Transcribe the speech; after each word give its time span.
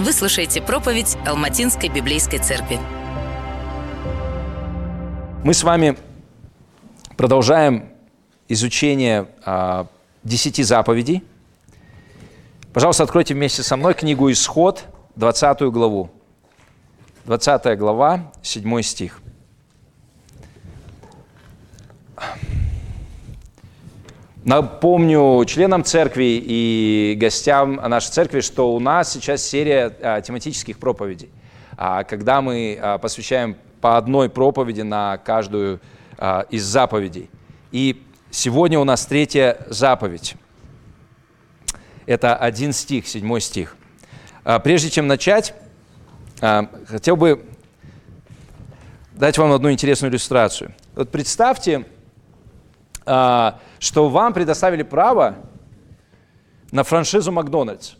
Вы 0.00 0.14
слушаете 0.14 0.62
проповедь 0.62 1.18
Алматинской 1.26 1.90
библейской 1.90 2.38
церкви. 2.38 2.78
Мы 5.44 5.52
с 5.52 5.62
вами 5.62 5.98
продолжаем 7.18 7.90
изучение 8.48 9.28
а, 9.44 9.88
десяти 10.24 10.62
заповедей. 10.62 11.22
Пожалуйста, 12.72 13.02
откройте 13.02 13.34
вместе 13.34 13.62
со 13.62 13.76
мной 13.76 13.92
книгу 13.92 14.32
«Исход», 14.32 14.86
20 15.16 15.60
главу. 15.64 16.08
20 17.26 17.78
глава, 17.78 18.32
7 18.40 18.80
стих. 18.80 19.20
Напомню 24.44 25.44
членам 25.44 25.84
церкви 25.84 26.42
и 26.42 27.14
гостям 27.20 27.74
нашей 27.74 28.10
церкви, 28.10 28.40
что 28.40 28.74
у 28.74 28.80
нас 28.80 29.12
сейчас 29.12 29.42
серия 29.42 29.94
а, 30.00 30.22
тематических 30.22 30.78
проповедей, 30.78 31.28
а, 31.76 32.04
когда 32.04 32.40
мы 32.40 32.78
а, 32.80 32.96
посвящаем 32.96 33.54
по 33.82 33.98
одной 33.98 34.30
проповеди 34.30 34.80
на 34.80 35.18
каждую 35.18 35.80
из 36.50 36.64
заповедей. 36.64 37.30
И 37.72 38.02
сегодня 38.30 38.78
у 38.78 38.84
нас 38.84 39.06
третья 39.06 39.56
заповедь. 39.68 40.34
Это 42.04 42.36
один 42.36 42.74
стих, 42.74 43.08
седьмой 43.08 43.40
стих. 43.40 43.74
Прежде 44.62 44.90
чем 44.90 45.06
начать, 45.06 45.54
хотел 46.38 47.16
бы 47.16 47.42
дать 49.12 49.38
вам 49.38 49.52
одну 49.52 49.72
интересную 49.72 50.10
иллюстрацию. 50.10 50.74
Вот 50.94 51.10
представьте, 51.10 51.86
что 53.10 54.08
вам 54.08 54.32
предоставили 54.32 54.82
право 54.84 55.36
на 56.70 56.84
франшизу 56.84 57.32
Макдональдс. 57.32 57.94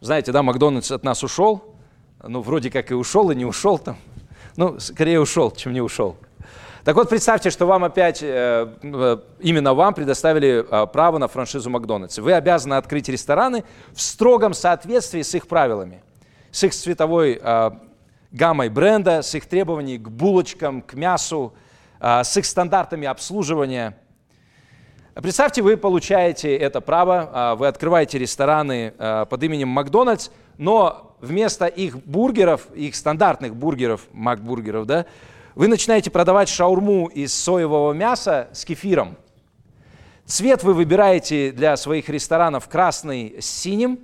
Знаете, 0.00 0.32
да, 0.32 0.42
Макдональдс 0.42 0.90
от 0.90 1.04
нас 1.04 1.22
ушел, 1.22 1.76
ну, 2.22 2.40
вроде 2.40 2.70
как 2.70 2.90
и 2.90 2.94
ушел, 2.94 3.30
и 3.30 3.36
не 3.36 3.44
ушел 3.44 3.78
там. 3.78 3.96
Ну, 4.56 4.78
скорее 4.80 5.20
ушел, 5.20 5.50
чем 5.50 5.72
не 5.72 5.80
ушел. 5.80 6.16
Так 6.84 6.96
вот, 6.96 7.08
представьте, 7.08 7.50
что 7.50 7.66
вам 7.66 7.84
опять, 7.84 8.22
э, 8.22 8.74
э, 8.82 9.18
именно 9.38 9.72
вам 9.72 9.94
предоставили 9.94 10.66
э, 10.68 10.86
право 10.88 11.18
на 11.18 11.28
франшизу 11.28 11.70
Макдональдс. 11.70 12.18
Вы 12.18 12.32
обязаны 12.32 12.74
открыть 12.74 13.08
рестораны 13.08 13.64
в 13.92 14.00
строгом 14.00 14.52
соответствии 14.52 15.22
с 15.22 15.34
их 15.34 15.46
правилами, 15.46 16.02
с 16.50 16.64
их 16.64 16.74
цветовой 16.74 17.40
гаммой 18.32 18.68
бренда, 18.68 19.22
с 19.22 19.34
их 19.34 19.46
требованиями 19.46 20.02
к 20.02 20.08
булочкам, 20.08 20.82
к 20.82 20.94
мясу, 20.94 21.52
с 22.00 22.36
их 22.36 22.46
стандартами 22.46 23.06
обслуживания– 23.06 23.96
Представьте, 25.14 25.60
вы 25.60 25.76
получаете 25.76 26.56
это 26.56 26.80
право, 26.80 27.28
а, 27.32 27.54
вы 27.54 27.66
открываете 27.66 28.18
рестораны 28.18 28.94
а, 28.96 29.26
под 29.26 29.42
именем 29.42 29.68
Макдональдс, 29.68 30.30
но 30.56 31.18
вместо 31.20 31.66
их 31.66 31.98
бургеров, 31.98 32.72
их 32.74 32.96
стандартных 32.96 33.54
бургеров, 33.54 34.06
макбургеров, 34.12 34.86
да, 34.86 35.04
вы 35.54 35.68
начинаете 35.68 36.10
продавать 36.10 36.48
шаурму 36.48 37.08
из 37.08 37.34
соевого 37.34 37.92
мяса 37.92 38.48
с 38.54 38.64
кефиром. 38.64 39.18
Цвет 40.24 40.62
вы 40.62 40.72
выбираете 40.72 41.52
для 41.52 41.76
своих 41.76 42.08
ресторанов 42.08 42.66
красный 42.66 43.36
с 43.38 43.44
синим. 43.44 44.00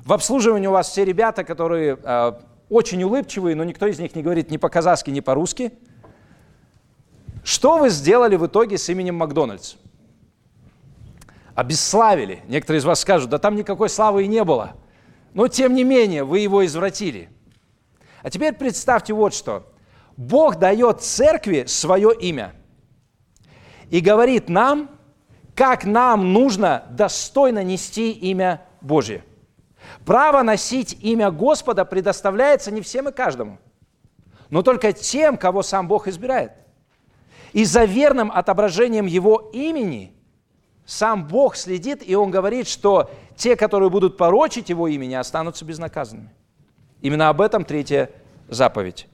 В 0.00 0.12
обслуживании 0.12 0.66
у 0.66 0.72
вас 0.72 0.90
все 0.90 1.06
ребята, 1.06 1.42
которые 1.44 1.98
э, 2.02 2.32
очень 2.68 3.02
улыбчивые, 3.02 3.56
но 3.56 3.64
никто 3.64 3.86
из 3.86 3.98
них 3.98 4.14
не 4.14 4.22
говорит 4.22 4.50
ни 4.50 4.58
по-казахски, 4.58 5.08
ни 5.08 5.20
по-русски. 5.20 5.72
Что 7.44 7.78
вы 7.78 7.88
сделали 7.88 8.36
в 8.36 8.46
итоге 8.46 8.76
с 8.76 8.90
именем 8.90 9.14
Макдональдс? 9.14 9.76
Обесславили. 11.54 12.42
Некоторые 12.48 12.80
из 12.80 12.84
вас 12.84 13.00
скажут, 13.00 13.30
да 13.30 13.38
там 13.38 13.56
никакой 13.56 13.88
славы 13.88 14.24
и 14.24 14.28
не 14.28 14.44
было. 14.44 14.76
Но 15.32 15.48
тем 15.48 15.74
не 15.74 15.84
менее, 15.84 16.24
вы 16.24 16.40
его 16.40 16.64
извратили. 16.64 17.28
А 18.22 18.30
теперь 18.30 18.54
представьте 18.54 19.12
вот 19.12 19.34
что. 19.34 19.70
Бог 20.16 20.56
дает 20.56 21.02
церкви 21.02 21.64
свое 21.66 22.14
имя 22.18 22.54
и 23.90 24.00
говорит 24.00 24.48
нам, 24.48 24.90
как 25.54 25.84
нам 25.84 26.32
нужно 26.32 26.84
достойно 26.90 27.62
нести 27.62 28.12
имя 28.12 28.62
Божье. 28.80 29.24
Право 30.06 30.42
носить 30.42 30.96
имя 31.00 31.30
Господа 31.30 31.84
предоставляется 31.84 32.70
не 32.70 32.80
всем 32.80 33.08
и 33.08 33.12
каждому, 33.12 33.58
но 34.50 34.62
только 34.62 34.92
тем, 34.92 35.36
кого 35.36 35.62
сам 35.62 35.88
Бог 35.88 36.08
избирает. 36.08 36.52
И 37.52 37.64
за 37.64 37.84
верным 37.84 38.32
отображением 38.32 39.06
Его 39.06 39.50
имени 39.52 40.13
сам 40.86 41.26
Бог 41.26 41.56
следит, 41.56 42.02
и 42.06 42.14
Он 42.14 42.30
говорит, 42.30 42.68
что 42.68 43.10
те, 43.36 43.56
которые 43.56 43.90
будут 43.90 44.16
порочить 44.16 44.68
Его 44.68 44.88
имени, 44.88 45.14
останутся 45.14 45.64
безнаказанными. 45.64 46.30
Именно 47.00 47.28
об 47.28 47.40
этом 47.40 47.64
третья 47.64 48.10
заповедь. 48.48 49.06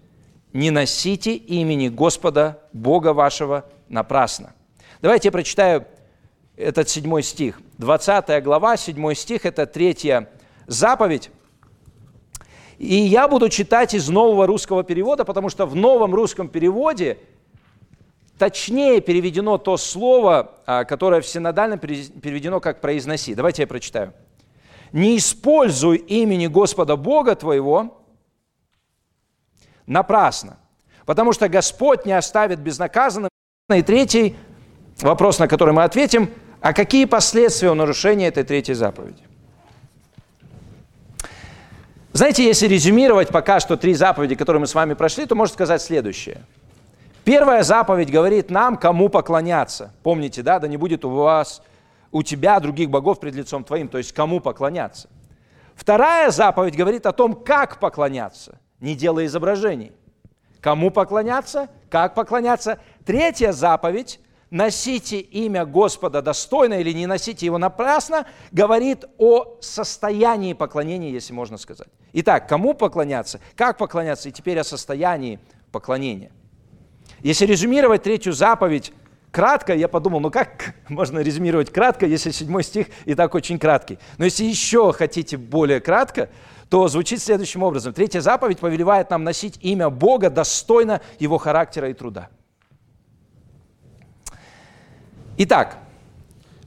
«Не 0.53 0.71
носите 0.71 1.35
имени 1.35 1.89
Господа, 1.89 2.61
Бога 2.73 3.13
вашего, 3.13 3.65
напрасно». 3.89 4.53
Давайте 5.01 5.29
я 5.29 5.33
прочитаю 5.33 5.87
этот 6.57 6.89
седьмой 6.89 7.23
стих. 7.23 7.61
20 7.79 8.43
глава, 8.43 8.77
седьмой 8.77 9.15
стих– 9.15 9.45
это 9.47 9.65
третья 9.67 10.29
заповедь. 10.67 11.31
И 12.79 12.95
я 12.95 13.29
буду 13.29 13.49
читать 13.49 13.95
из 13.95 14.09
нового 14.09 14.47
русского 14.47 14.83
перевода, 14.83 15.25
потому 15.25 15.49
что 15.49 15.67
в 15.67 15.77
новом 15.77 16.15
русском 16.15 16.49
переводе– 16.49 17.19
точнее 18.41 19.03
переведено 19.03 19.59
то 19.59 19.77
слово, 19.77 20.53
а, 20.65 20.85
которое 20.87 21.21
в 21.21 21.27
синодальном 21.27 21.79
переведено 21.79 22.59
как 22.59 22.81
«произноси». 22.81 23.35
Давайте 23.35 23.63
я 23.63 23.67
прочитаю. 23.67 24.15
«Не 24.93 25.19
используй 25.19 25.99
имени 25.99 26.47
Господа 26.47 26.97
Бога 26.97 27.35
твоего 27.35 28.03
напрасно, 29.87 30.57
потому 31.05 31.35
что 31.35 31.51
Господь 31.51 32.07
не 32.07 32.13
оставит 32.13 32.61
безнаказанным». 32.61 33.29
И 33.75 33.83
третий 33.83 34.37
вопрос, 35.03 35.39
на 35.39 35.47
который 35.47 35.75
мы 35.75 35.85
ответим, 35.85 36.31
а 36.63 36.73
какие 36.73 37.05
последствия 37.05 37.71
у 37.71 37.75
нарушения 37.75 38.29
этой 38.29 38.45
третьей 38.45 38.75
заповеди? 38.75 39.23
Знаете, 42.15 42.47
если 42.47 42.67
резюмировать 42.69 43.29
пока 43.29 43.61
что 43.61 43.77
три 43.77 43.93
заповеди, 43.93 44.35
которые 44.35 44.61
мы 44.61 44.67
с 44.67 44.75
вами 44.75 44.95
прошли, 44.95 45.27
то 45.27 45.35
можно 45.35 45.53
сказать 45.53 45.83
следующее– 45.83 46.43
Первая 47.25 47.63
заповедь 47.63 48.11
говорит 48.11 48.51
нам, 48.51 48.77
кому 48.77 49.09
поклоняться. 49.09 49.93
Помните, 50.03 50.43
да, 50.43 50.59
да 50.59 50.69
не 50.69 50.77
будет 50.77 51.05
у 51.05 51.11
вас, 51.11 51.63
у 52.13 52.23
тебя 52.23 52.59
других 52.61 52.91
богов 52.91 53.21
пред 53.21 53.35
лицом 53.35 53.65
твоим, 53.65 53.89
то 53.89 53.99
есть 53.99 54.13
кому 54.13 54.41
поклоняться. 54.41 55.09
Вторая 55.75 56.31
заповедь 56.31 56.77
говорит 56.77 57.07
о 57.07 57.13
том, 57.13 57.35
как 57.35 57.79
поклоняться, 57.79 58.59
не 58.81 58.95
делая 58.95 59.27
изображений. 59.27 59.93
Кому 60.61 60.91
поклоняться, 60.91 61.69
как 61.89 62.15
поклоняться. 62.15 62.81
Третья 63.07 63.53
заповедь 63.53 64.21
носите 64.51 65.21
имя 65.21 65.65
Господа 65.65 66.21
достойно 66.21 66.75
или 66.75 66.93
не 66.93 67.07
носите 67.07 67.47
его 67.47 67.57
напрасно, 67.57 68.27
говорит 68.53 69.07
о 69.17 69.57
состоянии 69.61 70.53
поклонения, 70.53 71.11
если 71.11 71.33
можно 71.33 71.57
сказать. 71.57 71.89
Итак, 72.13 72.49
кому 72.49 72.75
поклоняться, 72.75 73.41
как 73.57 73.79
поклоняться, 73.79 74.29
и 74.29 74.33
теперь 74.33 74.59
о 74.59 74.65
состоянии 74.65 75.39
поклонения. 75.73 76.31
Если 77.23 77.47
резюмировать 77.47 78.03
третью 78.03 78.33
заповедь 78.33 78.93
кратко, 79.31 79.75
я 79.75 79.89
подумал, 79.89 80.21
ну 80.21 80.31
как 80.31 80.75
можно 80.89 81.21
резюмировать 81.21 81.73
кратко, 81.73 82.07
если 82.07 82.31
седьмой 82.31 82.63
стих 82.63 82.87
и 83.05 83.15
так 83.15 83.35
очень 83.35 83.59
краткий. 83.59 83.99
Но 84.19 84.25
если 84.25 84.45
еще 84.45 84.93
хотите 84.93 85.37
более 85.37 85.81
кратко, 85.81 86.29
то 86.69 86.87
звучит 86.89 87.21
следующим 87.21 87.63
образом. 87.63 87.93
Третья 87.93 88.21
заповедь 88.21 88.61
повелевает 88.61 89.11
нам 89.11 89.25
носить 89.25 89.59
имя 89.61 89.91
Бога 89.91 90.31
достойно 90.31 91.01
его 91.19 91.37
характера 91.37 91.91
и 91.91 91.95
труда. 91.95 92.29
Итак, 95.37 95.79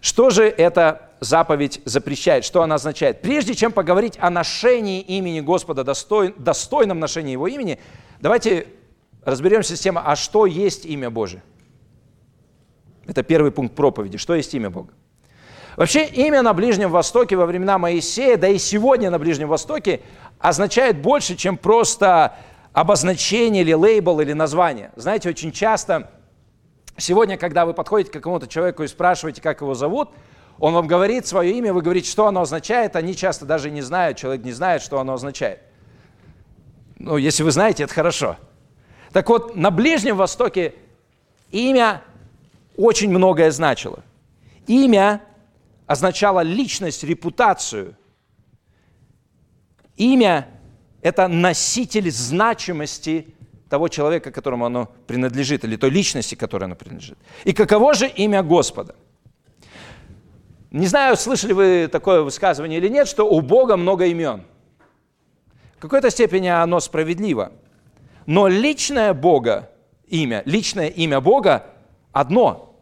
что 0.02 0.30
же 0.30 0.44
эта 0.44 1.12
заповедь 1.22 1.82
запрещает, 1.86 2.44
что 2.44 2.64
она 2.64 2.76
означает? 2.76 3.22
Прежде 3.22 3.56
чем 3.56 3.72
поговорить 3.72 4.18
о 4.20 4.30
ношении 4.30 5.00
имени 5.00 5.40
Господа, 5.40 5.86
достой, 5.86 6.34
достойном 6.38 7.00
ношении 7.00 7.32
его 7.32 7.48
имени, 7.48 7.80
давайте 8.20 8.68
разберемся 9.26 9.76
с 9.76 9.80
тем, 9.80 9.98
а 9.98 10.16
что 10.16 10.46
есть 10.46 10.86
имя 10.86 11.10
Божие. 11.10 11.44
Это 13.06 13.24
первый 13.24 13.52
пункт 13.52 13.76
проповеди. 13.76 14.18
Что 14.18 14.36
есть 14.36 14.54
имя 14.54 14.70
Бога? 14.70 14.94
Вообще 15.76 16.06
имя 16.06 16.42
на 16.42 16.54
Ближнем 16.54 16.92
Востоке 16.92 17.36
во 17.36 17.46
времена 17.46 17.78
Моисея, 17.78 18.38
да 18.38 18.48
и 18.48 18.58
сегодня 18.58 19.10
на 19.10 19.18
Ближнем 19.18 19.48
Востоке, 19.48 20.02
означает 20.40 21.02
больше, 21.02 21.36
чем 21.36 21.58
просто 21.58 22.36
обозначение 22.74 23.64
или 23.64 23.74
лейбл 23.74 24.20
или 24.20 24.34
название. 24.34 24.92
Знаете, 24.96 25.30
очень 25.30 25.52
часто 25.52 26.12
сегодня, 26.98 27.38
когда 27.38 27.66
вы 27.66 27.74
подходите 27.74 28.12
к 28.12 28.14
какому-то 28.14 28.48
человеку 28.48 28.84
и 28.84 28.88
спрашиваете, 28.88 29.42
как 29.42 29.62
его 29.62 29.74
зовут, 29.74 30.12
он 30.60 30.74
вам 30.74 30.86
говорит 30.86 31.26
свое 31.26 31.52
имя, 31.58 31.74
вы 31.74 31.82
говорите, 31.82 32.10
что 32.10 32.28
оно 32.28 32.42
означает, 32.42 32.96
они 32.96 33.16
часто 33.16 33.46
даже 33.46 33.72
не 33.72 33.82
знают, 33.82 34.18
человек 34.18 34.46
не 34.46 34.52
знает, 34.52 34.84
что 34.84 35.00
оно 35.00 35.14
означает. 35.14 35.60
Ну, 37.00 37.18
если 37.18 37.42
вы 37.42 37.52
знаете, 37.52 37.84
это 37.84 37.94
хорошо– 37.94 38.38
так 39.14 39.30
вот, 39.30 39.56
на 39.56 39.70
Ближнем 39.70 40.18
Востоке 40.18 40.74
имя 41.52 42.02
очень 42.76 43.10
многое 43.12 43.52
значило. 43.52 44.04
Имя 44.66 45.22
означало 45.86 46.40
личность, 46.40 47.04
репутацию. 47.04 47.96
Имя 49.96 50.48
это 51.04 51.28
носитель 51.28 52.10
значимости 52.10 53.28
того 53.70 53.88
человека, 53.88 54.32
которому 54.32 54.66
оно 54.66 54.92
принадлежит, 55.06 55.64
или 55.64 55.76
той 55.76 55.92
личности, 55.92 56.34
которой 56.34 56.66
оно 56.66 56.76
принадлежит. 56.76 57.18
И 57.44 57.54
каково 57.54 57.94
же 57.94 58.08
имя 58.08 58.42
Господа? 58.42 58.96
Не 60.72 60.88
знаю, 60.88 61.18
слышали 61.18 61.54
вы 61.54 61.88
такое 61.88 62.22
высказывание 62.22 62.80
или 62.80 62.88
нет, 62.88 63.08
что 63.08 63.30
у 63.30 63.42
Бога 63.42 63.78
много 63.78 64.06
имен. 64.06 64.44
В 65.78 65.82
какой-то 65.82 66.10
степени 66.10 66.48
оно 66.48 66.80
справедливо. 66.80 67.52
Но 68.26 68.48
личное 68.48 69.14
Бога 69.14 69.70
имя, 70.08 70.44
личное 70.46 70.88
имя 70.88 71.20
Бога 71.20 71.66
одно. 72.12 72.76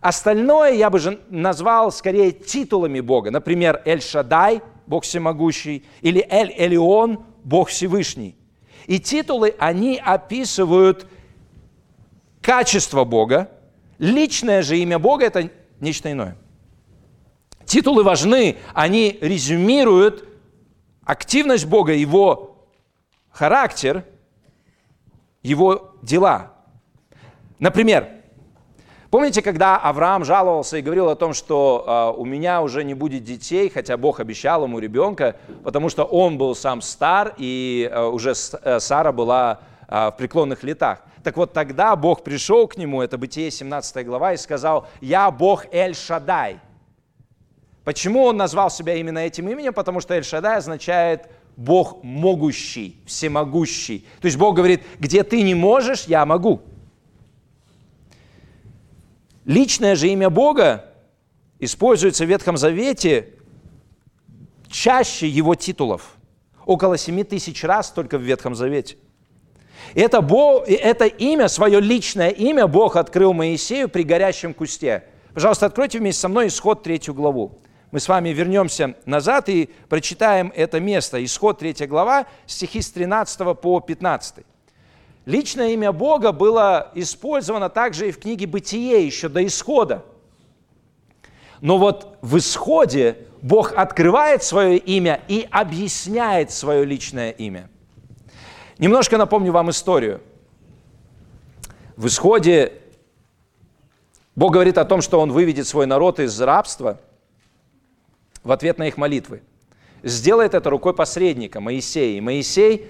Остальное 0.00 0.72
я 0.72 0.88
бы 0.88 0.98
же 0.98 1.20
назвал 1.28 1.92
скорее 1.92 2.32
титулами 2.32 3.00
Бога. 3.00 3.30
Например, 3.30 3.82
Эль-Шадай, 3.84 4.62
Бог 4.86 5.04
всемогущий, 5.04 5.84
или 6.00 6.26
Эль-Элион, 6.28 7.24
Бог 7.44 7.68
Всевышний. 7.68 8.34
И 8.86 8.98
титулы, 8.98 9.54
они 9.58 10.00
описывают 10.02 11.06
качество 12.40 13.04
Бога. 13.04 13.50
Личное 13.98 14.62
же 14.62 14.78
имя 14.78 14.98
Бога– 14.98 15.24
это 15.26 15.50
нечто 15.80 16.10
иное. 16.10 16.36
Титулы 17.66 18.02
важны, 18.02 18.56
они 18.72 19.18
резюмируют 19.20 20.26
активность 21.04 21.66
Бога, 21.66 21.92
Его 21.92 22.66
характер, 23.30 24.04
Его 25.42 25.94
дела. 26.02 26.52
Например, 27.58 28.08
помните, 29.10 29.42
когда 29.42 29.76
Авраам 29.78 30.24
жаловался 30.24 30.78
и 30.78 30.82
говорил 30.82 31.08
о 31.08 31.16
том, 31.16 31.32
что 31.32 32.12
э, 32.16 32.20
у 32.20 32.24
меня 32.24 32.62
уже 32.62 32.84
не 32.84 32.94
будет 32.94 33.24
детей, 33.24 33.70
хотя 33.70 33.96
Бог 33.96 34.20
обещал 34.20 34.64
ему 34.64 34.78
ребенка, 34.78 35.36
потому 35.64 35.88
что 35.88 36.04
он 36.04 36.36
был 36.36 36.54
сам 36.54 36.82
стар, 36.82 37.34
и 37.38 37.88
э, 37.90 38.04
уже 38.04 38.32
э, 38.32 38.80
Сара 38.80 39.12
была 39.12 39.60
э, 39.88 40.08
в 40.08 40.16
преклонных 40.18 40.62
летах. 40.62 41.00
Так 41.22 41.36
вот 41.36 41.52
тогда 41.52 41.96
Бог 41.96 42.24
пришел 42.24 42.66
к 42.66 42.76
нему, 42.76 43.02
это 43.02 43.18
Бытие 43.18 43.50
17 43.50 44.06
глава, 44.06 44.32
и 44.32 44.36
сказал, 44.36 44.88
«Я 45.00 45.30
Бог 45.30 45.66
Эль-Шадай». 45.72 46.60
Почему 47.84 48.24
он 48.24 48.36
назвал 48.36 48.70
себя 48.70 48.94
именно 48.94 49.18
этим 49.18 49.48
именем? 49.48 49.72
Потому 49.72 50.00
что 50.00 50.14
Эль-Шадай 50.14 50.56
означает 50.56 51.28
Бог 51.60 52.02
могущий, 52.02 52.96
всемогущий. 53.04 54.06
То 54.22 54.26
есть 54.26 54.38
Бог 54.38 54.56
говорит, 54.56 54.82
где 54.98 55.22
ты 55.22 55.42
не 55.42 55.54
можешь, 55.54 56.04
я 56.04 56.24
могу. 56.24 56.62
Личное 59.44 59.94
же 59.94 60.08
имя 60.08 60.30
Бога 60.30 60.86
используется 61.58 62.24
в 62.24 62.28
Ветхом 62.28 62.56
Завете 62.56 63.34
чаще 64.70 65.28
его 65.28 65.54
титулов. 65.54 66.14
Около 66.64 66.96
7 66.96 67.24
тысяч 67.24 67.62
раз 67.62 67.90
только 67.90 68.16
в 68.16 68.22
Ветхом 68.22 68.54
Завете. 68.54 68.96
Это, 69.94 70.22
Бог, 70.22 70.66
это 70.66 71.04
имя, 71.04 71.48
свое 71.48 71.78
личное 71.78 72.30
имя 72.30 72.68
Бог 72.68 72.96
открыл 72.96 73.34
Моисею 73.34 73.90
при 73.90 74.02
горящем 74.02 74.54
кусте. 74.54 75.04
Пожалуйста, 75.34 75.66
откройте 75.66 75.98
вместе 75.98 76.22
со 76.22 76.28
мной 76.28 76.46
исход 76.46 76.82
третью 76.82 77.12
главу. 77.12 77.58
Мы 77.90 77.98
с 77.98 78.08
вами 78.08 78.28
вернемся 78.28 78.94
назад 79.04 79.48
и 79.48 79.68
прочитаем 79.88 80.52
это 80.54 80.78
место. 80.78 81.22
Исход 81.24 81.58
3 81.58 81.86
глава, 81.86 82.26
стихи 82.46 82.82
с 82.82 82.90
13 82.92 83.58
по 83.60 83.80
15. 83.80 84.44
Личное 85.26 85.70
имя 85.70 85.90
Бога 85.90 86.30
было 86.30 86.92
использовано 86.94 87.68
также 87.68 88.08
и 88.08 88.12
в 88.12 88.20
книге 88.20 88.46
«Бытие» 88.46 89.04
еще 89.04 89.28
до 89.28 89.44
исхода. 89.44 90.04
Но 91.60 91.78
вот 91.78 92.16
в 92.22 92.38
исходе 92.38 93.26
Бог 93.42 93.72
открывает 93.76 94.44
свое 94.44 94.78
имя 94.78 95.20
и 95.26 95.46
объясняет 95.50 96.52
свое 96.52 96.84
личное 96.84 97.30
имя. 97.32 97.68
Немножко 98.78 99.18
напомню 99.18 99.50
вам 99.50 99.68
историю. 99.70 100.20
В 101.96 102.06
исходе 102.06 102.72
Бог 104.36 104.52
говорит 104.52 104.78
о 104.78 104.84
том, 104.84 105.02
что 105.02 105.20
Он 105.20 105.32
выведет 105.32 105.66
свой 105.66 105.86
народ 105.86 106.20
из 106.20 106.40
рабства 106.40 107.00
в 108.42 108.52
ответ 108.52 108.78
на 108.78 108.88
их 108.88 108.96
молитвы. 108.96 109.42
Сделает 110.02 110.54
это 110.54 110.70
рукой 110.70 110.94
посредника, 110.94 111.60
Моисея. 111.60 112.18
И 112.18 112.20
Моисей 112.20 112.88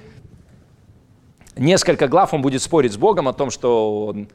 несколько 1.57 2.09
глав 2.09 2.33
он 2.33 2.43
будет 2.43 2.63
спорить 2.63 2.93
с 2.93 2.97
Богом 2.97 3.29
о 3.29 3.33
том, 3.33 3.51
что 3.51 4.07
он 4.07 4.29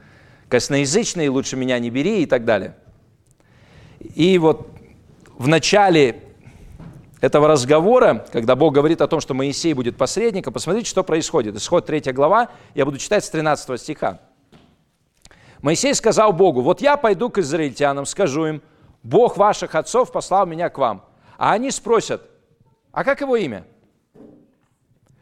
косноязычный, 0.50 1.30
лучше 1.30 1.56
меня 1.56 1.80
не 1.80 1.90
бери 1.90 2.24
и 2.24 2.26
так 2.26 2.46
далее. 2.46 2.76
И 4.00 4.38
вот 4.38 4.68
в 5.38 5.48
начале 5.48 6.22
этого 7.22 7.48
разговора, 7.48 8.26
когда 8.32 8.56
Бог 8.56 8.74
говорит 8.74 9.02
о 9.02 9.08
том, 9.08 9.20
что 9.20 9.34
Моисей 9.34 9.74
будет 9.74 9.98
посредником, 9.98 10.54
посмотрите, 10.54 10.90
что 10.90 11.04
происходит. 11.04 11.56
Исход 11.56 11.86
3 11.86 12.12
глава, 12.12 12.50
я 12.76 12.86
буду 12.86 12.98
читать 12.98 13.26
с 13.26 13.30
13 13.30 13.80
стиха. 13.80 14.20
Моисей 15.62 15.96
сказал 15.96 16.34
Богу, 16.34 16.62
вот 16.62 16.82
я 16.82 16.98
пойду 16.98 17.30
к 17.30 17.40
израильтянам, 17.40 18.06
скажу 18.06 18.46
им, 18.46 18.62
Бог 19.06 19.38
ваших 19.38 19.76
отцов 19.76 20.12
послал 20.12 20.48
меня 20.48 20.68
к 20.70 20.80
вам. 20.80 21.06
А 21.38 21.54
они 21.54 21.70
спросят, 21.70 22.28
а 22.92 23.04
как 23.04 23.22
его 23.22 23.36
имя? 23.36 23.64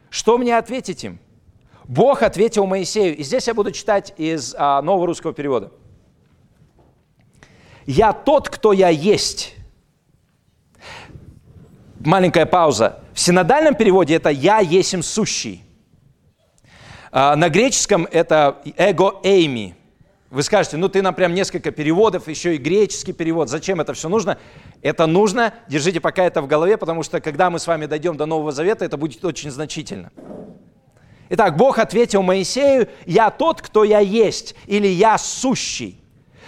Что 0.08 0.38
мне 0.38 0.56
ответить 0.56 1.04
им? 1.04 1.18
Бог 1.84 2.22
ответил 2.22 2.64
Моисею. 2.64 3.14
И 3.14 3.22
здесь 3.22 3.46
я 3.46 3.52
буду 3.52 3.72
читать 3.72 4.14
из 4.16 4.54
а, 4.56 4.80
нового 4.80 5.08
русского 5.08 5.34
перевода. 5.34 5.70
«Я 7.84 8.14
тот, 8.14 8.48
кто 8.48 8.72
я 8.72 8.88
есть». 8.88 9.54
Маленькая 12.00 12.46
пауза. 12.46 13.00
В 13.12 13.20
синодальном 13.20 13.74
переводе 13.74 14.14
это 14.14 14.30
«я 14.30 14.60
есим 14.60 15.02
сущий». 15.02 15.62
А, 17.12 17.36
на 17.36 17.50
греческом 17.50 18.08
это 18.10 18.62
«эго 18.78 19.20
эйми». 19.22 19.74
Вы 20.34 20.42
скажете, 20.42 20.76
ну 20.76 20.88
ты 20.88 21.00
нам 21.00 21.14
прям 21.14 21.32
несколько 21.32 21.70
переводов, 21.70 22.26
еще 22.26 22.56
и 22.56 22.58
греческий 22.58 23.12
перевод. 23.12 23.48
Зачем 23.48 23.80
это 23.80 23.94
все 23.94 24.08
нужно? 24.08 24.36
Это 24.82 25.06
нужно, 25.06 25.54
держите 25.68 26.00
пока 26.00 26.24
это 26.24 26.42
в 26.42 26.48
голове, 26.48 26.76
потому 26.76 27.04
что 27.04 27.20
когда 27.20 27.50
мы 27.50 27.60
с 27.60 27.68
вами 27.68 27.86
дойдем 27.86 28.16
до 28.16 28.26
Нового 28.26 28.50
Завета, 28.50 28.84
это 28.84 28.96
будет 28.96 29.24
очень 29.24 29.52
значительно. 29.52 30.10
Итак, 31.28 31.56
Бог 31.56 31.78
ответил 31.78 32.22
Моисею, 32.22 32.88
«Я 33.06 33.30
тот, 33.30 33.62
кто 33.62 33.84
я 33.84 34.00
есть, 34.00 34.56
или 34.66 34.88
я 34.88 35.18
сущий». 35.18 36.02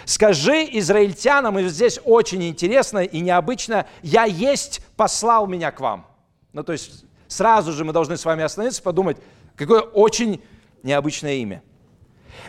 Скажи 0.05 0.65
израильтянам, 0.73 1.57
и 1.61 1.69
здесь 1.69 2.01
очень 2.05 2.43
интересно 2.43 3.05
и 3.05 3.21
необычно, 3.21 3.87
«Я 4.03 4.25
есть, 4.25 4.81
послал 4.97 5.47
меня 5.47 5.71
к 5.71 5.79
вам». 5.79 6.09
Ну, 6.53 6.65
то 6.65 6.73
есть 6.73 7.05
сразу 7.29 7.73
же 7.73 7.85
мы 7.85 7.93
должны 7.93 8.17
с 8.17 8.25
вами 8.25 8.43
остановиться, 8.43 8.83
подумать, 8.83 9.19
какое 9.55 9.81
очень 9.81 10.43
необычное 10.83 11.35
имя. 11.35 11.63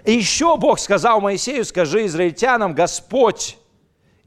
И 0.03 0.13
еще 0.13 0.57
Бог 0.57 0.79
сказал 0.79 1.21
Моисею, 1.21 1.65
скажи 1.65 2.05
израильтянам, 2.05 2.73
Господь, 2.73 3.57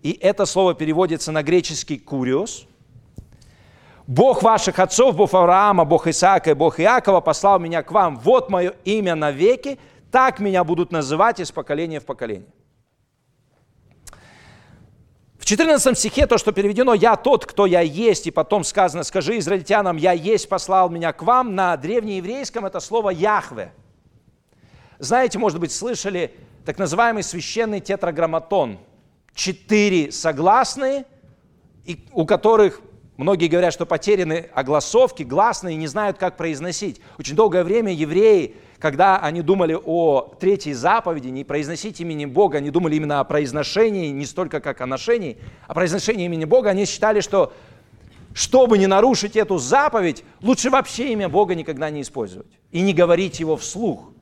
и 0.02 0.12
это 0.12 0.46
слово 0.46 0.74
переводится 0.74 1.32
на 1.32 1.42
греческий 1.42 1.98
«куриос», 1.98 2.66
Бог 4.06 4.42
ваших 4.42 4.80
отцов, 4.80 5.14
Бог 5.14 5.32
Авраама, 5.34 5.84
Бог 5.84 6.08
Исаака 6.08 6.50
и 6.50 6.54
Бог 6.54 6.80
Иакова 6.80 7.20
послал 7.20 7.60
меня 7.60 7.84
к 7.84 7.92
вам. 7.92 8.16
Вот 8.16 8.50
мое 8.50 8.74
имя 8.84 9.14
навеки, 9.14 9.78
так 10.10 10.40
меня 10.40 10.64
будут 10.64 10.90
называть 10.90 11.38
из 11.38 11.52
поколения 11.52 12.00
в 12.00 12.04
поколение. 12.06 12.48
В 15.38 15.44
14 15.44 15.96
стихе 15.96 16.26
то, 16.26 16.38
что 16.38 16.50
переведено 16.50 16.92
«Я 16.92 17.14
тот, 17.14 17.46
кто 17.46 17.66
я 17.66 17.82
есть», 17.82 18.26
и 18.26 18.32
потом 18.32 18.64
сказано 18.64 19.04
«Скажи 19.04 19.38
израильтянам, 19.38 19.96
я 19.96 20.10
есть, 20.10 20.48
послал 20.48 20.90
меня 20.90 21.12
к 21.12 21.22
вам», 21.22 21.54
на 21.54 21.76
древнееврейском 21.76 22.66
это 22.66 22.80
слово 22.80 23.10
«Яхве». 23.10 23.72
Знаете, 25.00 25.38
может 25.38 25.58
быть, 25.58 25.72
слышали 25.72 26.34
так 26.66 26.78
называемый 26.78 27.22
священный 27.22 27.80
тетраграмматон. 27.80 28.78
Четыре 29.34 30.12
согласные, 30.12 31.06
у 32.12 32.26
которых 32.26 32.82
Многие 33.16 33.48
говорят, 33.48 33.74
что 33.74 33.84
потеряны 33.84 34.48
огласовки, 34.54 35.24
гласные, 35.24 35.76
не 35.76 35.86
знают, 35.88 36.16
как 36.16 36.38
произносить. 36.38 37.02
Очень 37.18 37.36
долгое 37.36 37.64
время 37.64 37.92
евреи, 37.92 38.54
когда 38.78 39.18
они 39.18 39.42
думали 39.42 39.74
о 39.78 40.34
третьей 40.40 40.72
заповеди, 40.72 41.28
не 41.28 41.44
произносить 41.44 42.00
имени 42.00 42.24
Бога, 42.24 42.56
они 42.56 42.70
думали 42.70 42.96
именно 42.96 43.20
о 43.20 43.24
произношении, 43.24 44.08
не 44.08 44.24
столько 44.24 44.60
как 44.60 44.80
о 44.80 44.86
ношении, 44.86 45.36
а 45.66 45.74
произношении 45.74 46.24
имени 46.24 46.46
Бога, 46.46 46.70
они 46.70 46.86
считали, 46.86 47.20
что 47.20 47.52
чтобы 48.32 48.78
не 48.78 48.86
нарушить 48.86 49.36
эту 49.36 49.58
заповедь, 49.58 50.24
лучше 50.40 50.70
вообще 50.70 51.12
имя 51.12 51.28
Бога 51.28 51.54
никогда 51.54 51.90
не 51.90 52.00
использовать 52.00 52.58
и 52.72 52.80
не 52.80 52.94
говорить 52.94 53.38
его 53.38 53.58
вслух 53.58 54.14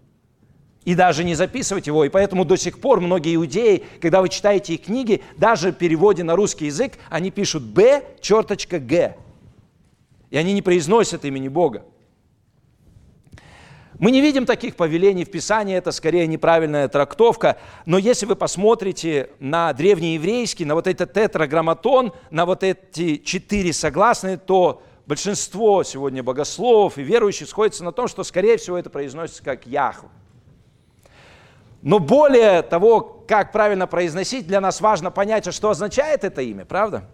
и 0.88 0.94
даже 0.94 1.22
не 1.22 1.34
записывать 1.34 1.86
его. 1.86 2.06
И 2.06 2.08
поэтому 2.08 2.46
до 2.46 2.56
сих 2.56 2.80
пор 2.80 3.02
многие 3.02 3.34
иудеи, 3.34 3.84
когда 4.00 4.22
вы 4.22 4.30
читаете 4.30 4.72
их 4.72 4.84
книги, 4.84 5.22
даже 5.36 5.70
в 5.70 5.74
переводе 5.74 6.24
на 6.24 6.34
русский 6.34 6.64
язык, 6.64 6.94
они 7.10 7.30
пишут 7.30 7.62
«б», 7.62 8.02
черточка 8.22 8.78
«г». 8.78 9.14
И 10.30 10.38
они 10.38 10.54
не 10.54 10.62
произносят 10.62 11.26
имени 11.26 11.48
Бога. 11.48 11.84
Мы 13.98 14.10
не 14.10 14.22
видим 14.22 14.46
таких 14.46 14.76
повелений 14.76 15.26
в 15.26 15.30
Писании, 15.30 15.76
это 15.76 15.92
скорее 15.92 16.26
неправильная 16.26 16.88
трактовка, 16.88 17.58
но 17.84 17.98
если 17.98 18.24
вы 18.24 18.34
посмотрите 18.34 19.28
на 19.40 19.74
древнееврейский, 19.74 20.64
на 20.64 20.74
вот 20.74 20.86
этот 20.86 21.12
тетраграмматон, 21.12 22.14
на 22.30 22.46
вот 22.46 22.62
эти 22.62 23.16
четыре 23.16 23.74
согласные, 23.74 24.38
то 24.38 24.82
большинство 25.04 25.82
сегодня 25.84 26.22
богословов 26.22 26.96
и 26.96 27.02
верующих 27.02 27.46
сходятся 27.46 27.84
на 27.84 27.92
том, 27.92 28.08
что, 28.08 28.24
скорее 28.24 28.56
всего, 28.56 28.78
это 28.78 28.88
произносится 28.88 29.42
как 29.44 29.66
Яхве. 29.66 30.08
Но 31.82 31.98
более 31.98 32.62
того, 32.62 33.24
как 33.28 33.52
правильно 33.52 33.86
произносить, 33.86 34.46
для 34.46 34.60
нас 34.60 34.80
важно 34.80 35.10
понять, 35.10 35.46
а 35.46 35.52
что 35.52 35.70
означает 35.70 36.24
это 36.24 36.42
имя, 36.42 36.64
правда? 36.64 37.04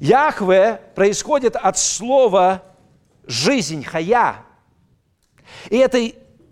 Яхве 0.00 0.80
происходит 0.94 1.56
от 1.56 1.78
слова 1.78 2.62
«жизнь», 3.26 3.84
«хая». 3.84 4.36
И 5.68 5.76
это 5.76 5.98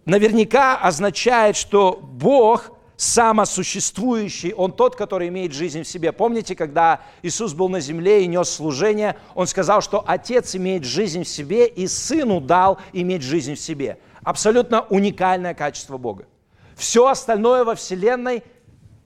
наверняка 0.04 0.76
означает, 0.76 1.56
что 1.56 1.98
Бог 2.02 2.70
самосуществующий, 2.96 4.52
Он 4.52 4.70
тот, 4.70 4.94
который 4.94 5.28
имеет 5.28 5.52
жизнь 5.52 5.82
в 5.82 5.88
себе. 5.88 6.12
Помните, 6.12 6.54
когда 6.54 7.00
Иисус 7.22 7.52
был 7.52 7.68
на 7.68 7.80
земле 7.80 8.22
и 8.22 8.28
нес 8.28 8.48
служение, 8.48 9.16
Он 9.34 9.46
сказал, 9.46 9.80
что 9.80 10.04
Отец 10.06 10.54
имеет 10.54 10.84
жизнь 10.84 11.24
в 11.24 11.28
себе 11.28 11.66
и 11.66 11.88
Сыну 11.88 12.40
дал 12.40 12.78
иметь 12.92 13.22
жизнь 13.22 13.54
в 13.54 13.60
себе. 13.60 13.98
Абсолютно 14.22 14.82
уникальное 14.82 15.54
качество 15.54 15.96
Бога. 15.98 16.26
Все 16.82 17.06
остальное 17.06 17.62
во 17.62 17.76
Вселенной 17.76 18.42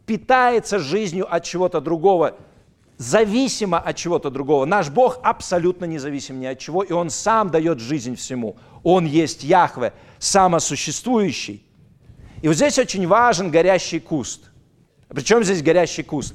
питается 0.06 0.78
жизнью 0.78 1.30
от 1.30 1.45
чего-то 1.45 1.83
другого, 1.83 2.38
зависимо 2.97 3.78
от 3.78 3.97
чего-то 3.97 4.30
другого. 4.30 4.64
Наш 4.64 4.88
Бог 4.88 5.18
абсолютно 5.23 5.85
независим 5.85 6.40
ни 6.40 6.47
от 6.47 6.59
чего, 6.59 6.83
и 6.83 6.95
Он 6.95 7.11
сам 7.11 7.50
дает 7.50 7.78
жизнь 7.78 8.16
всему. 8.16 8.56
Он 8.83 9.04
есть 9.04 9.45
Яхве, 9.45 9.92
самосуществующий. 10.18 11.66
И 12.40 12.49
вот 12.49 12.56
здесь 12.56 12.78
очень 12.78 13.06
важен 13.06 13.50
горящий 13.50 14.00
куст. 14.00 14.50
Причем 15.09 15.45
здесь 15.45 15.61
горящий 15.62 16.02
куст? 16.02 16.35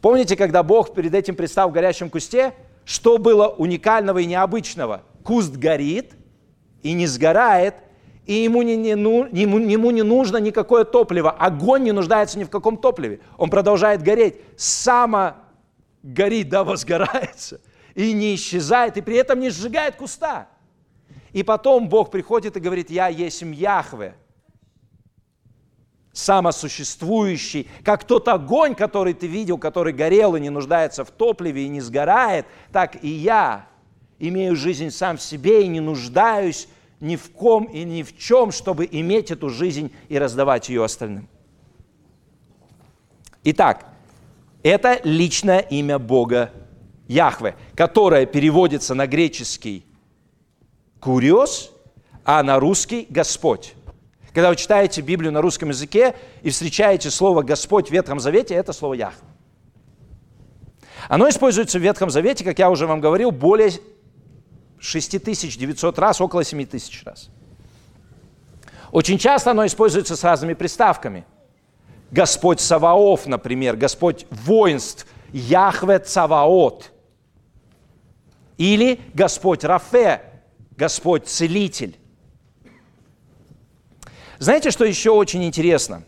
Помните, 0.00 0.34
когда 0.34 0.64
Бог 0.64 0.92
перед 0.92 1.14
этим 1.14 1.36
предстал 1.36 1.70
в 1.70 1.72
горящем 1.72 2.10
кусте, 2.10 2.52
что 2.84 3.18
было 3.18 3.46
уникального 3.46 4.18
и 4.18 4.26
необычного? 4.26 5.04
Куст 5.22 5.54
горит 5.54 6.14
и 6.82 6.94
не 6.94 7.06
сгорает, 7.06 7.76
и 8.26 8.32
ему 8.32 8.62
не, 8.62 8.76
не, 8.76 8.90
ему, 8.90 9.26
ему 9.58 9.90
не 9.90 10.02
нужно 10.02 10.38
никакое 10.38 10.84
топливо. 10.84 11.30
Огонь 11.30 11.82
не 11.82 11.92
нуждается 11.92 12.38
ни 12.38 12.44
в 12.44 12.50
каком 12.50 12.78
топливе. 12.78 13.20
Он 13.36 13.50
продолжает 13.50 14.02
гореть. 14.02 14.36
Само 14.56 15.34
горит, 16.02 16.48
да, 16.48 16.64
возгорается. 16.64 17.60
И 17.94 18.12
не 18.12 18.34
исчезает, 18.34 18.96
и 18.96 19.02
при 19.02 19.16
этом 19.16 19.40
не 19.40 19.50
сжигает 19.50 19.96
куста. 19.96 20.48
И 21.32 21.42
потом 21.42 21.88
Бог 21.88 22.10
приходит 22.10 22.56
и 22.56 22.60
говорит, 22.60 22.90
я 22.90 23.08
есть 23.08 23.42
Яхве, 23.42 24.14
самосуществующий, 26.12 27.68
как 27.84 28.04
тот 28.04 28.28
огонь, 28.28 28.74
который 28.74 29.14
ты 29.14 29.26
видел, 29.26 29.58
который 29.58 29.92
горел 29.92 30.36
и 30.36 30.40
не 30.40 30.50
нуждается 30.50 31.04
в 31.04 31.10
топливе 31.10 31.64
и 31.64 31.68
не 31.68 31.80
сгорает, 31.80 32.46
так 32.72 33.02
и 33.02 33.08
я 33.08 33.66
имею 34.18 34.54
жизнь 34.56 34.90
сам 34.90 35.16
в 35.16 35.22
себе 35.22 35.64
и 35.64 35.68
не 35.68 35.80
нуждаюсь 35.80 36.68
ни 37.00 37.16
в 37.16 37.30
ком 37.32 37.64
и 37.64 37.84
ни 37.84 38.02
в 38.02 38.16
чем, 38.16 38.52
чтобы 38.52 38.88
иметь 38.90 39.30
эту 39.30 39.50
жизнь 39.50 39.92
и 40.08 40.18
раздавать 40.18 40.68
ее 40.68 40.84
остальным. 40.84 41.28
Итак, 43.44 43.86
это 44.62 45.00
личное 45.04 45.58
имя 45.58 45.98
Бога 45.98 46.50
Яхве, 47.06 47.54
которое 47.74 48.24
переводится 48.24 48.94
на 48.94 49.06
греческий 49.06 49.84
«куриос», 51.00 51.70
а 52.24 52.42
на 52.42 52.58
русский 52.58 53.06
«Господь». 53.10 53.74
Когда 54.32 54.48
вы 54.48 54.56
читаете 54.56 55.00
Библию 55.00 55.30
на 55.30 55.42
русском 55.42 55.68
языке 55.68 56.16
и 56.42 56.50
встречаете 56.50 57.10
слово 57.10 57.42
«Господь» 57.42 57.88
в 57.88 57.92
Ветхом 57.92 58.18
Завете, 58.18 58.54
это 58.54 58.72
слово 58.72 58.94
«Яхве». 58.94 59.28
Оно 61.08 61.28
используется 61.28 61.78
в 61.78 61.82
Ветхом 61.82 62.10
Завете, 62.10 62.44
как 62.44 62.58
я 62.58 62.70
уже 62.70 62.86
вам 62.86 63.00
говорил, 63.00 63.30
более 63.30 63.70
6900 64.84 65.98
раз, 65.98 66.20
около 66.20 66.44
7000 66.44 67.04
раз. 67.04 67.30
Очень 68.92 69.18
часто 69.18 69.50
оно 69.50 69.66
используется 69.66 70.14
с 70.14 70.22
разными 70.22 70.54
приставками. 70.54 71.24
Господь 72.10 72.60
Саваоф, 72.60 73.26
например, 73.26 73.76
Господь 73.76 74.26
воинств, 74.30 75.06
Яхве 75.32 75.98
Цаваот. 75.98 76.92
Или 78.56 79.00
Господь 79.14 79.64
Рафе, 79.64 80.20
Господь 80.76 81.26
Целитель. 81.26 81.98
Знаете, 84.38 84.70
что 84.70 84.84
еще 84.84 85.10
очень 85.10 85.42
интересно? 85.44 86.04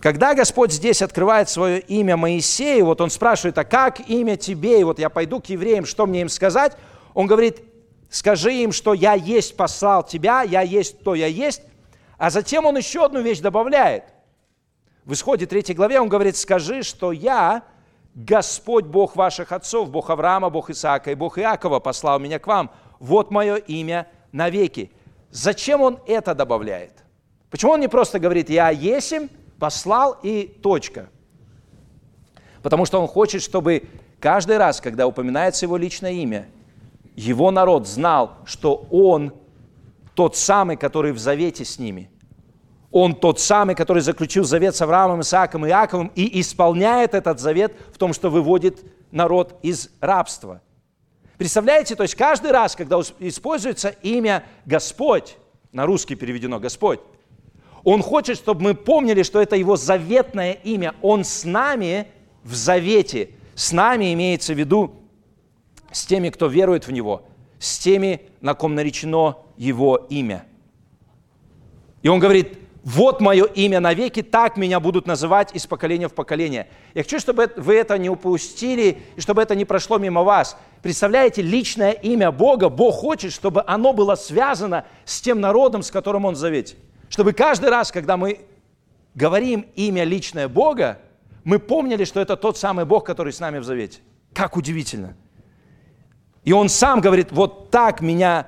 Когда 0.00 0.34
Господь 0.34 0.72
здесь 0.72 1.00
открывает 1.00 1.48
свое 1.48 1.80
имя 1.80 2.18
Моисею, 2.18 2.84
вот 2.84 3.00
он 3.00 3.08
спрашивает, 3.08 3.56
а 3.56 3.64
как 3.64 4.10
имя 4.10 4.36
тебе? 4.36 4.80
И 4.80 4.84
вот 4.84 4.98
я 4.98 5.08
пойду 5.08 5.40
к 5.40 5.46
евреям, 5.46 5.86
что 5.86 6.04
мне 6.04 6.20
им 6.20 6.28
сказать? 6.28 6.76
Он 7.14 7.26
говорит, 7.26 7.62
скажи 8.14 8.54
им, 8.54 8.70
что 8.70 8.94
я 8.94 9.14
есть 9.14 9.56
послал 9.56 10.04
тебя, 10.04 10.42
я 10.42 10.60
есть 10.60 11.02
то 11.02 11.16
я 11.16 11.26
есть. 11.26 11.62
А 12.16 12.30
затем 12.30 12.64
он 12.64 12.76
еще 12.76 13.04
одну 13.04 13.20
вещь 13.20 13.40
добавляет. 13.40 14.04
В 15.04 15.12
исходе 15.14 15.46
3 15.46 15.74
главе 15.74 16.00
он 16.00 16.08
говорит, 16.08 16.36
скажи, 16.36 16.84
что 16.84 17.10
я, 17.10 17.64
Господь 18.14 18.84
Бог 18.84 19.16
ваших 19.16 19.50
отцов, 19.50 19.90
Бог 19.90 20.10
Авраама, 20.10 20.48
Бог 20.48 20.70
Исаака 20.70 21.10
и 21.10 21.16
Бог 21.16 21.38
Иакова 21.38 21.80
послал 21.80 22.20
меня 22.20 22.38
к 22.38 22.46
вам. 22.46 22.70
Вот 23.00 23.32
мое 23.32 23.56
имя 23.56 24.06
навеки. 24.30 24.92
Зачем 25.30 25.82
он 25.82 25.98
это 26.06 26.36
добавляет? 26.36 26.92
Почему 27.50 27.72
он 27.72 27.80
не 27.80 27.88
просто 27.88 28.20
говорит, 28.20 28.48
я 28.48 28.70
есим, 28.70 29.28
послал 29.58 30.16
и 30.22 30.46
точка? 30.62 31.10
Потому 32.62 32.86
что 32.86 33.00
он 33.00 33.08
хочет, 33.08 33.42
чтобы 33.42 33.88
каждый 34.20 34.56
раз, 34.56 34.80
когда 34.80 35.08
упоминается 35.08 35.66
его 35.66 35.76
личное 35.76 36.12
имя, 36.12 36.46
его 37.14 37.50
народ 37.50 37.86
знал, 37.86 38.38
что 38.44 38.86
он 38.90 39.32
тот 40.14 40.36
самый, 40.36 40.76
который 40.76 41.12
в 41.12 41.18
завете 41.18 41.64
с 41.64 41.78
ними. 41.78 42.10
Он 42.90 43.14
тот 43.14 43.40
самый, 43.40 43.74
который 43.74 44.02
заключил 44.02 44.44
завет 44.44 44.76
с 44.76 44.82
Авраамом, 44.82 45.20
Исааком 45.20 45.66
и 45.66 45.68
Иаковом 45.68 46.12
и 46.14 46.40
исполняет 46.40 47.14
этот 47.14 47.40
завет 47.40 47.74
в 47.92 47.98
том, 47.98 48.12
что 48.12 48.30
выводит 48.30 48.84
народ 49.10 49.58
из 49.62 49.90
рабства. 50.00 50.60
Представляете, 51.36 51.96
то 51.96 52.04
есть 52.04 52.14
каждый 52.14 52.52
раз, 52.52 52.76
когда 52.76 53.00
используется 53.18 53.88
имя 54.02 54.44
Господь, 54.64 55.36
на 55.72 55.86
русский 55.86 56.14
переведено 56.14 56.60
Господь, 56.60 57.00
он 57.82 58.00
хочет, 58.00 58.38
чтобы 58.38 58.62
мы 58.62 58.74
помнили, 58.74 59.24
что 59.24 59.42
это 59.42 59.56
его 59.56 59.76
заветное 59.76 60.52
имя. 60.52 60.94
Он 61.02 61.24
с 61.24 61.44
нами 61.44 62.06
в 62.44 62.54
завете. 62.54 63.30
С 63.54 63.72
нами 63.72 64.12
имеется 64.14 64.54
в 64.54 64.58
виду 64.58 64.94
с 65.94 66.04
теми, 66.04 66.28
кто 66.28 66.48
верует 66.48 66.86
в 66.86 66.92
Него, 66.92 67.22
с 67.58 67.78
теми, 67.78 68.22
на 68.40 68.54
ком 68.54 68.74
наречено 68.74 69.38
Его 69.56 70.06
имя. 70.10 70.44
И 72.02 72.08
он 72.08 72.18
говорит, 72.18 72.58
вот 72.82 73.20
мое 73.20 73.44
имя 73.44 73.80
навеки, 73.80 74.22
так 74.22 74.56
меня 74.56 74.80
будут 74.80 75.06
называть 75.06 75.54
из 75.54 75.66
поколения 75.66 76.08
в 76.08 76.12
поколение. 76.12 76.68
Я 76.94 77.02
хочу, 77.02 77.18
чтобы 77.18 77.50
вы 77.56 77.76
это 77.76 77.96
не 77.96 78.10
упустили, 78.10 78.98
и 79.16 79.20
чтобы 79.20 79.40
это 79.40 79.54
не 79.54 79.64
прошло 79.64 79.96
мимо 79.98 80.22
вас. 80.22 80.58
Представляете, 80.82 81.40
личное 81.40 81.92
имя 81.92 82.30
Бога, 82.30 82.68
Бог 82.68 82.96
хочет, 82.96 83.32
чтобы 83.32 83.62
оно 83.66 83.92
было 83.92 84.16
связано 84.16 84.84
с 85.04 85.20
тем 85.22 85.40
народом, 85.40 85.82
с 85.82 85.90
которым 85.90 86.24
Он 86.26 86.34
завете. 86.34 86.76
Чтобы 87.08 87.32
каждый 87.32 87.70
раз, 87.70 87.92
когда 87.92 88.16
мы 88.16 88.40
говорим 89.14 89.66
имя 89.76 90.02
личное 90.02 90.48
Бога, 90.48 90.98
мы 91.44 91.60
помнили, 91.60 92.04
что 92.04 92.20
это 92.20 92.36
тот 92.36 92.58
самый 92.58 92.84
Бог, 92.84 93.04
который 93.04 93.32
с 93.32 93.38
нами 93.38 93.58
в 93.58 93.64
завете. 93.64 94.00
Как 94.34 94.56
удивительно. 94.56 95.16
И 96.44 96.52
он 96.52 96.68
сам 96.68 97.00
говорит, 97.00 97.32
вот 97.32 97.70
так 97.70 98.00
меня 98.00 98.46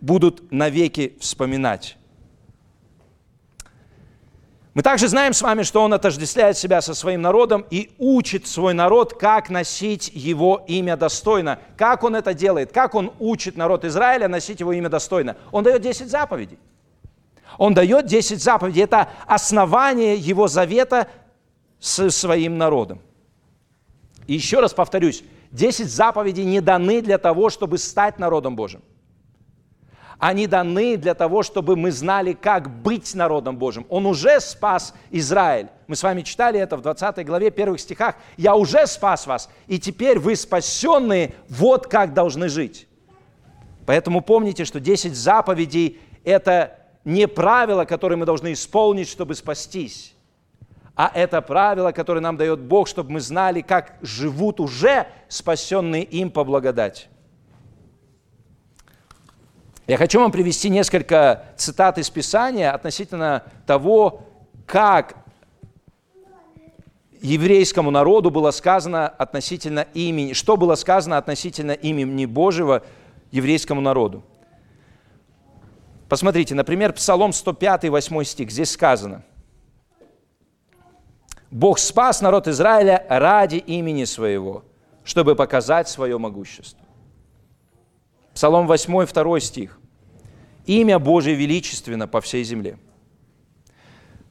будут 0.00 0.50
навеки 0.50 1.16
вспоминать. 1.20 1.96
Мы 4.72 4.82
также 4.82 5.08
знаем 5.08 5.32
с 5.32 5.42
вами, 5.42 5.62
что 5.62 5.82
он 5.82 5.92
отождествляет 5.92 6.56
себя 6.56 6.80
со 6.80 6.94
своим 6.94 7.22
народом 7.22 7.66
и 7.70 7.90
учит 7.98 8.46
свой 8.46 8.72
народ, 8.72 9.14
как 9.14 9.50
носить 9.50 10.10
его 10.14 10.64
имя 10.68 10.96
достойно. 10.96 11.58
Как 11.76 12.04
он 12.04 12.14
это 12.14 12.34
делает? 12.34 12.72
Как 12.72 12.94
он 12.94 13.12
учит 13.18 13.56
народ 13.56 13.84
Израиля 13.84 14.28
носить 14.28 14.60
его 14.60 14.72
имя 14.72 14.88
достойно? 14.88 15.36
Он 15.50 15.64
дает 15.64 15.82
10 15.82 16.08
заповедей. 16.08 16.58
Он 17.58 17.74
дает 17.74 18.06
10 18.06 18.40
заповедей. 18.40 18.82
Это 18.84 19.08
основание 19.26 20.14
его 20.14 20.46
завета 20.46 21.08
с 21.80 22.08
своим 22.10 22.56
народом. 22.56 23.00
И 24.28 24.34
еще 24.34 24.60
раз 24.60 24.72
повторюсь, 24.72 25.24
Десять 25.50 25.90
заповедей 25.90 26.44
не 26.44 26.60
даны 26.60 27.02
для 27.02 27.18
того, 27.18 27.50
чтобы 27.50 27.78
стать 27.78 28.18
народом 28.18 28.54
Божьим. 28.54 28.82
Они 30.18 30.46
даны 30.46 30.96
для 30.96 31.14
того, 31.14 31.42
чтобы 31.42 31.76
мы 31.76 31.90
знали, 31.90 32.34
как 32.34 32.82
быть 32.82 33.14
народом 33.14 33.56
Божьим. 33.56 33.86
Он 33.88 34.04
уже 34.04 34.38
спас 34.40 34.94
Израиль. 35.10 35.68
Мы 35.86 35.96
с 35.96 36.02
вами 36.02 36.20
читали 36.22 36.60
это 36.60 36.76
в 36.76 36.82
20 36.82 37.24
главе, 37.26 37.50
первых 37.50 37.80
стихах. 37.80 38.16
«Я 38.36 38.54
уже 38.54 38.86
спас 38.86 39.26
вас, 39.26 39.48
и 39.66 39.78
теперь 39.78 40.18
вы 40.18 40.36
спасенные, 40.36 41.34
вот 41.48 41.86
как 41.86 42.12
должны 42.12 42.48
жить». 42.48 42.86
Поэтому 43.86 44.20
помните, 44.20 44.64
что 44.66 44.78
10 44.78 45.16
заповедей– 45.16 45.98
это 46.24 46.78
не 47.04 47.26
правила, 47.26 47.86
которые 47.86 48.18
мы 48.18 48.26
должны 48.26 48.52
исполнить, 48.52 49.08
чтобы 49.08 49.34
спастись 49.34 50.14
а 50.94 51.10
это 51.14 51.40
правило, 51.40 51.92
которое 51.92 52.20
нам 52.20 52.36
дает 52.36 52.60
Бог, 52.60 52.88
чтобы 52.88 53.12
мы 53.12 53.20
знали, 53.20 53.60
как 53.60 53.96
живут 54.02 54.60
уже 54.60 55.06
спасенные 55.28 56.02
им 56.02 56.30
по 56.30 56.44
благодати. 56.44 57.06
Я 59.86 59.96
хочу 59.96 60.20
вам 60.20 60.30
привести 60.30 60.68
несколько 60.68 61.46
цитат 61.56 61.98
из 61.98 62.08
Писания 62.10 62.72
относительно 62.72 63.44
того, 63.66 64.22
как 64.66 65.16
еврейскому 67.20 67.90
народу 67.90 68.30
было 68.30 68.50
сказано 68.50 69.08
относительно 69.08 69.86
имени, 69.94 70.32
что 70.32 70.56
было 70.56 70.74
сказано 70.74 71.18
относительно 71.18 71.72
имени 71.72 72.24
Божьего 72.26 72.82
еврейскому 73.30 73.80
народу. 73.80 74.22
Посмотрите, 76.08 76.54
например, 76.54 76.92
Псалом 76.92 77.32
105, 77.32 77.88
8 77.88 78.24
стих. 78.24 78.50
Здесь 78.50 78.70
сказано. 78.70 79.22
«Бог 81.50 81.78
спас 81.78 82.20
народ 82.20 82.46
Израиля 82.48 83.04
ради 83.08 83.56
имени 83.56 84.04
своего, 84.04 84.64
чтобы 85.02 85.34
показать 85.34 85.88
свое 85.88 86.16
могущество». 86.16 86.86
Псалом 88.34 88.66
8, 88.66 89.06
2 89.06 89.40
стих. 89.40 89.80
«Имя 90.66 90.98
Божие 90.98 91.34
величественно 91.34 92.06
по 92.06 92.20
всей 92.20 92.44
земле». 92.44 92.78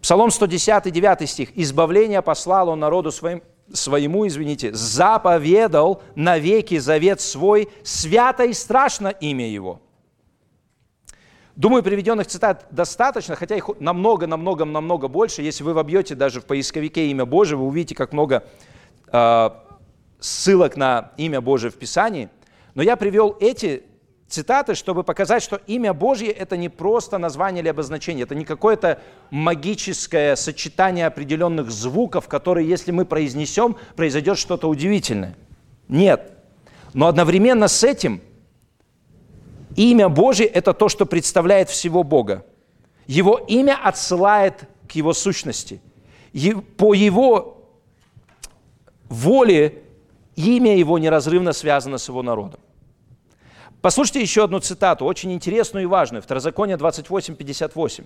Псалом 0.01 0.31
110, 0.31 0.91
9 0.91 1.29
стих. 1.29 1.57
«Избавление 1.57 2.21
послал 2.21 2.69
он 2.69 2.79
народу 2.79 3.11
своим, 3.11 3.43
своему, 3.73 4.25
извините, 4.25 4.73
заповедал 4.73 6.01
навеки 6.15 6.77
завет 6.77 7.19
свой, 7.19 7.67
свято 7.83 8.45
и 8.45 8.53
страшно 8.53 9.09
имя 9.09 9.47
его». 9.49 9.81
Думаю, 11.59 11.83
приведенных 11.83 12.27
цитат 12.27 12.67
достаточно, 12.71 13.35
хотя 13.35 13.57
их 13.57 13.69
намного, 13.81 14.27
намного, 14.27 14.63
намного 14.63 15.09
больше. 15.09 15.41
Если 15.41 15.61
вы 15.61 15.73
вобьете 15.73 16.15
даже 16.15 16.39
в 16.39 16.45
поисковике 16.45 17.07
имя 17.07 17.25
Божие, 17.25 17.57
вы 17.57 17.65
увидите, 17.65 17.95
как 17.95 18.13
много 18.13 18.45
э, 19.11 19.49
ссылок 20.21 20.77
на 20.77 21.11
имя 21.17 21.41
Божие 21.41 21.69
в 21.69 21.75
Писании. 21.75 22.29
Но 22.75 22.81
я 22.81 22.95
привел 22.95 23.35
эти 23.41 23.83
цитаты, 24.29 24.73
чтобы 24.73 25.03
показать, 25.03 25.43
что 25.43 25.59
имя 25.67 25.93
Божье– 25.93 26.29
это 26.31 26.55
не 26.55 26.69
просто 26.69 27.17
название 27.17 27.61
или 27.61 27.67
обозначение, 27.67 28.23
это 28.23 28.35
не 28.35 28.45
какое-то 28.45 29.01
магическое 29.29 30.37
сочетание 30.37 31.07
определенных 31.07 31.71
звуков, 31.71 32.29
которые, 32.29 32.69
если 32.69 32.91
мы 32.91 33.03
произнесем, 33.03 33.75
произойдет 33.97 34.37
что-то 34.37 34.69
удивительное. 34.69 35.35
Нет. 35.89 36.31
Но 36.93 37.07
одновременно 37.07 37.67
с 37.67 37.83
этим– 37.83 38.21
Имя 39.75 40.09
Божье– 40.09 40.45
это 40.47 40.73
то, 40.73 40.89
что 40.89 41.05
представляет 41.05 41.69
всего 41.69 42.03
Бога. 42.03 42.45
Его 43.07 43.37
имя 43.37 43.79
отсылает 43.81 44.67
к 44.87 44.93
Его 44.93 45.13
сущности. 45.13 45.81
По 46.77 46.93
Его 46.93 47.69
воле 49.09 49.83
имя 50.35 50.77
Его 50.77 50.97
неразрывно 50.97 51.53
связано 51.53 51.97
с 51.97 52.07
Его 52.07 52.23
народом. 52.23 52.59
Послушайте 53.81 54.21
еще 54.21 54.43
одну 54.43 54.59
цитату, 54.59 55.05
очень 55.05 55.31
интересную 55.31 55.83
и 55.83 55.87
важную. 55.87 56.21
Второзаконие 56.21 56.75
28, 56.75 57.35
58. 57.35 58.05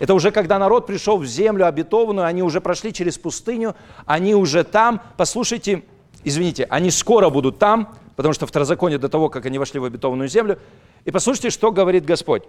Это 0.00 0.14
уже 0.14 0.32
когда 0.32 0.58
народ 0.58 0.86
пришел 0.86 1.18
в 1.18 1.24
землю 1.24 1.66
обетованную, 1.66 2.26
они 2.26 2.42
уже 2.42 2.60
прошли 2.60 2.92
через 2.92 3.16
пустыню, 3.16 3.76
они 4.06 4.34
уже 4.34 4.64
там. 4.64 5.00
Послушайте, 5.16 5.84
извините, 6.24 6.66
они 6.68 6.90
скоро 6.90 7.30
будут 7.30 7.60
там, 7.60 7.96
потому 8.16 8.34
что 8.34 8.46
второзаконие 8.46 8.98
до 8.98 9.08
того, 9.08 9.28
как 9.28 9.46
они 9.46 9.58
вошли 9.58 9.80
в 9.80 9.84
обетованную 9.84 10.28
землю. 10.28 10.58
И 11.04 11.10
послушайте, 11.10 11.50
что 11.50 11.72
говорит 11.72 12.04
Господь. 12.04 12.44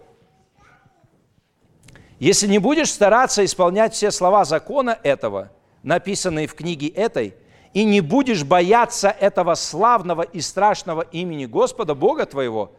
Если 2.20 2.48
не 2.48 2.60
будешь 2.60 2.92
стараться 2.92 3.44
исполнять 3.44 3.94
все 3.94 4.12
слова 4.12 4.46
закона 4.46 4.98
этого, 5.04 5.52
написанные 5.84 6.48
в 6.48 6.56
книге 6.56 6.88
этой, 6.88 7.36
и 7.74 7.84
не 7.84 8.00
будешь 8.00 8.44
бояться 8.44 9.10
этого 9.10 9.54
славного 9.56 10.22
и 10.22 10.40
страшного 10.40 11.02
имени 11.02 11.46
Господа, 11.46 11.94
Бога 11.94 12.26
твоего, 12.26 12.72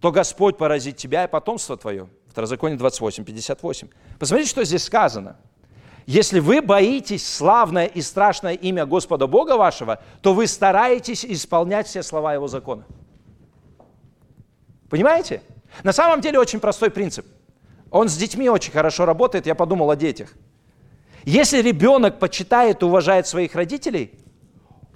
то 0.00 0.10
Господь 0.10 0.56
поразит 0.56 0.96
тебя 0.96 1.24
и 1.24 1.28
потомство 1.28 1.76
твое. 1.76 2.08
Второзаконие 2.28 2.78
28, 2.78 3.24
58. 3.24 3.88
Посмотрите, 4.18 4.50
что 4.50 4.64
здесь 4.64 4.84
сказано. 4.84 5.36
Если 6.08 6.40
вы 6.40 6.62
боитесь 6.62 7.28
славное 7.28 7.84
и 7.84 8.00
страшное 8.00 8.54
имя 8.54 8.86
Господа 8.86 9.26
Бога 9.26 9.58
вашего, 9.58 10.00
то 10.22 10.32
вы 10.32 10.46
стараетесь 10.46 11.22
исполнять 11.22 11.86
все 11.86 12.02
слова 12.02 12.32
Его 12.32 12.48
закона. 12.48 12.84
Понимаете? 14.88 15.42
На 15.82 15.92
самом 15.92 16.22
деле 16.22 16.38
очень 16.38 16.60
простой 16.60 16.88
принцип. 16.90 17.26
Он 17.90 18.08
с 18.08 18.16
детьми 18.16 18.48
очень 18.48 18.72
хорошо 18.72 19.04
работает, 19.04 19.44
я 19.44 19.54
подумал 19.54 19.90
о 19.90 19.96
детях. 19.96 20.32
Если 21.24 21.60
ребенок 21.60 22.18
почитает 22.18 22.80
и 22.80 22.86
уважает 22.86 23.26
своих 23.26 23.54
родителей, 23.54 24.18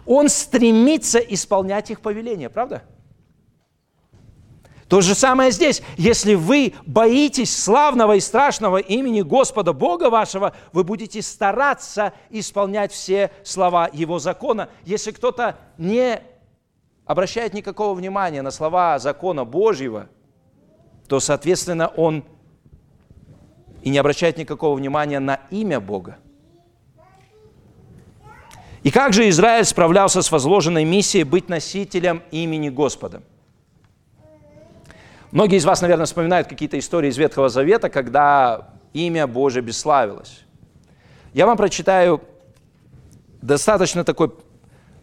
он 0.07 0.31
стремится 0.31 1.19
исполнять 1.19 1.91
их 1.91 2.01
повеления, 2.01 2.49
правда? 2.49 2.85
То 4.93 5.01
же 5.01 5.15
самое 5.15 5.51
здесь. 5.53 5.81
Если 5.97 6.35
вы 6.35 6.75
боитесь 6.85 7.57
славного 7.57 8.17
и 8.17 8.21
страшного 8.21 8.77
имени 8.77 9.23
Господа 9.23 9.73
Бога 9.73 10.11
вашего, 10.11 10.55
вы 10.75 10.85
будете 10.85 11.23
стараться 11.23 12.13
исполнять 12.29 12.93
все 12.93 13.31
слова 13.43 13.89
Его 13.91 14.19
закона. 14.19 14.69
Если 14.85 15.13
кто-то 15.13 15.57
не 15.79 16.21
обращает 17.07 17.55
никакого 17.55 17.95
внимания 17.95 18.43
на 18.43 18.51
слова 18.51 18.99
закона 18.99 19.47
Божьего, 19.47 20.11
то, 21.09 21.21
соответственно, 21.21 21.89
он 21.89 22.23
и 23.83 23.89
не 23.89 23.97
обращает 23.97 24.37
никакого 24.37 24.77
внимания 24.77 25.21
на 25.21 25.41
имя 25.49 25.81
Бога. 25.81 26.19
И 28.83 28.91
как 28.91 29.15
же 29.15 29.27
Израиль 29.31 29.65
справлялся 29.65 30.21
с 30.21 30.31
возложенной 30.31 30.85
миссией 30.85 31.25
быть 31.25 31.49
носителем 31.49 32.23
имени 32.31 32.69
Господа? 32.69 33.23
Многие 35.33 35.57
из 35.57 35.65
вас, 35.65 35.81
наверное, 35.81 36.05
вспоминают 36.05 36.47
какие-то 36.47 36.79
истории 36.79 37.09
из 37.09 37.17
Ветхого 37.17 37.49
Завета, 37.49 37.89
когда 37.89 38.69
имя 38.93 39.27
Божие 39.27 39.63
бесславилось. 39.63 40.43
Я 41.33 41.47
вам 41.47 41.57
прочитаю 41.57 42.21
достаточно 43.41 44.05
такой 44.05 44.31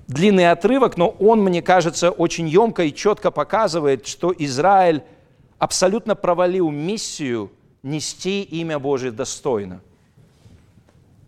длинный 0.07 0.51
отрывок, 0.51 0.97
но 0.97 1.09
он, 1.09 1.41
мне 1.41 1.63
кажется, 1.63 2.11
очень 2.11 2.47
емко 2.47 2.83
и 2.83 2.93
четко 2.93 3.31
показывает, 3.31 4.05
что 4.05 4.31
Израиль 4.37 5.01
абсолютно 5.57 6.13
провалил 6.13 6.69
миссию 6.69 7.51
нести 7.81 8.43
имя 8.43 8.77
Божие 8.77 9.11
достойно. 9.11 9.81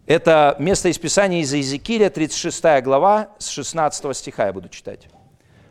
Это 0.06 0.56
место 0.60 0.90
из 0.90 1.00
Писания 1.00 1.42
из 1.42 1.52
Иезекииля, 1.52 2.12
36 2.12 2.84
глава, 2.84 3.30
с 3.40 3.48
16 3.48 4.16
стиха 4.16 4.46
я 4.46 4.54
буду 4.54 4.70
читать. 4.70 5.08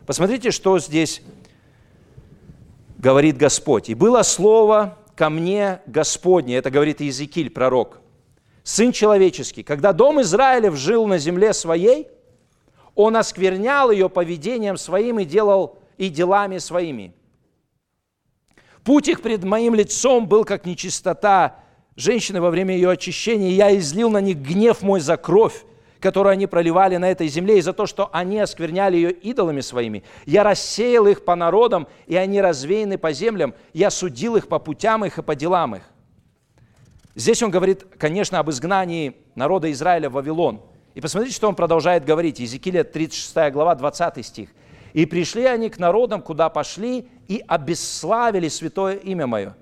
Посмотрите, 0.05 0.51
что 0.51 0.79
здесь 0.79 1.21
говорит 3.01 3.37
Господь. 3.37 3.89
«И 3.89 3.95
было 3.95 4.21
слово 4.21 4.97
ко 5.15 5.29
мне 5.29 5.81
Господне», 5.87 6.55
это 6.55 6.69
говорит 6.69 7.01
Иезекииль, 7.01 7.49
пророк, 7.49 7.99
«Сын 8.63 8.91
человеческий, 8.91 9.63
когда 9.63 9.91
дом 9.91 10.21
Израилев 10.21 10.75
жил 10.75 11.07
на 11.07 11.17
земле 11.17 11.51
своей– 11.53 12.07
он 12.95 13.15
осквернял 13.15 13.91
ее 13.91 14.09
поведением 14.09 14.77
своим 14.77 15.19
и 15.19 15.25
делал 15.25 15.79
и 15.97 16.09
делами 16.09 16.57
своими. 16.57 17.13
Путь 18.83 19.07
их 19.07 19.21
пред 19.21 19.43
моим 19.43 19.75
лицом 19.75 20.27
был 20.27 20.43
как 20.43 20.65
нечистота 20.65 21.59
женщины 21.95 22.41
во 22.41 22.49
время 22.49 22.75
ее 22.75 22.89
очищения, 22.89 23.49
и 23.49 23.53
я 23.53 23.77
излил 23.77 24.09
на 24.09 24.21
них 24.21 24.37
гнев 24.37 24.81
мой 24.81 24.99
за 24.99 25.17
кровь, 25.17 25.65
которую 26.01 26.33
они 26.33 26.47
проливали 26.47 26.97
на 26.97 27.09
этой 27.09 27.27
земле, 27.27 27.59
и 27.59 27.61
за 27.61 27.71
то, 27.71 27.85
что 27.85 28.09
они 28.11 28.39
оскверняли 28.39 28.97
ее 28.97 29.11
идолами 29.11 29.61
своими. 29.61 30.03
Я 30.25 30.43
рассеял 30.43 31.07
их 31.07 31.23
по 31.23 31.35
народам, 31.35 31.87
и 32.07 32.15
они 32.15 32.41
развеяны 32.41 32.97
по 32.97 33.13
землям. 33.13 33.53
Я 33.73 33.89
судил 33.89 34.35
их 34.35 34.47
по 34.47 34.59
путям 34.59 35.05
их 35.05 35.17
и 35.17 35.21
по 35.21 35.35
делам 35.35 35.75
их. 35.75 35.83
Здесь 37.15 37.41
он 37.43 37.51
говорит, 37.51 37.85
конечно, 37.97 38.39
об 38.39 38.49
изгнании 38.49 39.15
народа 39.35 39.71
Израиля 39.71 40.09
в 40.09 40.13
Вавилон– 40.13 40.61
и 40.93 40.99
посмотрите, 41.01 41.35
что 41.35 41.47
он 41.47 41.55
продолжает 41.55 42.03
говорить. 42.05 42.39
Иезекииля 42.39 42.83
36 42.83 43.53
глава, 43.53 43.75
20 43.75 44.25
стих. 44.25 44.49
«И 44.93 45.05
пришли 45.05 45.45
они 45.45 45.69
к 45.69 45.79
народам, 45.79 46.21
куда 46.21 46.49
пошли, 46.49 47.07
и 47.27 47.43
обесславили 47.47 48.49
святое 48.49 48.95
имя 48.95 49.25
мое, 49.25 49.55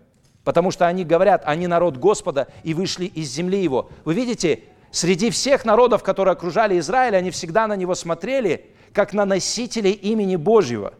потому 0.43 0.71
что 0.71 0.87
они 0.87 1.05
говорят, 1.05 1.43
они 1.45 1.67
народ 1.67 1.97
Господа, 1.97 2.47
и 2.63 2.73
вышли 2.73 3.05
из 3.05 3.29
земли 3.29 3.61
его». 3.61 3.91
Вы 4.05 4.15
видите, 4.15 4.63
среди 4.91 5.29
всех 5.29 5.65
народов, 5.65 6.03
которые 6.03 6.33
окружали 6.33 6.79
Израиль, 6.79 7.15
они 7.15 7.31
всегда 7.31 7.67
на 7.67 7.75
него 7.75 7.95
смотрели, 7.95 8.67
как 8.93 9.13
на 9.13 9.25
носителей 9.25 9.91
имени 9.91 10.35
Божьего. 10.35 10.93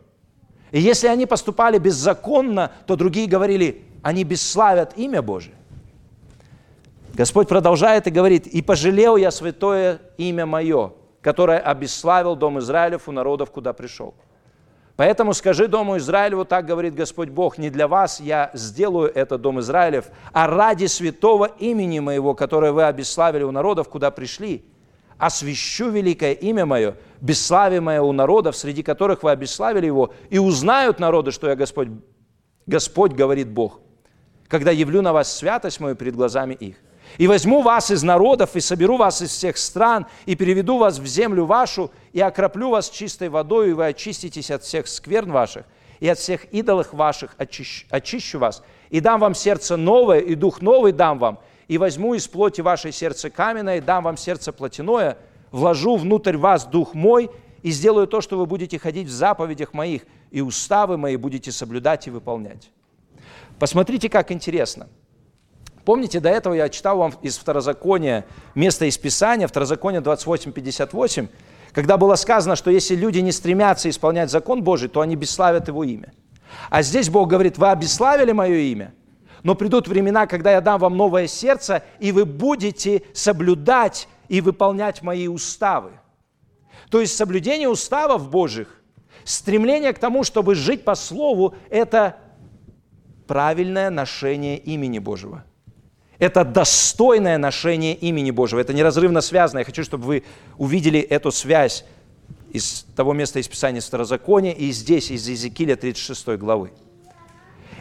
И 0.72 0.80
если 0.80 1.08
они 1.08 1.26
поступали 1.26 1.78
беззаконно, 1.80 2.72
то 2.86 2.96
другие 2.96 3.28
говорили, 3.28 3.84
они 4.04 4.24
бесславят 4.24 4.98
имя 4.98 5.22
Божие. 5.22 5.56
Господь 7.14 7.48
продолжает 7.48 8.08
и 8.08 8.12
говорит, 8.12 8.48
«И 8.48 8.62
пожалел 8.62 9.18
я 9.18 9.32
святое 9.32 10.00
имя 10.18 10.46
мое, 10.46 10.94
которое 11.22 11.60
обесславил 11.60 12.36
дом 12.36 12.60
Израилев 12.60 13.10
у 13.10 13.12
народов, 13.12 13.52
куда 13.52 13.74
пришел». 13.74 14.14
Поэтому 15.00 15.34
скажи 15.34 15.70
дому 15.70 15.96
Израилеву, 15.98 16.44
так 16.44 16.66
говорит 16.66 16.94
Господь 16.94 17.30
Бог, 17.30 17.58
не 17.58 17.70
для 17.70 17.88
вас 17.88 18.20
я 18.20 18.52
сделаю 18.54 19.10
это, 19.10 19.38
дом 19.38 19.62
Израилев, 19.62 20.08
а 20.34 20.46
ради 20.46 20.88
святого 20.88 21.46
имени 21.46 22.00
моего, 22.00 22.36
которое 22.36 22.74
вы 22.74 22.84
обесславили 22.84 23.44
у 23.44 23.52
народов, 23.52 23.88
куда 23.88 24.12
пришли, 24.12 24.66
освящу 25.18 25.90
великое 25.90 26.34
имя 26.34 26.66
мое, 26.66 26.98
бесславимое 27.22 28.02
у 28.02 28.12
народов, 28.12 28.58
среди 28.58 28.84
которых 28.84 29.24
вы 29.24 29.32
обесславили 29.32 29.86
его, 29.86 30.14
и 30.30 30.38
узнают 30.38 31.00
народы, 31.00 31.32
что 31.32 31.48
я 31.48 31.56
Господь 31.56 31.88
Господь 32.66 33.14
говорит 33.14 33.48
Бог, 33.48 33.80
когда 34.50 34.70
явлю 34.70 35.02
на 35.02 35.14
вас 35.14 35.34
святость 35.34 35.80
мою 35.80 35.96
перед 35.96 36.14
глазами 36.14 36.56
их. 36.56 36.76
И 37.18 37.28
возьму 37.28 37.62
вас 37.62 37.92
из 37.92 38.04
народов, 38.04 38.56
и 38.56 38.62
соберу 38.62 38.98
вас 38.98 39.22
из 39.22 39.32
всех 39.32 39.58
стран, 39.58 40.06
и 40.26 40.36
переведу 40.36 40.78
вас 40.78 41.00
в 41.00 41.06
землю 41.06 41.46
вашу, 41.46 41.92
и 42.14 42.22
окроплю 42.22 42.70
вас 42.70 42.90
чистой 42.90 43.30
водой, 43.30 43.72
и 43.72 43.74
вы 43.74 43.88
очиститесь 43.88 44.52
от 44.52 44.64
всех 44.64 44.88
скверн 44.88 45.32
ваших, 45.32 45.66
и 46.00 46.08
от 46.08 46.18
всех 46.18 46.46
идолов 46.54 46.94
ваших 46.94 47.36
очищу, 47.38 47.88
очищу 47.90 48.40
вас, 48.40 48.64
и 48.90 49.00
дам 49.00 49.20
вам 49.20 49.36
сердце 49.36 49.76
новое, 49.76 50.20
и 50.20 50.36
дух 50.36 50.62
новый 50.62 50.92
дам 50.92 51.20
вам, 51.20 51.40
и 51.68 51.78
возьму 51.78 52.14
из 52.14 52.28
плоти 52.28 52.62
вашей 52.62 52.92
сердце 52.92 53.30
каменное, 53.30 53.78
и 53.78 53.82
дам 53.82 54.04
вам 54.04 54.16
сердце 54.16 54.54
плотяное, 54.54 55.18
вложу 55.52 55.98
внутрь 55.98 56.38
вас 56.38 56.66
дух 56.66 56.94
мой, 56.94 57.30
и 57.64 57.72
сделаю 57.72 58.08
то, 58.08 58.22
что 58.22 58.38
вы 58.38 58.46
будете 58.46 58.80
ходить 58.80 59.08
в 59.08 59.12
заповедях 59.12 59.74
моих, 59.74 60.04
и 60.32 60.42
уставы 60.42 60.98
мои 60.98 61.18
будете 61.18 61.52
соблюдать 61.52 62.08
и 62.08 62.12
выполнять. 62.12 62.70
Посмотрите, 63.58 64.10
как 64.10 64.32
интересно. 64.32 64.88
Помните, 65.90 66.20
до 66.20 66.30
этого 66.30 66.54
я 66.54 66.70
читал 66.70 67.00
вам 67.00 67.16
из 67.24 67.36
Второзакония 67.40 68.28
место 68.54 68.86
из 68.86 68.96
Писания, 69.00 69.48
Второзаконие 69.48 70.02
28.58, 70.02 71.28
когда 71.72 71.98
было 71.98 72.14
сказано, 72.14 72.56
что 72.56 72.70
если 72.70 72.94
люди 72.94 73.18
не 73.18 73.32
стремятся 73.32 73.90
исполнять 73.90 74.30
закон 74.30 74.62
Божий, 74.62 74.88
то 74.88 75.02
они 75.02 75.16
бесславят 75.16 75.68
Его 75.68 75.84
имя. 75.84 76.14
А 76.70 76.84
здесь 76.84 77.10
Бог 77.10 77.28
говорит, 77.28 77.58
вы 77.58 77.72
обесславили 77.72 78.34
мое 78.34 78.58
имя, 78.58 78.94
но 79.42 79.56
придут 79.56 79.88
времена, 79.88 80.28
когда 80.28 80.52
я 80.52 80.62
дам 80.62 80.80
вам 80.80 80.96
новое 80.96 81.26
сердце, 81.26 81.82
и 81.98 82.12
вы 82.12 82.26
будете 82.26 83.02
соблюдать 83.16 84.08
и 84.28 84.42
выполнять 84.42 85.02
мои 85.02 85.28
уставы. 85.28 85.94
То 86.92 87.02
есть 87.02 87.18
соблюдение 87.18 87.68
уставов 87.68 88.30
Божьих 88.30 88.80
Стремление 89.24 89.94
к 89.94 89.98
тому, 89.98 90.24
чтобы 90.24 90.54
жить 90.54 90.86
по 90.86 90.94
Слову, 90.94 91.56
это 91.72 92.18
правильное 93.26 93.90
ношение 93.90 94.60
имени 94.60 95.00
Божьего. 95.00 95.46
Это 96.20 96.44
достойное 96.44 97.38
ношение 97.38 97.96
имени 97.96 98.32
Божьего. 98.32 98.60
Это 98.60 98.74
неразрывно 98.74 99.22
связано. 99.22 99.60
Я 99.60 99.66
хочу, 99.66 99.84
чтобы 99.84 100.04
вы 100.06 100.24
увидели 100.58 101.00
эту 101.00 101.32
связь 101.32 101.86
из 102.52 102.86
того 102.96 103.14
места 103.14 103.40
из 103.40 103.48
Писания 103.48 103.82
Старозакония 103.82 104.52
и 104.52 104.72
здесь, 104.72 105.12
из 105.12 105.28
Иезекииля 105.28 105.76
36 105.76 106.28
главы. 106.38 106.72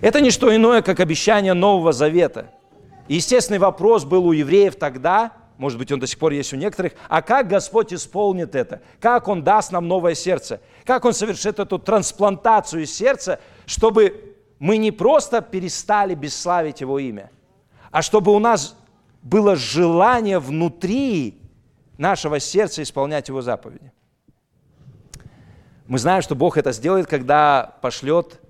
Это 0.01 0.21
не 0.21 0.31
что 0.31 0.55
иное, 0.55 0.83
как 0.83 1.01
обещание 1.01 1.55
Нового 1.55 1.93
Завета. 1.93 2.53
естественный 3.09 3.59
вопрос 3.59 4.05
был 4.05 4.27
у 4.27 4.33
евреев 4.33 4.77
тогда– 4.77 5.33
может 5.59 5.77
быть, 5.77 5.91
он 5.91 5.99
до 5.99 6.07
сих 6.07 6.21
пор 6.21 6.33
есть 6.33 6.53
у 6.53 6.57
некоторых, 6.57 6.93
а 7.09 7.21
как 7.21 7.49
Господь 7.49 7.93
исполнит 7.93 8.55
это? 8.55 8.81
Как 9.01 9.27
Он 9.27 9.43
даст 9.43 9.73
нам 9.73 9.89
новое 9.89 10.15
сердце? 10.15 10.61
Как 10.85 11.05
Он 11.05 11.13
совершит 11.13 11.59
эту 11.59 11.81
трансплантацию 11.81 12.87
сердца, 12.87 13.41
чтобы 13.67 14.37
мы 14.61 14.77
не 14.77 14.93
просто 14.93 15.43
перестали 15.43 16.15
бесславить 16.15 16.81
Его 16.81 17.01
имя, 17.01 17.33
а 17.91 18.03
чтобы 18.03 18.35
у 18.35 18.39
нас 18.39 18.77
было 19.23 19.57
желание 19.57 20.39
внутри 20.39 21.41
нашего 21.97 22.41
сердца 22.41 22.83
исполнять 22.83 23.29
Его 23.29 23.43
заповеди. 23.43 23.93
Мы 25.87 25.99
знаем, 25.99 26.23
что 26.23 26.35
Бог 26.35 26.57
это 26.59 26.73
сделает, 26.73 27.07
когда 27.07 27.79
пошлет 27.81 28.41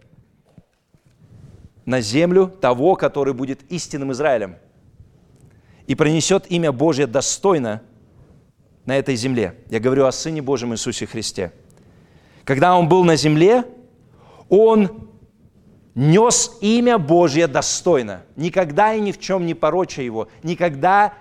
на 1.85 2.01
землю 2.01 2.49
того, 2.49 2.97
который 2.97 3.33
будет 3.33 3.63
истинным 3.71 4.13
Израилем– 4.13 4.57
и 5.89 5.95
пронесет 5.95 6.45
имя 6.51 6.71
Божье 6.71 7.07
достойно 7.07 7.83
на 8.85 8.97
этой 8.97 9.17
земле. 9.17 9.55
Я 9.71 9.81
говорю 9.81 10.05
о 10.05 10.13
Сыне 10.13 10.43
Божьем 10.43 10.75
Иисусе 10.75 11.07
Христе. 11.07 11.51
Когда 12.45 12.77
Он 12.77 12.89
был 12.89 13.05
на 13.05 13.17
земле, 13.17 13.65
Он 14.51 15.08
нес 15.99 16.57
имя 16.61 16.97
Божье 16.97 17.49
достойно, 17.49 18.23
никогда 18.37 18.95
и 18.95 19.01
ни 19.01 19.11
в 19.11 19.19
чем 19.19 19.47
не 19.47 19.55
пороча 19.55 20.01
Его, 20.01 20.29
никогда 20.45 21.13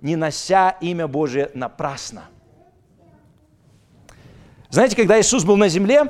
не 0.00 0.16
нося 0.16 0.70
имя 0.80 1.06
Божье 1.06 1.50
напрасно. 1.52 2.24
Знаете, 4.70 4.96
когда 4.96 5.20
Иисус 5.20 5.44
был 5.44 5.58
на 5.58 5.68
земле, 5.68 6.04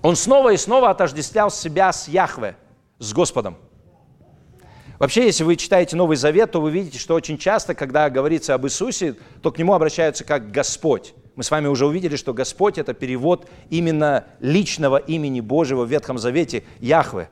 Он 0.00 0.16
снова 0.16 0.54
и 0.54 0.56
снова 0.56 0.88
отождествлял 0.88 1.50
себя 1.50 1.92
с 1.92 2.08
Яхве, 2.08 2.56
с 2.98 3.12
Господом. 3.12 3.58
Вообще, 4.98 5.26
если 5.26 5.44
вы 5.44 5.56
читаете 5.56 5.96
Новый 5.96 6.16
Завет, 6.16 6.52
то 6.52 6.62
вы 6.62 6.70
видите, 6.70 6.98
что 6.98 7.14
очень 7.14 7.36
часто, 7.36 7.74
когда 7.74 8.08
говорится 8.08 8.54
об 8.54 8.64
Иисусе, 8.64 9.16
то 9.42 9.52
к 9.52 9.58
Нему 9.58 9.74
обращаются 9.74 10.24
как 10.24 10.50
Господь. 10.50 11.12
Мы 11.36 11.42
с 11.42 11.50
вами 11.50 11.66
уже 11.66 11.86
увидели, 11.86 12.16
что 12.16 12.32
Господь– 12.32 12.78
это 12.78 12.94
перевод 12.94 13.46
именно 13.68 14.24
личного 14.40 14.96
имени 14.96 15.40
Божьего 15.40 15.84
в 15.84 15.90
Ветхом 15.90 16.16
Завете– 16.18 16.64
Яхве. 16.80 17.28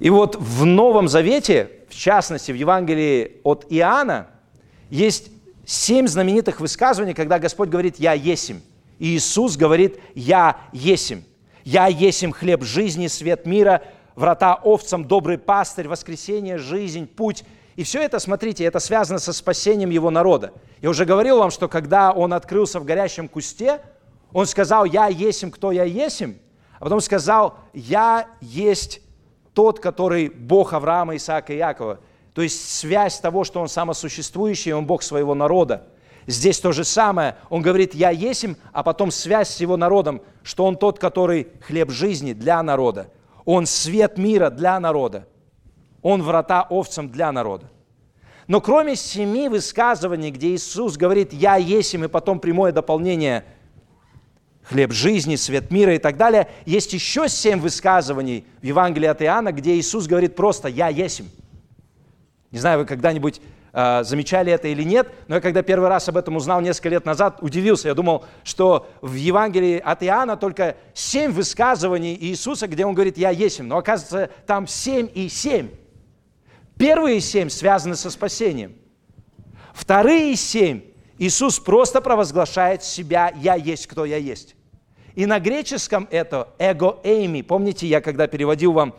И 0.00 0.10
вот 0.10 0.34
в 0.34 0.64
Новом 0.64 1.06
Завете, 1.08 1.70
в 1.88 1.94
частности 1.94 2.50
в 2.50 2.56
Евангелии 2.56 3.40
от 3.44 3.64
Иоанна, 3.70 4.26
есть 4.90 5.30
семь 5.64 6.08
знаменитых 6.08 6.58
высказываний, 6.60 7.14
когда 7.14 7.38
Господь 7.38 7.68
говорит 7.68 7.96
«Я 7.98 8.12
есим». 8.12 8.60
И 8.98 9.16
Иисус 9.16 9.56
говорит 9.56 10.00
«Я 10.16 10.58
есим». 10.72 11.22
«Я 11.62 11.86
есим 11.86 12.32
хлеб 12.32 12.64
жизни, 12.64 13.06
свет 13.06 13.46
мира, 13.46 13.82
врата 14.16 14.54
овцам, 14.54 15.04
добрый 15.04 15.38
пастырь, 15.38 15.86
воскресение, 15.86 16.58
жизнь, 16.58 17.06
путь. 17.06 17.44
И 17.78 17.84
все 17.84 18.02
это, 18.02 18.18
смотрите, 18.18 18.64
это 18.64 18.80
связано 18.80 19.20
со 19.20 19.32
спасением 19.32 19.90
его 19.90 20.10
народа. 20.10 20.52
Я 20.82 20.90
уже 20.90 21.04
говорил 21.04 21.38
вам, 21.38 21.52
что 21.52 21.68
когда 21.68 22.10
он 22.10 22.32
открылся 22.32 22.80
в 22.80 22.84
горящем 22.84 23.28
кусте, 23.28 23.80
он 24.32 24.46
сказал, 24.46 24.84
я 24.84 25.06
есим, 25.06 25.52
кто 25.52 25.70
я 25.70 25.84
есим, 25.84 26.40
а 26.80 26.82
потом 26.82 27.00
сказал, 27.00 27.54
я 27.72 28.26
есть 28.40 29.00
тот, 29.54 29.78
который 29.78 30.28
Бог 30.28 30.72
Авраама, 30.72 31.14
Исаака 31.14 31.52
и 31.52 31.58
Якова. 31.58 32.00
То 32.34 32.42
есть 32.42 32.68
связь 32.68 33.20
того, 33.20 33.44
что 33.44 33.60
он 33.60 33.68
самосуществующий, 33.68 34.72
он 34.72 34.84
Бог 34.84 35.04
своего 35.04 35.36
народа. 35.36 35.86
Здесь 36.26 36.58
то 36.58 36.72
же 36.72 36.82
самое. 36.82 37.36
Он 37.48 37.62
говорит, 37.62 37.94
я 37.94 38.10
есим, 38.10 38.56
а 38.72 38.82
потом 38.82 39.12
связь 39.12 39.50
с 39.50 39.60
его 39.60 39.76
народом, 39.76 40.20
что 40.42 40.64
он 40.64 40.74
тот, 40.74 40.98
который 40.98 41.46
хлеб 41.60 41.90
жизни 41.90 42.32
для 42.32 42.60
народа. 42.60 43.12
Он 43.44 43.66
свет 43.66 44.18
мира 44.18 44.50
для 44.50 44.80
народа. 44.80 45.28
Он 46.02 46.22
врата 46.22 46.66
овцам 46.68 47.10
для 47.10 47.32
народа. 47.32 47.70
Но 48.48 48.62
кроме 48.62 48.96
семи 48.96 49.48
высказываний, 49.48 50.30
где 50.30 50.48
Иисус 50.54 50.96
говорит 50.96 51.32
«Я 51.34 51.56
есть», 51.56 51.94
и 51.94 52.08
потом 52.08 52.40
прямое 52.40 52.72
дополнение 52.72 53.44
«Хлеб 54.62 54.92
жизни», 54.92 55.36
«Свет 55.36 55.70
мира» 55.70 55.94
и 55.94 55.98
так 55.98 56.16
далее, 56.16 56.48
есть 56.64 56.94
еще 56.94 57.28
семь 57.28 57.60
высказываний 57.60 58.46
в 58.62 58.64
Евангелии 58.64 59.06
от 59.06 59.22
Иоанна, 59.22 59.52
где 59.52 59.76
Иисус 59.76 60.06
говорит 60.06 60.34
просто 60.34 60.68
«Я 60.68 60.88
есть». 60.88 61.22
Не 62.50 62.58
знаю, 62.58 62.78
вы 62.78 62.86
когда-нибудь 62.86 63.42
э, 63.74 64.04
замечали 64.04 64.50
это 64.50 64.68
или 64.68 64.82
нет, 64.82 65.08
но 65.26 65.34
я 65.34 65.40
когда 65.42 65.60
первый 65.60 65.90
раз 65.90 66.08
об 66.08 66.16
этом 66.16 66.34
узнал 66.36 66.62
несколько 66.62 66.88
лет 66.88 67.04
назад, 67.04 67.42
удивился. 67.42 67.88
Я 67.88 67.94
думал, 67.94 68.24
что 68.44 68.88
в 69.02 69.12
Евангелии 69.12 69.78
от 69.78 70.02
Иоанна 70.02 70.38
только 70.38 70.76
семь 70.94 71.32
высказываний 71.32 72.16
Иисуса, 72.18 72.66
где 72.66 72.86
он 72.86 72.94
говорит 72.94 73.18
«Я 73.18 73.28
есть». 73.28 73.60
Но 73.60 73.76
оказывается, 73.76 74.30
там 74.46 74.66
семь 74.66 75.08
и 75.14 75.28
семь. 75.28 75.68
Первые 76.78 77.20
семь 77.20 77.48
связаны 77.48 77.96
со 77.96 78.10
спасением. 78.10 78.76
Вторые 79.74 80.36
семь 80.36 80.82
Иисус 81.18 81.58
просто 81.58 82.00
провозглашает 82.00 82.84
себя 82.84 83.32
«Я 83.40 83.54
есть, 83.54 83.88
кто 83.88 84.04
я 84.04 84.16
есть». 84.16 84.54
И 85.16 85.26
на 85.26 85.40
греческом 85.40 86.06
это 86.10 86.48
«эго 86.58 87.00
эйми». 87.02 87.42
Помните, 87.42 87.86
я 87.88 88.00
когда 88.00 88.28
переводил 88.28 88.72
вам 88.72 88.94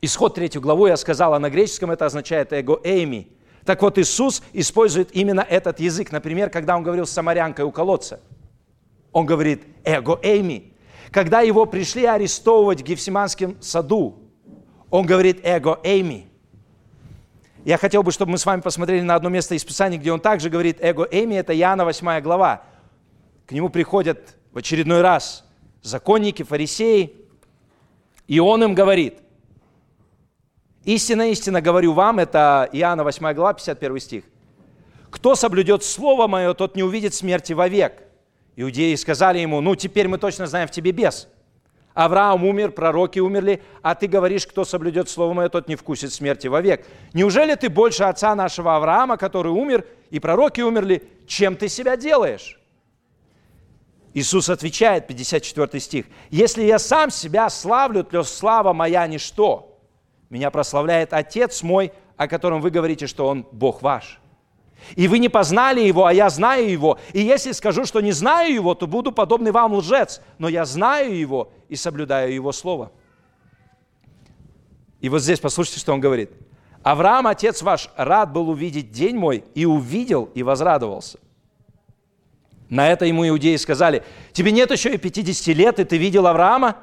Исход 0.00 0.34
третью 0.34 0.60
главу 0.60 0.86
я 0.86 0.96
сказал, 0.96 1.34
а 1.34 1.38
на 1.38 1.50
греческом 1.50 1.90
это 1.90 2.06
означает 2.06 2.52
эго 2.52 2.80
эйми. 2.84 3.32
Так 3.64 3.82
вот, 3.82 3.98
Иисус 3.98 4.42
использует 4.52 5.14
именно 5.14 5.40
этот 5.40 5.80
язык. 5.80 6.12
Например, 6.12 6.48
когда 6.50 6.76
он 6.76 6.82
говорил 6.82 7.06
с 7.06 7.10
самарянкой 7.10 7.64
у 7.64 7.72
колодца, 7.72 8.20
он 9.12 9.26
говорит 9.26 9.64
эго 9.84 10.18
эйми. 10.22 10.72
Когда 11.10 11.40
его 11.40 11.66
пришли 11.66 12.04
арестовывать 12.04 12.80
в 12.80 12.84
Гефсиманском 12.84 13.60
саду, 13.60 14.22
он 14.88 15.04
говорит 15.04 15.40
эго 15.42 15.80
эйми. 15.82 16.28
Я 17.68 17.76
хотел 17.76 18.02
бы, 18.02 18.12
чтобы 18.12 18.32
мы 18.32 18.38
с 18.38 18.46
вами 18.46 18.62
посмотрели 18.62 19.02
на 19.02 19.14
одно 19.14 19.28
место 19.28 19.54
из 19.54 19.62
Писания, 19.62 19.98
где 19.98 20.10
он 20.10 20.20
также 20.20 20.48
говорит 20.48 20.78
эго 20.80 21.06
эйми, 21.10 21.36
это 21.36 21.54
Иоанна 21.54 21.84
8 21.84 22.22
глава. 22.22 22.62
К 23.46 23.52
нему 23.52 23.68
приходят 23.68 24.36
в 24.52 24.56
очередной 24.56 25.02
раз 25.02 25.44
законники, 25.82 26.42
фарисеи, 26.42 27.14
и 28.26 28.40
он 28.40 28.64
им 28.64 28.74
говорит– 28.74 29.18
Истинно, 30.84 31.30
истинно 31.30 31.60
говорю 31.60 31.92
вам, 31.92 32.18
это 32.18 32.66
Иоанна 32.72 33.04
8 33.04 33.34
глава, 33.34 33.52
51 33.52 34.00
стих. 34.00 34.24
Кто 35.10 35.34
соблюдет 35.34 35.84
Слово 35.84 36.26
Мое, 36.26 36.54
тот 36.54 36.74
не 36.74 36.82
увидит 36.82 37.12
смерти 37.12 37.52
вовек. 37.52 38.02
Иудеи 38.56 38.94
сказали 38.94 39.40
ему, 39.40 39.60
ну 39.60 39.74
теперь 39.74 40.08
мы 40.08 40.16
точно 40.16 40.46
знаем, 40.46 40.66
в 40.66 40.70
тебе 40.70 40.92
бес. 40.92 41.28
Авраам 41.98 42.44
умер, 42.44 42.70
пророки 42.70 43.18
умерли, 43.18 43.60
а 43.82 43.96
ты 43.96 44.06
говоришь, 44.06 44.46
кто 44.46 44.64
соблюдет 44.64 45.08
Слово 45.08 45.32
Мое, 45.32 45.48
тот 45.48 45.66
не 45.66 45.74
вкусит 45.74 46.12
смерти 46.12 46.46
вовек. 46.46 46.86
Неужели 47.12 47.56
ты 47.56 47.68
больше 47.68 48.04
отца 48.04 48.36
нашего 48.36 48.76
Авраама, 48.76 49.16
который 49.16 49.50
умер, 49.50 49.84
и 50.10 50.20
пророки 50.20 50.60
умерли, 50.60 51.02
чем 51.26 51.56
ты 51.56 51.68
себя 51.68 51.96
делаешь? 51.96 52.60
Иисус 54.14 54.48
отвечает, 54.48 55.08
54 55.08 55.80
стих, 55.80 56.06
«Если 56.30 56.62
я 56.62 56.78
сам 56.78 57.10
себя 57.10 57.50
славлю, 57.50 58.04
то 58.04 58.22
слава 58.22 58.72
моя 58.72 59.04
ничто. 59.08 59.80
Меня 60.30 60.52
прославляет 60.52 61.12
Отец 61.12 61.64
мой, 61.64 61.90
о 62.16 62.28
котором 62.28 62.60
вы 62.60 62.70
говорите, 62.70 63.08
что 63.08 63.26
Он 63.26 63.44
Бог 63.50 63.82
ваш. 63.82 64.20
И 64.96 65.08
вы 65.08 65.18
не 65.18 65.28
познали 65.28 65.80
Его, 65.80 66.06
а 66.06 66.12
я 66.12 66.30
знаю 66.30 66.70
Его. 66.70 66.98
И 67.12 67.20
если 67.20 67.52
скажу, 67.52 67.84
что 67.84 68.00
не 68.00 68.12
знаю 68.12 68.52
Его, 68.52 68.74
то 68.74 68.86
буду 68.86 69.12
подобный 69.12 69.50
вам 69.50 69.74
лжец. 69.74 70.20
Но 70.38 70.48
я 70.48 70.64
знаю 70.64 71.16
Его 71.16 71.52
и 71.68 71.76
соблюдаю 71.76 72.32
Его 72.32 72.52
Слово». 72.52 72.92
И 75.00 75.08
вот 75.08 75.22
здесь 75.22 75.40
послушайте, 75.40 75.80
что 75.80 75.92
Он 75.92 76.00
говорит. 76.00 76.30
«Авраам, 76.82 77.26
отец 77.26 77.62
ваш, 77.62 77.90
рад 77.96 78.32
был 78.32 78.48
увидеть 78.48 78.90
день 78.92 79.16
мой, 79.16 79.44
и 79.54 79.64
увидел, 79.64 80.30
и 80.34 80.42
возрадовался». 80.42 81.18
На 82.68 82.88
это 82.88 83.06
ему 83.06 83.26
иудеи 83.26 83.56
сказали, 83.56 84.02
тебе 84.32 84.52
нет 84.52 84.70
еще 84.70 84.94
и 84.94 84.98
50 84.98 85.54
лет, 85.56 85.80
и 85.80 85.84
ты 85.84 85.96
видел 85.96 86.26
Авраама? 86.26 86.76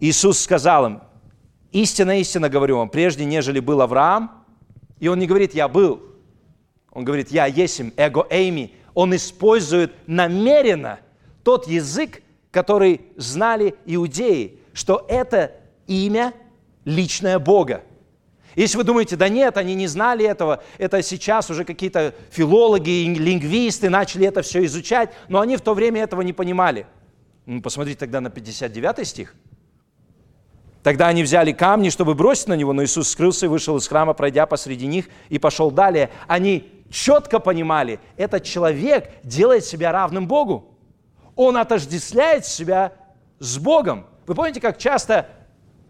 Иисус 0.00 0.38
сказал 0.38 0.86
им, 0.86 1.00
истинно, 1.72 2.20
истинно 2.20 2.48
говорю 2.48 2.78
вам, 2.78 2.88
прежде 2.88 3.24
нежели 3.24 3.58
был 3.58 3.82
Авраам, 3.82 4.37
и 5.00 5.08
он 5.08 5.18
не 5.18 5.26
говорит, 5.26 5.54
я 5.54 5.68
был, 5.68 6.02
он 6.90 7.04
говорит, 7.04 7.30
я 7.30 7.46
есим, 7.46 7.92
эго 7.96 8.26
эйми. 8.30 8.74
Он 8.94 9.14
использует 9.14 9.92
намеренно 10.06 10.98
тот 11.44 11.68
язык, 11.68 12.22
который 12.50 13.02
знали 13.16 13.74
иудеи, 13.86 14.58
что 14.72 15.06
это 15.08 15.52
имя 15.86 16.32
личное 16.84 17.38
Бога. 17.38 17.84
Если 18.56 18.76
вы 18.76 18.82
думаете, 18.82 19.14
да 19.14 19.28
нет, 19.28 19.56
они 19.56 19.76
не 19.76 19.86
знали 19.86 20.26
этого, 20.26 20.64
это 20.78 21.00
сейчас 21.02 21.48
уже 21.50 21.64
какие-то 21.64 22.14
филологи, 22.30 23.04
лингвисты 23.04 23.88
начали 23.88 24.26
это 24.26 24.42
все 24.42 24.64
изучать, 24.64 25.14
но 25.28 25.38
они 25.38 25.56
в 25.56 25.60
то 25.60 25.74
время 25.74 26.02
этого 26.02 26.22
не 26.22 26.32
понимали. 26.32 26.86
Ну, 27.46 27.62
посмотрите 27.62 28.00
тогда 28.00 28.20
на 28.20 28.30
59 28.30 29.06
стих. 29.06 29.36
Тогда 30.88 31.08
они 31.08 31.22
взяли 31.22 31.52
камни, 31.52 31.90
чтобы 31.90 32.14
бросить 32.14 32.48
на 32.48 32.54
него, 32.54 32.72
но 32.72 32.82
Иисус 32.82 33.10
скрылся 33.10 33.44
и 33.44 33.48
вышел 33.50 33.76
из 33.76 33.86
храма, 33.86 34.14
пройдя 34.14 34.46
посреди 34.46 34.86
них, 34.86 35.10
и 35.28 35.38
пошел 35.38 35.70
далее. 35.70 36.08
Они 36.26 36.66
четко 36.88 37.40
понимали, 37.40 38.00
этот 38.16 38.44
человек 38.44 39.10
делает 39.22 39.66
себя 39.66 39.92
равным 39.92 40.26
Богу. 40.26 40.78
Он 41.36 41.58
отождествляет 41.58 42.46
себя 42.46 42.94
с 43.38 43.58
Богом. 43.58 44.06
Вы 44.26 44.34
помните, 44.34 44.62
как 44.62 44.78
часто 44.78 45.26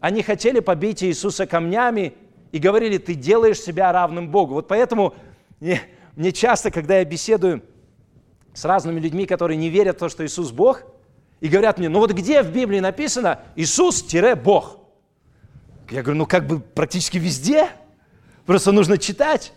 они 0.01 0.25
хотели 0.25 0.59
побить 0.59 1.05
Иисуса 1.05 1.47
камнями, 1.47 2.15
и 2.51 2.59
говорили, 2.59 2.99
ты 2.99 3.15
делаешь 3.15 3.61
себя 3.61 3.93
равным 3.93 4.33
Богу. 4.33 4.55
Вот 4.55 4.67
поэтому 4.67 5.15
мне, 5.61 5.81
мне 6.17 6.33
часто, 6.33 6.73
когда 6.73 6.99
я 6.99 7.05
беседую 7.05 7.63
с 8.53 8.65
разными 8.65 8.99
людьми, 8.99 9.27
которые 9.27 9.59
не 9.59 9.69
верят 9.69 9.95
в 9.95 9.99
то, 10.01 10.09
что 10.09 10.27
Иисус 10.27 10.51
Бог, 10.51 10.83
и 11.39 11.47
говорят 11.47 11.79
мне, 11.79 11.89
ну 11.89 12.01
вот 12.01 12.11
где 12.11 12.43
в 12.43 12.51
Библии 12.51 12.81
написано 12.81 13.39
Иисус-Бог? 13.55 14.78
Я 15.91 16.03
говорю, 16.03 16.19
ну 16.19 16.27
как 16.27 16.47
бы 16.47 16.61
практически 16.61 17.19
везде, 17.19 17.71
просто 18.47 18.73
нужно 18.73 18.99
читать. 18.99 19.53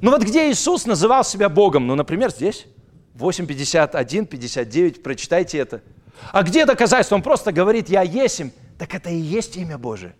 Ну 0.00 0.10
вот 0.10 0.22
где 0.22 0.50
Иисус 0.50 0.86
называл 0.86 1.24
себя 1.24 1.48
Богом? 1.48 1.86
Ну, 1.86 1.94
например, 1.94 2.30
здесь, 2.30 2.66
8.51, 3.16 4.26
59, 4.26 5.02
прочитайте 5.02 5.58
это. 5.58 5.82
А 6.32 6.42
где 6.42 6.66
доказательство? 6.66 7.16
Он 7.16 7.22
просто 7.22 7.52
говорит, 7.52 7.88
я 7.88 8.02
есим. 8.02 8.52
Так 8.78 8.94
это 8.94 9.10
и 9.10 9.16
есть 9.16 9.56
имя 9.56 9.78
Божие 9.78 10.14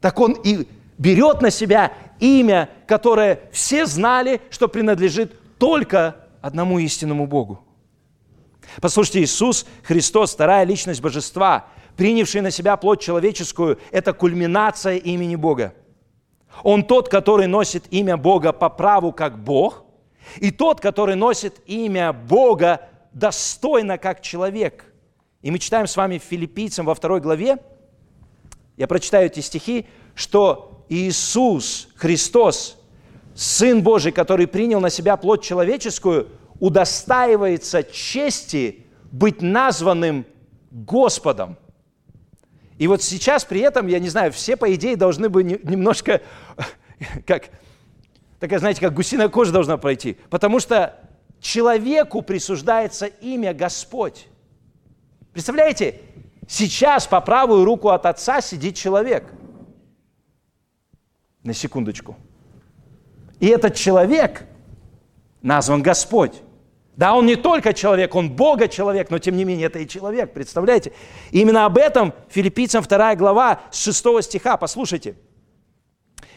так 0.00 0.18
он 0.18 0.32
и 0.32 0.66
берет 0.98 1.42
на 1.42 1.50
себя 1.50 1.92
имя, 2.18 2.68
которое 2.86 3.40
все 3.52 3.86
знали, 3.86 4.40
что 4.50 4.68
принадлежит 4.68 5.58
только 5.58 6.16
одному 6.40 6.78
истинному 6.78 7.26
Богу. 7.26 7.64
Послушайте, 8.80 9.22
Иисус 9.22 9.66
Христос, 9.82 10.32
вторая 10.32 10.64
личность 10.64 11.00
Божества, 11.00 11.66
принявший 11.96 12.40
на 12.40 12.50
себя 12.50 12.76
плоть 12.76 13.00
человеческую, 13.00 13.78
это 13.90 14.12
кульминация 14.12 14.96
имени 14.96 15.36
Бога. 15.36 15.74
Он 16.62 16.82
тот, 16.84 17.08
который 17.08 17.46
носит 17.46 17.84
имя 17.90 18.16
Бога 18.16 18.52
по 18.52 18.68
праву 18.68 19.12
как 19.12 19.42
Бог, 19.42 19.84
и 20.36 20.50
тот, 20.50 20.80
который 20.80 21.16
носит 21.16 21.60
имя 21.66 22.12
Бога 22.12 22.88
достойно 23.12 23.98
как 23.98 24.20
человек. 24.20 24.84
И 25.42 25.50
мы 25.50 25.58
читаем 25.58 25.86
с 25.86 25.96
вами 25.96 26.18
Филиппийцам 26.18 26.86
во 26.86 26.94
второй 26.94 27.20
главе, 27.20 27.58
я 28.76 28.86
прочитаю 28.86 29.26
эти 29.26 29.40
стихи, 29.40 29.86
что 30.14 30.84
Иисус 30.88 31.88
Христос, 31.96 32.78
Сын 33.34 33.82
Божий, 33.82 34.12
который 34.12 34.46
принял 34.46 34.80
на 34.80 34.90
себя 34.90 35.16
плоть 35.16 35.42
человеческую, 35.42 36.28
удостаивается 36.58 37.82
чести 37.82 38.86
быть 39.10 39.42
названным 39.42 40.26
Господом. 40.70 41.56
И 42.80 42.88
вот 42.88 43.00
сейчас 43.00 43.44
при 43.44 43.60
этом, 43.60 43.86
я 43.86 44.00
не 44.00 44.08
знаю, 44.08 44.32
все, 44.32 44.56
по 44.56 44.74
идее, 44.74 44.96
должны 44.96 45.28
бы 45.28 45.44
немножко, 45.44 46.20
как, 47.26 47.50
такая, 48.40 48.58
знаете, 48.58 48.80
как 48.80 48.92
гусиная 48.92 49.28
кожа 49.28 49.52
должна 49.52 49.76
пройти. 49.76 50.18
Потому 50.30 50.58
что 50.58 50.98
человеку 51.40 52.22
присуждается 52.22 53.06
имя 53.06 53.54
Господь. 53.54 54.26
Представляете, 55.32 56.00
Сейчас 56.50 57.06
по 57.06 57.20
правую 57.20 57.64
руку 57.64 57.90
от 57.90 58.06
Отца 58.06 58.40
сидит 58.40 58.74
человек. 58.74 59.32
На 61.44 61.54
секундочку. 61.54 62.16
И 63.38 63.46
этот 63.46 63.76
человек 63.76 64.42
назван 65.42 65.80
Господь. 65.80 66.42
Да, 67.00 67.14
он 67.14 67.24
не 67.24 67.36
только 67.36 67.72
человек, 67.72 68.14
он 68.14 68.28
Бога 68.28 68.68
человек, 68.68 69.08
но 69.08 69.18
тем 69.18 69.34
не 69.34 69.46
менее 69.46 69.68
это 69.68 69.78
и 69.78 69.88
человек, 69.88 70.34
представляете? 70.34 70.92
И 71.30 71.40
именно 71.40 71.64
об 71.64 71.78
этом 71.78 72.12
филиппийцам 72.28 72.82
2 72.82 73.14
глава 73.14 73.62
с 73.70 73.82
6 73.84 74.22
стиха, 74.22 74.58
послушайте. 74.58 75.16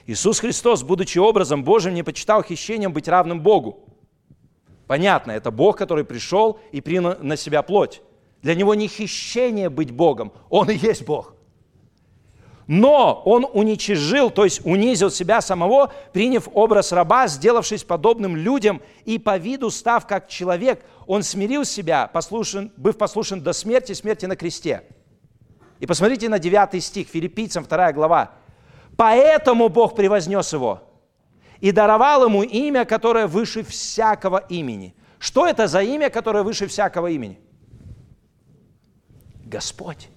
Иисус 0.08 0.40
Христос, 0.40 0.84
будучи 0.84 1.18
образом 1.18 1.66
Божьим, 1.66 1.94
не 1.94 2.02
почитал 2.02 2.44
хищением 2.44 2.94
быть 2.94 3.10
равным 3.10 3.42
Богу. 3.42 3.90
Понятно, 4.88 5.34
это 5.34 5.52
Бог, 5.52 5.78
который 5.78 6.06
пришел 6.06 6.58
и 6.72 6.80
принял 6.80 7.18
на 7.20 7.36
себя 7.36 7.62
плоть. 7.62 8.02
Для 8.42 8.56
него 8.56 8.74
не 8.74 8.88
хищение 8.88 9.70
быть 9.70 9.92
Богом, 9.92 10.32
он 10.50 10.70
и 10.70 10.78
есть 10.78 11.04
Бог. 11.04 11.36
Но 12.68 13.22
он 13.26 13.46
уничижил, 13.52 14.30
то 14.30 14.46
есть 14.46 14.66
унизил 14.66 15.12
себя 15.12 15.42
самого, 15.42 15.92
приняв 16.14 16.48
образ 16.54 16.92
раба, 16.92 17.28
сделавшись 17.28 17.84
подобным 17.84 18.38
людям 18.38 18.82
и 19.06 19.18
по 19.18 19.38
виду 19.38 19.70
став 19.70 20.08
как 20.08 20.30
человек, 20.30 20.84
он 21.06 21.24
смирил 21.24 21.66
себя, 21.66 22.08
послушен, 22.08 22.72
быв 22.78 22.98
послушен 22.98 23.42
до 23.42 23.52
смерти, 23.52 23.94
смерти 23.94 24.26
на 24.26 24.36
кресте. 24.36 24.84
И 25.80 25.86
посмотрите 25.86 26.30
на 26.30 26.40
9 26.40 26.82
стих, 26.82 27.08
филиппийцам 27.10 27.66
2 27.66 27.92
глава. 27.92 28.32
«Поэтому 28.96 29.70
Бог 29.70 29.96
превознес 29.96 30.54
его 30.54 30.84
и 31.60 31.72
даровал 31.72 32.26
ему 32.26 32.44
имя, 32.44 32.86
которое 32.86 33.28
выше 33.28 33.64
всякого 33.64 34.38
имени». 34.38 34.96
Что 35.24 35.48
это 35.48 35.68
за 35.68 35.82
имя, 35.82 36.10
которое 36.10 36.44
выше 36.44 36.68
всякого 36.68 37.08
имени? 37.08 37.40
Господь. 39.46 40.10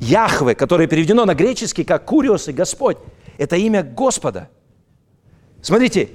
Яхве, 0.00 0.54
которое 0.54 0.86
переведено 0.86 1.24
на 1.24 1.34
греческий 1.34 1.84
как 1.84 2.04
Куриос 2.04 2.48
и 2.48 2.52
Господь, 2.52 2.98
это 3.36 3.56
имя 3.56 3.82
Господа. 3.82 4.48
Смотрите, 5.60 6.10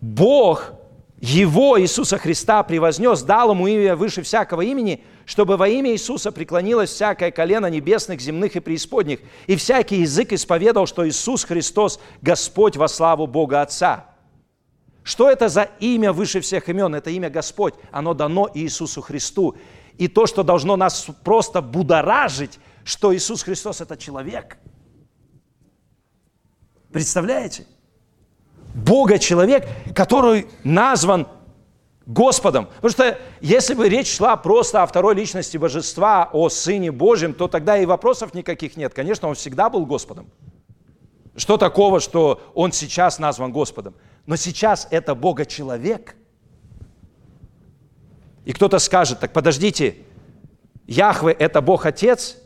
Бог 0.00 0.72
его, 1.20 1.80
Иисуса 1.80 2.18
Христа, 2.18 2.62
превознес, 2.64 3.22
дал 3.22 3.52
ему 3.52 3.66
имя 3.66 3.94
выше 3.94 4.22
всякого 4.22 4.62
имени, 4.62 5.04
чтобы 5.24 5.56
во 5.56 5.68
имя 5.68 5.92
Иисуса 5.92 6.32
преклонилось 6.32 6.90
всякое 6.90 7.30
колено 7.30 7.66
небесных, 7.66 8.20
земных 8.20 8.56
и 8.56 8.60
преисподних, 8.60 9.20
и 9.46 9.54
всякий 9.54 10.00
язык 10.00 10.32
исповедал, 10.32 10.86
что 10.86 11.08
Иисус 11.08 11.44
Христос– 11.44 12.00
Господь 12.22 12.76
во 12.76 12.88
славу 12.88 13.28
Бога 13.28 13.62
Отца. 13.62 14.06
Что 15.04 15.30
это 15.30 15.48
за 15.48 15.68
имя 15.80 16.12
выше 16.12 16.40
всех 16.40 16.68
имен? 16.68 16.94
Это 16.94 17.10
имя 17.10 17.30
Господь. 17.30 17.74
Оно 17.90 18.14
дано 18.14 18.50
Иисусу 18.54 19.00
Христу 19.00 19.56
и 19.98 20.08
то, 20.08 20.26
что 20.26 20.42
должно 20.42 20.76
нас 20.76 21.06
просто 21.22 21.60
будоражить, 21.60 22.58
что 22.84 23.14
Иисус 23.14 23.42
Христос– 23.42 23.80
это 23.82 23.96
человек. 23.96 24.58
Представляете? 26.92 27.66
Бога 28.74 29.18
человек, 29.18 29.66
который 29.94 30.48
назван 30.64 31.28
Господом. 32.06 32.66
Потому 32.66 32.90
что 32.90 33.18
если 33.40 33.74
бы 33.74 33.88
речь 33.88 34.16
шла 34.16 34.36
просто 34.36 34.82
о 34.82 34.86
второй 34.86 35.14
личности 35.14 35.56
Божества, 35.56 36.28
о 36.32 36.48
Сыне 36.48 36.90
Божьем, 36.90 37.34
то 37.34 37.48
тогда 37.48 37.78
и 37.78 37.86
вопросов 37.86 38.34
никаких 38.34 38.76
нет. 38.76 38.94
Конечно, 38.94 39.28
Он 39.28 39.34
всегда 39.34 39.70
был 39.70 39.86
Господом. 39.86 40.30
Что 41.36 41.56
такого, 41.56 42.00
что 42.00 42.42
Он 42.54 42.72
сейчас 42.72 43.18
назван 43.18 43.52
Господом? 43.52 43.94
Но 44.26 44.36
сейчас 44.36 44.88
это 44.90 45.14
Бога-человек– 45.14 46.16
и 48.44 48.52
кто-то 48.52 48.78
скажет, 48.78 49.20
так 49.20 49.32
подождите, 49.32 49.96
Яхве– 50.86 51.32
это 51.38 51.60
Бог 51.60 51.86
Отец, 51.86 52.36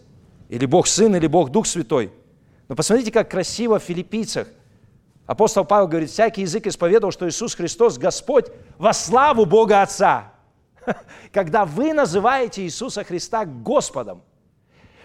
или 0.48 0.66
Бог 0.66 0.86
Сын, 0.86 1.14
или 1.16 1.26
Бог 1.26 1.50
Дух 1.50 1.66
Святой. 1.66 2.12
Но 2.68 2.74
посмотрите, 2.74 3.10
как 3.10 3.30
красиво 3.30 3.78
в 3.78 3.82
филиппийцах. 3.82 4.48
Апостол 5.26 5.64
Павел 5.64 5.88
говорит, 5.88 6.10
всякий 6.10 6.42
язык 6.42 6.66
исповедовал, 6.66 7.12
что 7.12 7.28
Иисус 7.28 7.54
Христос 7.54 7.98
Господь 7.98 8.46
во 8.78 8.92
славу 8.92 9.44
Бога 9.44 9.82
Отца. 9.82 10.32
Когда 11.32 11.64
вы 11.64 11.92
называете 11.92 12.62
Иисуса 12.62 13.02
Христа 13.02 13.44
Господом, 13.44 14.22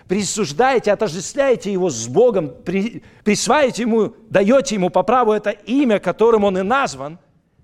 присуждаете, 0.08 0.92
отождествляете 0.92 1.72
Его 1.72 1.90
с 1.90 2.08
Богом, 2.08 2.54
при, 2.64 3.04
присваиваете 3.24 3.84
Ему, 3.84 4.14
даете 4.30 4.76
Ему 4.76 4.90
по 4.92 5.02
праву 5.02 5.32
это 5.32 5.50
имя, 5.50 6.00
которым 6.00 6.44
Он 6.44 6.58
и 6.58 6.62
назван, 6.62 7.18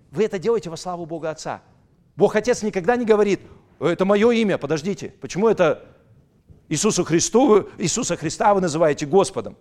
вы 0.09 0.25
это 0.25 0.39
делаете 0.39 0.69
во 0.69 0.77
славу 0.77 1.05
Бога 1.05 1.29
Отца. 1.29 1.61
Бог 2.15 2.35
Отец 2.35 2.63
никогда 2.63 2.95
не 2.95 3.05
говорит, 3.05 3.41
это 3.79 4.05
мое 4.05 4.31
имя, 4.31 4.57
подождите, 4.57 5.13
почему 5.21 5.47
это 5.47 5.85
Иисусу 6.69 7.03
Христу, 7.03 7.69
Иисуса 7.77 8.17
Христа 8.17 8.53
вы 8.53 8.61
называете 8.61 9.05
Господом? 9.05 9.55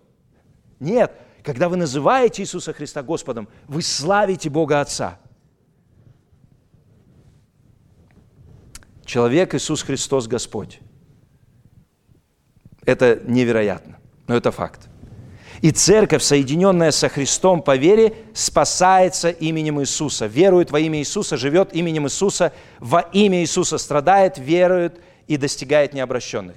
Нет, 0.81 1.13
когда 1.43 1.69
вы 1.69 1.77
называете 1.77 2.43
Иисуса 2.43 2.73
Христа 2.73 3.03
Господом, 3.03 3.49
вы 3.69 3.83
славите 3.83 4.51
Бога 4.51 4.81
Отца. 4.81 5.19
Человек 9.05 9.55
Иисус 9.55 9.83
Христос 9.83 10.27
Господь. 10.27 10.81
Это 12.85 13.21
невероятно, 13.25 13.99
но 14.27 14.37
это 14.37 14.51
факт. 14.51 14.89
И 15.63 15.71
церковь, 15.71 16.23
соединенная 16.23 16.91
со 16.91 17.09
Христом 17.09 17.63
по 17.63 17.77
вере, 17.77 18.15
спасается 18.35 19.31
именем 19.31 19.81
Иисуса, 19.81 20.27
верует 20.27 20.71
во 20.71 20.81
имя 20.81 20.99
Иисуса, 20.99 21.37
живет 21.37 21.73
именем 21.75 22.07
Иисуса, 22.07 22.53
во 22.79 23.01
имя 23.01 23.41
Иисуса 23.41 23.79
страдает, 23.79 24.39
верует 24.39 25.01
и 25.29 25.37
достигает 25.37 25.95
необращенных. 25.95 26.57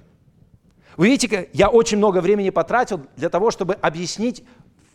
Вы 1.00 1.08
видите, 1.08 1.48
я 1.54 1.70
очень 1.70 1.98
много 1.98 2.20
времени 2.20 2.50
потратил 2.50 3.00
для 3.16 3.30
того, 3.30 3.52
чтобы 3.52 3.76
объяснить, 3.76 4.44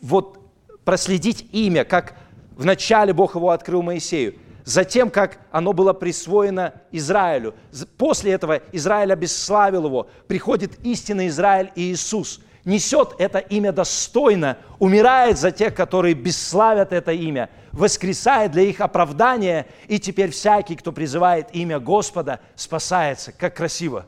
вот 0.03 0.39
проследить 0.85 1.49
имя, 1.51 1.87
как 1.87 2.15
вначале 2.59 3.15
Бог 3.15 3.37
его 3.37 3.49
открыл 3.49 3.81
Моисею, 3.81 4.35
затем, 4.65 5.09
как 5.09 5.39
оно 5.51 5.73
было 5.73 5.95
присвоено 5.95 6.75
Израилю. 6.93 7.55
После 7.97 8.33
этого 8.33 8.61
Израиль 8.73 9.15
обесславил 9.15 9.87
его. 9.87 10.11
Приходит 10.27 10.79
истинный 10.85 11.29
Израиль 11.29 11.73
и 11.75 11.91
Иисус. 11.91 12.43
Несет 12.67 13.15
это 13.19 13.39
имя 13.39 13.73
достойно, 13.73 14.59
умирает 14.79 15.39
за 15.39 15.53
тех, 15.53 15.75
которые 15.75 16.13
бесславят 16.13 16.93
это 16.93 17.13
имя, 17.13 17.49
воскресает 17.73 18.53
для 18.53 18.65
их 18.65 18.83
оправдания, 18.83 19.69
и 19.89 19.99
теперь 19.99 20.33
всякий, 20.33 20.77
кто 20.77 20.93
призывает 20.93 21.49
имя 21.53 21.81
Господа, 21.81 22.41
спасается. 22.57 23.33
Как 23.33 23.57
красиво! 23.57 24.05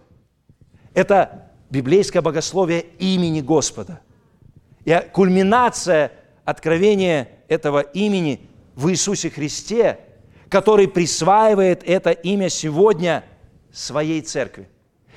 Это 0.93 1.46
библейское 1.71 2.23
богословие 2.23 2.87
имени 2.99 3.41
Господа. 3.41 4.01
И 4.85 4.97
кульминация 5.13 6.13
откровения 6.45 7.29
этого 7.49 7.81
имени 7.81 8.49
в 8.75 8.89
Иисусе 8.91 9.31
Христе, 9.31 9.99
который 10.49 10.87
присваивает 10.87 11.83
это 11.85 12.11
имя 12.11 12.49
сегодня 12.49 13.25
своей 13.73 14.21
церкви. 14.23 14.69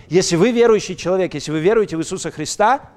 Если 0.07 0.35
вы 0.35 0.51
верующий 0.51 0.95
человек, 0.95 1.35
если 1.35 1.51
вы 1.51 1.59
веруете 1.59 1.97
в 1.97 2.01
Иисуса 2.01 2.31
Христа, 2.31 2.89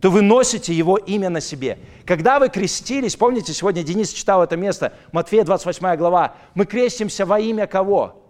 то 0.00 0.10
вы 0.10 0.22
носите 0.22 0.72
Его 0.72 0.96
имя 0.96 1.28
на 1.28 1.40
себе. 1.40 1.78
Когда 2.06 2.38
вы 2.38 2.48
крестились, 2.48 3.16
помните, 3.16 3.52
сегодня 3.52 3.82
Денис 3.82 4.10
читал 4.12 4.42
это 4.42 4.56
место, 4.56 4.94
Матфея 5.12 5.44
28 5.44 5.96
глава, 5.96 6.36
мы 6.54 6.64
крестимся 6.64 7.26
во 7.26 7.38
имя 7.38 7.66
кого? 7.66 8.22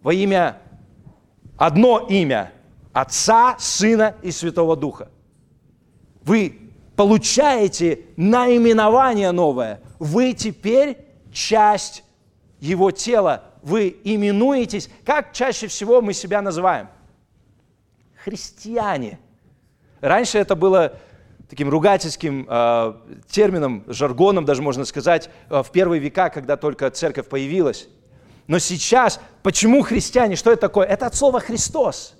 Во 0.00 0.12
имя, 0.12 0.58
одно 1.58 2.06
имя– 2.08 2.52
Отца, 3.00 3.54
Сына 3.60 4.16
и 4.22 4.32
Святого 4.32 4.74
Духа. 4.74 5.08
Вы 6.22 6.72
получаете 6.96 8.00
наименование 8.16 9.30
новое. 9.30 9.80
Вы 10.00 10.32
теперь 10.32 10.98
часть 11.32 12.02
Его 12.58 12.90
тела. 12.90 13.44
Вы 13.62 13.96
именуетесь, 14.02 14.90
как 15.04 15.32
чаще 15.32 15.68
всего 15.68 16.02
мы 16.02 16.12
себя 16.12 16.42
называем? 16.42 16.88
Христиане. 18.24 19.20
Раньше 20.00 20.38
это 20.38 20.56
было 20.56 20.94
таким 21.48 21.68
ругательским 21.68 22.48
э, 22.50 22.94
термином, 23.30 23.84
жаргоном 23.86 24.44
даже 24.44 24.60
можно 24.60 24.84
сказать, 24.84 25.30
э, 25.50 25.62
в 25.62 25.70
первые 25.70 26.00
века, 26.00 26.30
когда 26.30 26.56
только 26.56 26.90
церковь 26.90 27.28
появилась. 27.28 27.88
Но 28.48 28.58
сейчас, 28.58 29.20
почему 29.44 29.82
христиане, 29.82 30.34
что 30.34 30.50
это 30.50 30.62
такое? 30.62 30.86
Это 30.86 31.06
от 31.06 31.14
слова 31.14 31.38
«Христос». 31.38 32.17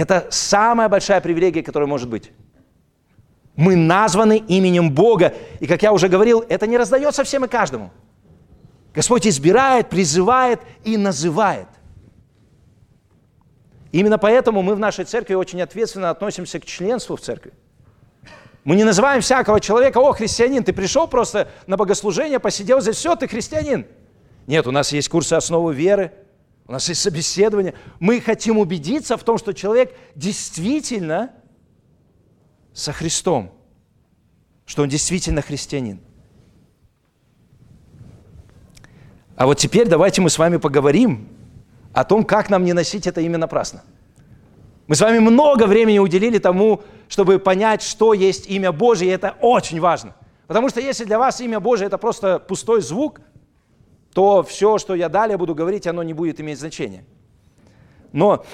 Это 0.00 0.28
самая 0.30 0.88
большая 0.88 1.20
привилегия, 1.20 1.62
которая 1.62 1.86
может 1.86 2.08
быть. 2.08 2.32
Мы 3.54 3.76
названы 3.76 4.38
именем 4.38 4.94
Бога. 4.94 5.34
И, 5.60 5.66
как 5.66 5.82
я 5.82 5.92
уже 5.92 6.08
говорил, 6.08 6.42
это 6.48 6.66
не 6.66 6.78
раздается 6.78 7.22
всем 7.22 7.44
и 7.44 7.48
каждому. 7.48 7.90
Господь 8.94 9.26
избирает, 9.26 9.90
призывает 9.90 10.62
и 10.84 10.96
называет. 10.96 11.68
Именно 13.92 14.16
поэтому 14.16 14.62
мы 14.62 14.74
в 14.74 14.78
нашей 14.78 15.04
церкви 15.04 15.34
очень 15.34 15.60
ответственно 15.60 16.08
относимся 16.08 16.58
к 16.60 16.64
членству 16.64 17.16
в 17.16 17.20
церкви. 17.20 17.52
Мы 18.64 18.76
не 18.76 18.84
называем 18.84 19.20
всякого 19.20 19.60
человека, 19.60 19.98
о, 19.98 20.12
христианин, 20.12 20.64
ты 20.64 20.72
пришел 20.72 21.08
просто 21.08 21.48
на 21.66 21.76
богослужение, 21.76 22.38
посидел 22.38 22.80
здесь, 22.80 22.96
все, 22.96 23.16
ты 23.16 23.28
христианин. 23.28 23.84
Нет, 24.46 24.66
у 24.66 24.70
нас 24.70 24.94
есть 24.94 25.10
курсы 25.10 25.34
основы 25.34 25.74
веры, 25.74 26.14
у 26.70 26.72
нас 26.72 26.88
есть 26.88 27.00
собеседование. 27.00 27.74
Мы 27.98 28.20
хотим 28.20 28.56
убедиться 28.56 29.16
в 29.16 29.24
том, 29.24 29.38
что 29.38 29.52
человек 29.52 29.92
действительно 30.14 31.32
со 32.72 32.92
Христом, 32.92 33.52
что 34.66 34.84
он 34.84 34.88
действительно 34.88 35.42
христианин. 35.42 35.98
А 39.34 39.46
вот 39.46 39.58
теперь 39.58 39.88
давайте 39.88 40.20
мы 40.20 40.30
с 40.30 40.38
вами 40.38 40.58
поговорим 40.58 41.28
о 41.92 42.04
том, 42.04 42.22
как 42.22 42.50
нам 42.50 42.64
не 42.64 42.72
носить 42.72 43.08
это 43.08 43.20
имя 43.20 43.36
напрасно. 43.36 43.82
Мы 44.86 44.94
с 44.94 45.00
вами 45.00 45.18
много 45.18 45.66
времени 45.66 45.98
уделили 45.98 46.38
тому, 46.38 46.84
чтобы 47.08 47.40
понять, 47.40 47.82
что 47.82 48.14
есть 48.14 48.48
имя 48.48 48.70
Божье, 48.70 49.08
и 49.08 49.10
это 49.10 49.34
очень 49.40 49.80
важно. 49.80 50.14
Потому 50.46 50.68
что 50.68 50.80
если 50.80 51.04
для 51.04 51.18
вас 51.18 51.40
имя 51.40 51.58
Божье– 51.58 51.86
это 51.88 51.98
просто 51.98 52.38
пустой 52.38 52.80
звук, 52.80 53.22
то 54.12 54.42
все, 54.42 54.78
что 54.78 54.94
я 54.94 55.08
далее 55.08 55.38
буду 55.38 55.54
говорить, 55.54 55.86
оно 55.86 56.02
не 56.02 56.14
будет 56.14 56.40
иметь 56.40 56.58
значения. 56.58 57.04
Но 58.12 58.44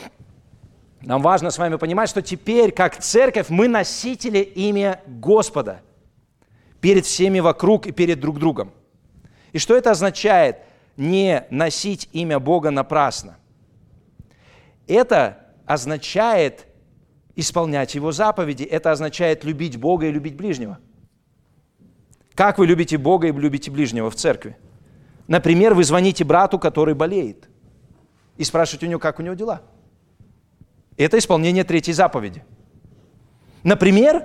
нам 1.01 1.23
важно 1.23 1.51
с 1.51 1.59
вами 1.59 1.77
понимать, 1.77 2.11
что 2.11 2.21
теперь, 2.21 2.73
как 2.73 2.99
церковь, 2.99 3.49
мы 3.49 3.69
носители 3.69 4.39
имя 4.39 5.01
Господа 5.07 5.81
перед 6.81 7.07
всеми 7.07 7.41
вокруг 7.41 7.87
и 7.87 7.93
перед 7.93 8.21
друг 8.21 8.39
другом. 8.39 8.73
И 9.53 9.59
что 9.59 9.77
это 9.77 9.93
означает 9.93 10.59
не 10.97 11.47
носить 11.51 12.09
имя 12.13 12.39
Бога 12.39 12.71
напрасно? 12.71 13.39
Это 14.87 15.47
означает 15.65 16.67
исполнять 17.35 17.95
Его 17.95 18.13
заповеди, 18.13 18.65
это 18.65 18.93
означает 18.93 19.45
любить 19.45 19.79
Бога 19.79 20.07
и 20.07 20.13
любить 20.13 20.37
ближнего. 20.37 20.79
Как 22.35 22.59
вы 22.59 22.67
любите 22.67 22.99
Бога 22.99 23.29
и 23.29 23.33
любите 23.33 23.71
ближнего 23.71 24.11
в 24.11 24.15
церкви? 24.15 24.57
Например, 25.27 25.75
вы 25.75 25.85
звоните 25.85 26.25
брату, 26.25 26.59
который 26.59 26.95
болеет, 26.95 27.49
и 28.37 28.45
спрашиваете 28.45 28.87
у 28.87 28.89
него, 28.91 29.01
как 29.01 29.19
у 29.19 29.23
него 29.23 29.35
дела. 29.35 29.63
Это 30.97 31.19
исполнение 31.19 31.65
третьей 31.65 31.95
заповеди. 31.95 32.45
Например, 33.63 34.25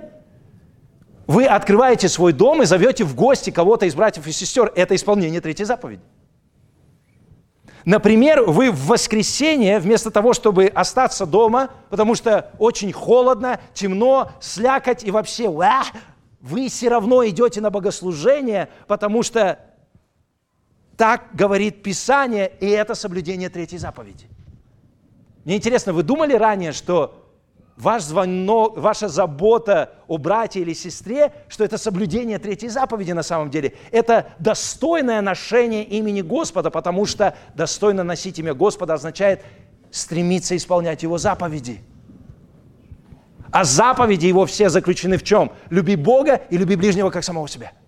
вы 1.28 1.46
открываете 1.46 2.08
свой 2.10 2.34
дом 2.34 2.62
и 2.62 2.66
зовете 2.66 3.04
в 3.04 3.16
гости 3.16 3.50
кого-то 3.50 3.86
из 3.86 3.96
братьев 3.96 4.28
и 4.28 4.32
сестер. 4.32 4.72
Это 4.76 4.96
исполнение 4.96 5.42
третьей 5.42 5.66
заповеди. 5.66 6.02
Например, 7.84 8.44
вы 8.44 8.70
в 8.70 8.88
воскресенье, 8.88 9.80
вместо 9.80 10.12
того, 10.12 10.34
чтобы 10.34 10.68
остаться 10.68 11.26
дома, 11.26 11.72
потому 11.90 12.14
что 12.14 12.52
очень 12.60 12.92
холодно, 12.92 13.60
темно, 13.74 14.32
слякоть 14.40 15.04
и 15.04 15.10
вообще, 15.10 15.50
вы 16.42 16.68
все 16.70 16.90
равно 16.90 17.28
идете 17.28 17.60
на 17.60 17.72
богослужение, 17.72 18.70
потому 18.88 19.24
что 19.24 19.60
так 20.98 21.30
говорит 21.34 21.84
Писание, 21.84 22.52
и 22.60 22.68
это 22.68 22.96
соблюдение 22.96 23.50
третьей 23.50 23.80
заповеди. 23.80 24.28
Мне 25.46 25.58
интересно, 25.58 25.94
вы 25.94 26.04
думали 26.04 26.34
ранее, 26.34 26.72
что 26.72 27.22
ваш 27.78 28.04
звонок, 28.04 28.78
ваша 28.78 29.08
забота 29.08 29.94
о 30.08 30.18
брате 30.18 30.60
или 30.60 30.74
сестре, 30.74 31.34
что 31.48 31.64
это 31.64 31.78
соблюдение 31.78 32.38
третьей 32.38 32.70
заповеди 32.70 33.12
на 33.12 33.24
самом 33.24 33.50
деле. 33.50 33.74
Это 33.92 34.28
достойное 34.38 35.22
ношение 35.22 35.84
имени 35.84 36.22
Господа, 36.22 36.70
потому 36.70 37.06
что 37.06 37.36
достойно 37.56 38.04
носить 38.04 38.38
имя 38.38 38.54
Господа 38.54 38.94
означает 38.94 39.42
стремиться 39.90 40.56
исполнять 40.56 41.02
Его 41.02 41.18
заповеди. 41.18 41.82
А 43.52 43.64
заповеди 43.64 44.28
Его 44.28 44.46
все 44.46 44.70
заключены 44.70 45.18
в 45.18 45.24
чем? 45.24 45.52
Люби 45.70 45.96
Бога 45.96 46.36
и 46.50 46.58
люби 46.58 46.76
ближнего 46.76 47.10
как 47.10 47.24
самого 47.24 47.48
себя– 47.48 47.72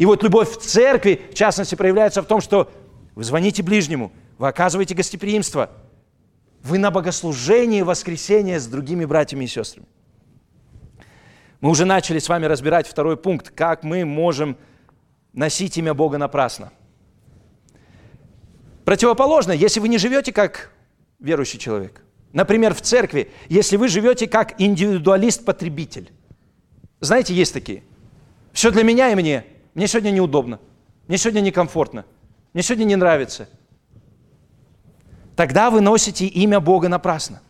и 0.00 0.06
вот 0.06 0.22
любовь 0.22 0.48
в 0.48 0.56
церкви, 0.56 1.20
в 1.30 1.34
частности, 1.34 1.74
проявляется 1.74 2.22
в 2.22 2.24
том, 2.24 2.40
что 2.40 2.72
вы 3.14 3.22
звоните 3.22 3.62
ближнему, 3.62 4.12
вы 4.38 4.48
оказываете 4.48 4.94
гостеприимство, 4.94 5.70
вы 6.62 6.78
на 6.78 6.90
богослужении 6.90 7.82
воскресения 7.82 8.58
с 8.58 8.66
другими 8.66 9.04
братьями 9.04 9.44
и 9.44 9.46
сестрами. 9.46 9.86
Мы 11.60 11.68
уже 11.68 11.84
начали 11.84 12.18
с 12.18 12.30
вами 12.30 12.46
разбирать 12.46 12.86
второй 12.86 13.18
пункт, 13.18 13.50
как 13.50 13.84
мы 13.84 14.06
можем 14.06 14.56
носить 15.34 15.76
имя 15.76 15.92
Бога 15.92 16.16
напрасно. 16.16 16.72
Противоположно, 18.86 19.52
если 19.52 19.80
вы 19.80 19.88
не 19.88 19.98
живете 19.98 20.32
как 20.32 20.72
верующий 21.18 21.58
человек, 21.58 22.00
например, 22.32 22.72
в 22.72 22.80
церкви, 22.80 23.30
если 23.50 23.76
вы 23.76 23.88
живете 23.88 24.26
как 24.26 24.58
индивидуалист-потребитель, 24.58 26.10
знаете, 27.00 27.34
есть 27.34 27.52
такие. 27.52 27.82
Все 28.54 28.70
для 28.70 28.82
меня 28.82 29.10
и 29.10 29.14
мне. 29.14 29.44
Мне 29.74 29.86
сегодня 29.86 30.10
неудобно. 30.10 30.60
Мне 31.06 31.18
сегодня 31.18 31.40
некомфортно. 31.40 32.04
Мне 32.52 32.62
сегодня 32.62 32.84
не 32.84 32.96
нравится. 32.96 33.48
Тогда 35.36 35.70
вы 35.70 35.80
носите 35.80 36.26
имя 36.26 36.60
Бога 36.60 36.88
напрасно. 36.88 37.40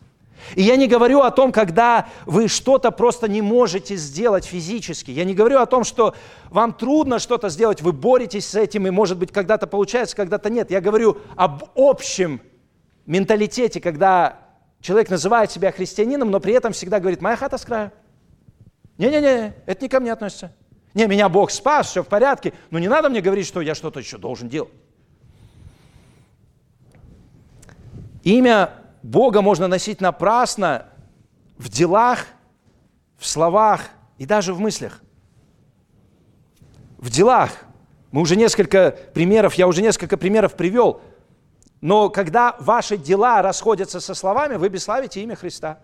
И 0.55 0.63
я 0.63 0.75
не 0.75 0.87
говорю 0.87 1.21
о 1.21 1.31
том, 1.31 1.51
когда 1.51 2.07
вы 2.25 2.47
что-то 2.47 2.91
просто 2.91 3.27
не 3.27 3.41
можете 3.41 3.95
сделать 3.95 4.45
физически. 4.45 5.11
Я 5.11 5.23
не 5.23 5.33
говорю 5.33 5.59
о 5.59 5.65
том, 5.65 5.83
что 5.83 6.15
вам 6.49 6.73
трудно 6.73 7.19
что-то 7.19 7.49
сделать, 7.49 7.81
вы 7.81 7.91
боретесь 7.91 8.47
с 8.47 8.55
этим, 8.55 8.87
и, 8.87 8.89
может 8.89 9.17
быть, 9.17 9.31
когда-то 9.31 9.67
получается, 9.67 10.15
когда-то 10.15 10.49
нет. 10.49 10.71
Я 10.71 10.81
говорю 10.81 11.17
об 11.35 11.65
общем 11.75 12.41
менталитете, 13.05 13.79
когда 13.79 14.39
человек 14.81 15.09
называет 15.09 15.51
себя 15.51 15.71
христианином, 15.71 16.31
но 16.31 16.39
при 16.39 16.53
этом 16.53 16.73
всегда 16.73 16.99
говорит, 16.99 17.21
моя 17.21 17.35
хата 17.35 17.57
с 17.57 17.65
краю. 17.65 17.91
Не-не-не, 18.97 19.53
это 19.65 19.83
не 19.83 19.89
ко 19.89 19.99
мне 19.99 20.11
относится. 20.11 20.53
Не, 20.93 21.07
меня 21.07 21.29
Бог 21.29 21.51
спас, 21.51 21.87
все 21.87 22.03
в 22.03 22.07
порядке, 22.07 22.53
но 22.69 22.79
не 22.79 22.87
надо 22.87 23.09
мне 23.09 23.21
говорить, 23.21 23.47
что 23.47 23.61
я 23.61 23.75
что-то 23.75 23.99
еще 23.99 24.17
должен 24.17 24.49
делать. 24.49 24.71
Имя 28.23 28.73
Бога 29.01 29.41
можно 29.41 29.67
носить 29.67 30.01
напрасно 30.01 30.87
в 31.57 31.69
делах, 31.69 32.25
в 33.17 33.25
словах 33.25 33.81
и 34.17 34.25
даже 34.25 34.53
в 34.53 34.59
мыслях. 34.59 35.01
В 36.97 37.09
делах. 37.09 37.51
Мы 38.11 38.21
уже 38.21 38.35
несколько 38.35 38.91
примеров, 39.13 39.53
я 39.55 39.67
уже 39.67 39.81
несколько 39.81 40.17
примеров 40.17 40.55
привел. 40.55 41.01
Но 41.79 42.09
когда 42.09 42.55
ваши 42.59 42.97
дела 42.97 43.41
расходятся 43.41 43.99
со 43.99 44.13
словами, 44.13 44.55
вы 44.55 44.69
бесславите 44.69 45.23
имя 45.23 45.35
Христа. 45.35 45.79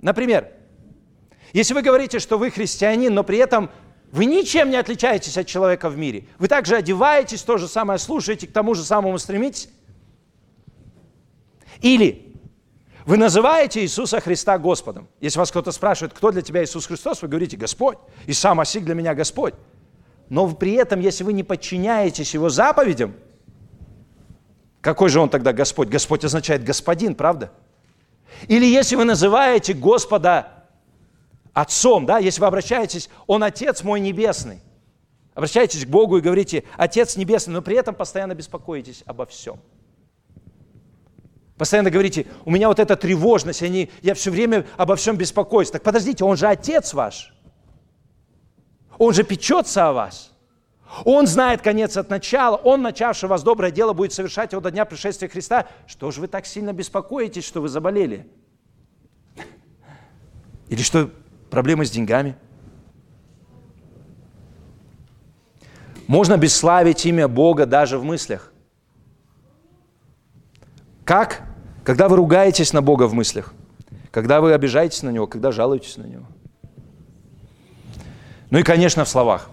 Например, 0.00 0.50
если 1.52 1.74
вы 1.74 1.82
говорите, 1.82 2.20
что 2.20 2.38
вы 2.38 2.50
христианин, 2.50 3.12
но 3.12 3.24
при 3.24 3.38
этом 3.38 3.70
вы 4.10 4.24
ничем 4.24 4.70
не 4.70 4.76
отличаетесь 4.76 5.36
от 5.36 5.46
человека 5.46 5.88
в 5.88 5.98
мире, 5.98 6.26
вы 6.38 6.48
также 6.48 6.76
одеваетесь, 6.76 7.42
то 7.42 7.58
же 7.58 7.68
самое 7.68 7.98
слушаете, 7.98 8.46
к 8.46 8.52
тому 8.52 8.74
же 8.74 8.84
самому 8.84 9.18
стремитесь, 9.18 9.68
или 11.80 12.28
вы 13.08 13.16
называете 13.16 13.80
Иисуса 13.80 14.20
Христа 14.20 14.58
Господом. 14.58 15.08
Если 15.20 15.38
вас 15.38 15.50
кто-то 15.50 15.72
спрашивает, 15.72 16.12
кто 16.12 16.30
для 16.30 16.42
тебя 16.42 16.62
Иисус 16.62 16.86
Христос, 16.86 17.22
вы 17.22 17.28
говорите 17.28 17.56
Господь. 17.56 17.96
И 18.26 18.34
сам 18.34 18.60
Осик 18.60 18.84
для 18.84 18.94
меня 18.94 19.14
Господь. 19.14 19.54
Но 20.28 20.46
при 20.54 20.72
этом, 20.74 21.00
если 21.00 21.24
вы 21.24 21.32
не 21.32 21.42
подчиняетесь 21.42 22.34
Его 22.34 22.50
заповедям, 22.50 23.14
какой 24.82 25.08
же 25.08 25.20
Он 25.20 25.30
тогда 25.30 25.54
Господь? 25.54 25.88
Господь 25.88 26.22
означает 26.22 26.64
Господин, 26.64 27.14
правда? 27.14 27.50
Или 28.46 28.66
если 28.66 28.94
вы 28.94 29.04
называете 29.04 29.72
Господа 29.72 30.57
Отцом, 31.60 32.06
да, 32.06 32.18
если 32.18 32.40
вы 32.40 32.46
обращаетесь, 32.46 33.10
Он 33.26 33.42
Отец 33.42 33.82
мой 33.82 34.00
Небесный, 34.00 34.60
обращаетесь 35.34 35.84
к 35.84 35.88
Богу 35.88 36.18
и 36.18 36.20
говорите, 36.20 36.64
Отец 36.76 37.16
Небесный, 37.16 37.54
но 37.54 37.62
при 37.62 37.76
этом 37.76 37.94
постоянно 37.94 38.34
беспокоитесь 38.34 39.02
обо 39.06 39.26
всем– 39.26 39.60
Постоянно 41.58 41.90
говорите, 41.90 42.26
у 42.44 42.52
меня 42.52 42.68
вот 42.68 42.78
эта 42.78 42.94
тревожность, 42.94 43.64
они, 43.64 43.90
я 44.02 44.14
все 44.14 44.30
время 44.30 44.64
обо 44.76 44.94
всем 44.94 45.16
беспокоюсь. 45.16 45.72
Так 45.72 45.82
подождите, 45.82 46.24
он 46.24 46.36
же 46.36 46.46
отец 46.46 46.94
ваш. 46.94 47.34
Он 48.96 49.12
же 49.12 49.24
печется 49.24 49.88
о 49.88 49.92
вас. 49.92 50.30
Он 51.04 51.26
знает 51.26 51.60
конец 51.60 51.96
от 51.96 52.10
начала. 52.10 52.54
Он, 52.54 52.82
начавший 52.82 53.28
вас 53.28 53.42
доброе 53.42 53.72
дело, 53.72 53.92
будет 53.92 54.12
совершать 54.12 54.52
его 54.52 54.62
до 54.62 54.70
дня 54.70 54.84
пришествия 54.84 55.28
Христа. 55.28 55.66
Что 55.88 56.12
же 56.12 56.20
вы 56.20 56.28
так 56.28 56.46
сильно 56.46 56.72
беспокоитесь, 56.72 57.44
что 57.44 57.60
вы 57.60 57.68
заболели? 57.68 58.24
Или 60.68 60.82
что 60.82 61.10
проблемы 61.50 61.84
с 61.84 61.90
деньгами? 61.90 62.36
Можно 66.06 66.38
бесславить 66.38 67.04
имя 67.04 67.28
Бога 67.28 67.66
даже 67.66 67.98
в 67.98 68.04
мыслях. 68.04 68.52
Как? 71.04 71.42
Когда 71.84 72.08
вы 72.08 72.16
ругаетесь 72.16 72.72
на 72.72 72.82
Бога 72.82 73.04
в 73.04 73.14
мыслях, 73.14 73.54
когда 74.10 74.40
вы 74.40 74.52
обижаетесь 74.52 75.02
на 75.02 75.10
Него, 75.10 75.26
когда 75.26 75.52
жалуетесь 75.52 75.96
на 75.96 76.04
Него. 76.04 76.26
Ну 78.50 78.58
и, 78.58 78.62
конечно, 78.62 79.04
в 79.04 79.08
словах. 79.08 79.50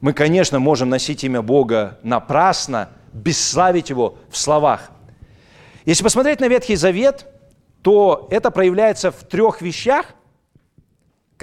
Мы, 0.00 0.12
конечно, 0.12 0.58
можем 0.58 0.90
носить 0.90 1.24
имя 1.24 1.40
Бога 1.40 1.98
напрасно, 2.02 2.90
бесславить 3.12 3.88
Его 3.88 4.18
в 4.28 4.36
словах. 4.36 4.90
Если 5.86 6.02
посмотреть 6.02 6.40
на 6.40 6.48
Ветхий 6.48 6.76
Завет, 6.76 7.26
то 7.82 8.28
это 8.30 8.50
проявляется 8.50 9.10
в 9.10 9.22
трех 9.24 9.62
вещах, 9.62 10.14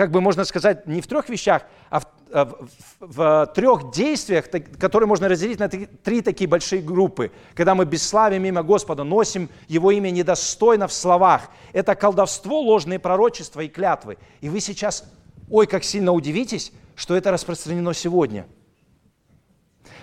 как 0.01 0.09
бы 0.09 0.19
можно 0.19 0.45
сказать, 0.45 0.87
не 0.87 0.99
в 0.99 1.05
трех 1.05 1.29
вещах, 1.29 1.61
а 1.91 1.99
в 1.99 2.07
Э, 2.33 2.45
в, 2.45 2.65
в 3.01 3.45
трех 3.47 3.91
действиях, 3.91 4.45
которые 4.79 5.07
можно 5.07 5.27
разделить 5.27 5.59
на 5.59 5.67
три, 5.67 5.85
три 5.85 6.21
такие 6.21 6.47
большие 6.47 6.81
группы. 6.81 7.31
Когда 7.55 7.75
мы 7.75 7.83
бесславим 7.83 8.45
имя 8.45 8.63
Господа, 8.63 9.03
носим 9.03 9.49
Его 9.67 9.91
имя 9.91 10.11
недостойно 10.11 10.87
в 10.87 10.93
словах. 10.93 11.49
Это 11.73 11.93
колдовство, 11.93 12.61
ложные 12.61 12.99
пророчества 12.99 13.61
и 13.61 13.67
клятвы. 13.67 14.17
И 14.39 14.47
вы 14.47 14.61
сейчас, 14.61 15.03
ой, 15.49 15.67
как 15.67 15.83
сильно 15.83 16.13
удивитесь, 16.13 16.71
что 16.95 17.17
это 17.17 17.31
распространено 17.31 17.93
сегодня. 17.93 18.47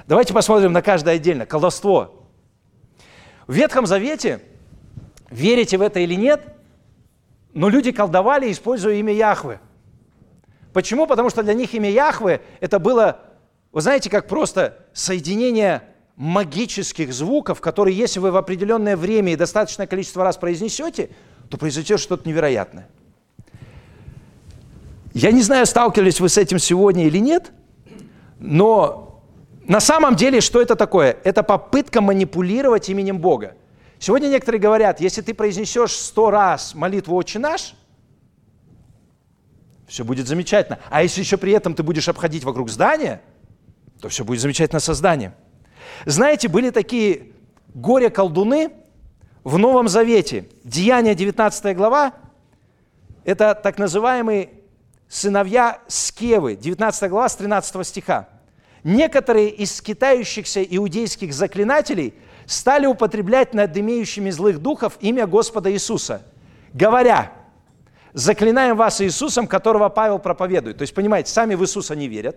Давайте 0.07 0.35
посмотрим 0.35 0.73
на 0.73 0.83
каждое 0.83 1.15
отдельно. 1.15 1.47
Колдовство. 1.47 2.27
В 3.47 3.55
Ветхом 3.55 3.87
Завете, 3.87 4.43
верите 5.31 5.79
в 5.79 5.83
это 5.83 6.01
или 6.01 6.15
нет, 6.15 6.43
но 7.55 7.71
люди 7.71 7.91
колдовали, 7.91 8.53
используя 8.53 8.97
имя 8.97 9.15
Яхвы– 9.15 9.61
Почему? 10.73 11.07
Потому 11.07 11.31
что 11.31 11.43
для 11.43 11.55
них 11.55 11.75
имя 11.75 11.91
Яхвы 11.91 12.41
это 12.61 12.79
было, 12.79 13.21
вы 13.73 13.81
знаете, 13.81 14.11
как 14.11 14.29
просто 14.29 14.77
соединение 14.93 15.83
магических 16.17 17.13
звуков, 17.13 17.61
которые, 17.61 17.97
если 17.97 18.19
вы 18.19 18.33
в 18.33 18.37
определенное 18.37 18.97
время 18.97 19.33
и 19.33 19.37
достаточное 19.37 19.87
количество 19.87 20.25
раз 20.25 20.37
произнесете, 20.37 21.11
то 21.49 21.57
произойдет 21.57 22.01
что-то 22.01 22.29
невероятное. 22.29 22.89
Я 25.15 25.33
не 25.33 25.43
знаю, 25.43 25.67
сталкивались 25.67 26.21
вы 26.21 26.29
с 26.29 26.37
этим 26.37 26.59
сегодня 26.59 27.07
или 27.07 27.19
нет, 27.19 27.53
но 28.39 29.23
на 29.67 29.81
самом 29.81 30.17
деле 30.17 30.41
что 30.41 30.61
это 30.61 30.77
такое? 30.77 31.17
Это 31.25 31.43
попытка 31.43 32.01
манипулировать 32.01 32.89
именем 32.89 33.19
Бога. 33.19 33.55
Сегодня 33.99 34.29
некоторые 34.29 34.61
говорят, 34.61 35.01
если 35.01 35.23
ты 35.23 35.35
произнесешь 35.35 35.93
сто 35.93 36.31
раз 36.31 36.75
молитву 36.75 37.17
«Отче 37.17 37.39
наш», 37.39 37.75
все 39.89 40.05
будет 40.05 40.29
замечательно. 40.29 40.79
А 40.91 41.03
если 41.03 41.21
еще 41.21 41.39
при 41.39 41.53
этом 41.53 41.75
ты 41.75 41.83
будешь 41.83 42.09
обходить 42.09 42.45
вокруг 42.45 42.69
здания, 42.69 43.23
то 44.01 44.09
все 44.09 44.23
будет 44.23 44.41
замечательно 44.41 44.81
со 44.81 44.95
зданием. 44.95 45.33
Знаете, 46.05 46.49
были 46.49 46.71
такие 46.71 47.33
горе-колдуны 47.75 48.71
в 49.43 49.59
Новом 49.59 49.89
Завете. 49.89 50.47
Деяние 50.63 51.15
19 51.15 51.75
глава, 51.75 52.13
это 53.25 53.55
так 53.55 53.79
называемые 53.79 54.51
сыновья 55.09 55.81
Скевы, 55.89 56.55
19 56.55 57.11
глава 57.11 57.29
с 57.29 57.37
13 57.37 57.87
стиха. 57.87 58.29
Некоторые 58.85 59.49
из 59.49 59.75
скитающихся 59.77 60.63
иудейских 60.63 61.33
заклинателей 61.33 62.15
стали 62.47 62.87
употреблять 62.87 63.55
над 63.55 63.77
имеющими 63.77 64.31
злых 64.31 64.61
духов 64.61 64.99
имя 65.01 65.27
Господа 65.27 65.73
Иисуса, 65.73 66.23
говоря– 66.75 67.33
заклинаем 68.19 68.77
вас 68.77 69.01
Иисусом, 69.01 69.47
которого 69.47 69.89
Павел 69.89 70.19
проповедует. 70.19 70.77
То 70.77 70.83
есть, 70.83 70.93
понимаете, 70.93 71.31
сами 71.31 71.55
в 71.55 71.63
Иисуса 71.63 71.95
не 71.95 72.09
верят, 72.09 72.37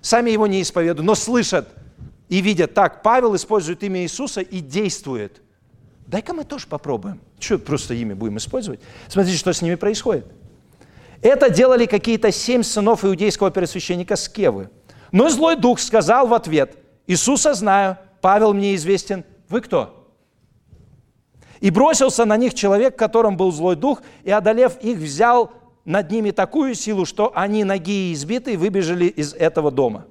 сами 0.00 0.30
его 0.30 0.48
не 0.48 0.60
исповедуют, 0.60 1.06
но 1.06 1.14
слышат 1.14 1.68
и 2.28 2.40
видят, 2.40 2.74
так, 2.74 3.02
Павел 3.02 3.36
использует 3.36 3.84
имя 3.84 4.02
Иисуса 4.02 4.40
и 4.40 4.58
действует. 4.58 5.40
Дай-ка 6.08 6.34
мы 6.34 6.42
тоже 6.42 6.66
попробуем. 6.66 7.20
Что, 7.38 7.58
просто 7.58 7.94
имя 7.94 8.16
будем 8.16 8.38
использовать? 8.38 8.80
Смотрите, 9.06 9.38
что 9.38 9.52
с 9.52 9.62
ними 9.62 9.76
происходит. 9.76 10.26
Это 11.22 11.50
делали 11.50 11.86
какие-то 11.86 12.32
семь 12.32 12.64
сынов 12.64 13.04
иудейского 13.04 13.52
первосвященника 13.52 14.16
Скевы. 14.16 14.70
Но 15.12 15.28
злой 15.28 15.54
дух 15.54 15.78
сказал 15.78 16.26
в 16.26 16.34
ответ, 16.34 16.76
Иисуса 17.06 17.54
знаю, 17.54 17.96
Павел 18.20 18.54
мне 18.54 18.74
известен. 18.74 19.24
Вы 19.48 19.60
кто? 19.60 19.99
И 21.60 21.70
бросился 21.70 22.24
на 22.24 22.36
них 22.36 22.54
человек, 22.54 22.94
в 22.94 22.98
котором 22.98 23.36
был 23.36 23.52
злой 23.52 23.76
дух, 23.76 24.02
и, 24.24 24.30
одолев 24.30 24.78
их, 24.80 24.98
взял 24.98 25.52
над 25.84 26.10
ними 26.10 26.30
такую 26.30 26.74
силу, 26.74 27.04
что 27.04 27.32
они, 27.34 27.64
ноги 27.64 28.10
и 28.10 28.14
избитые, 28.14 28.56
выбежали 28.56 29.06
из 29.06 29.34
этого 29.34 29.70
дома. 29.70 30.06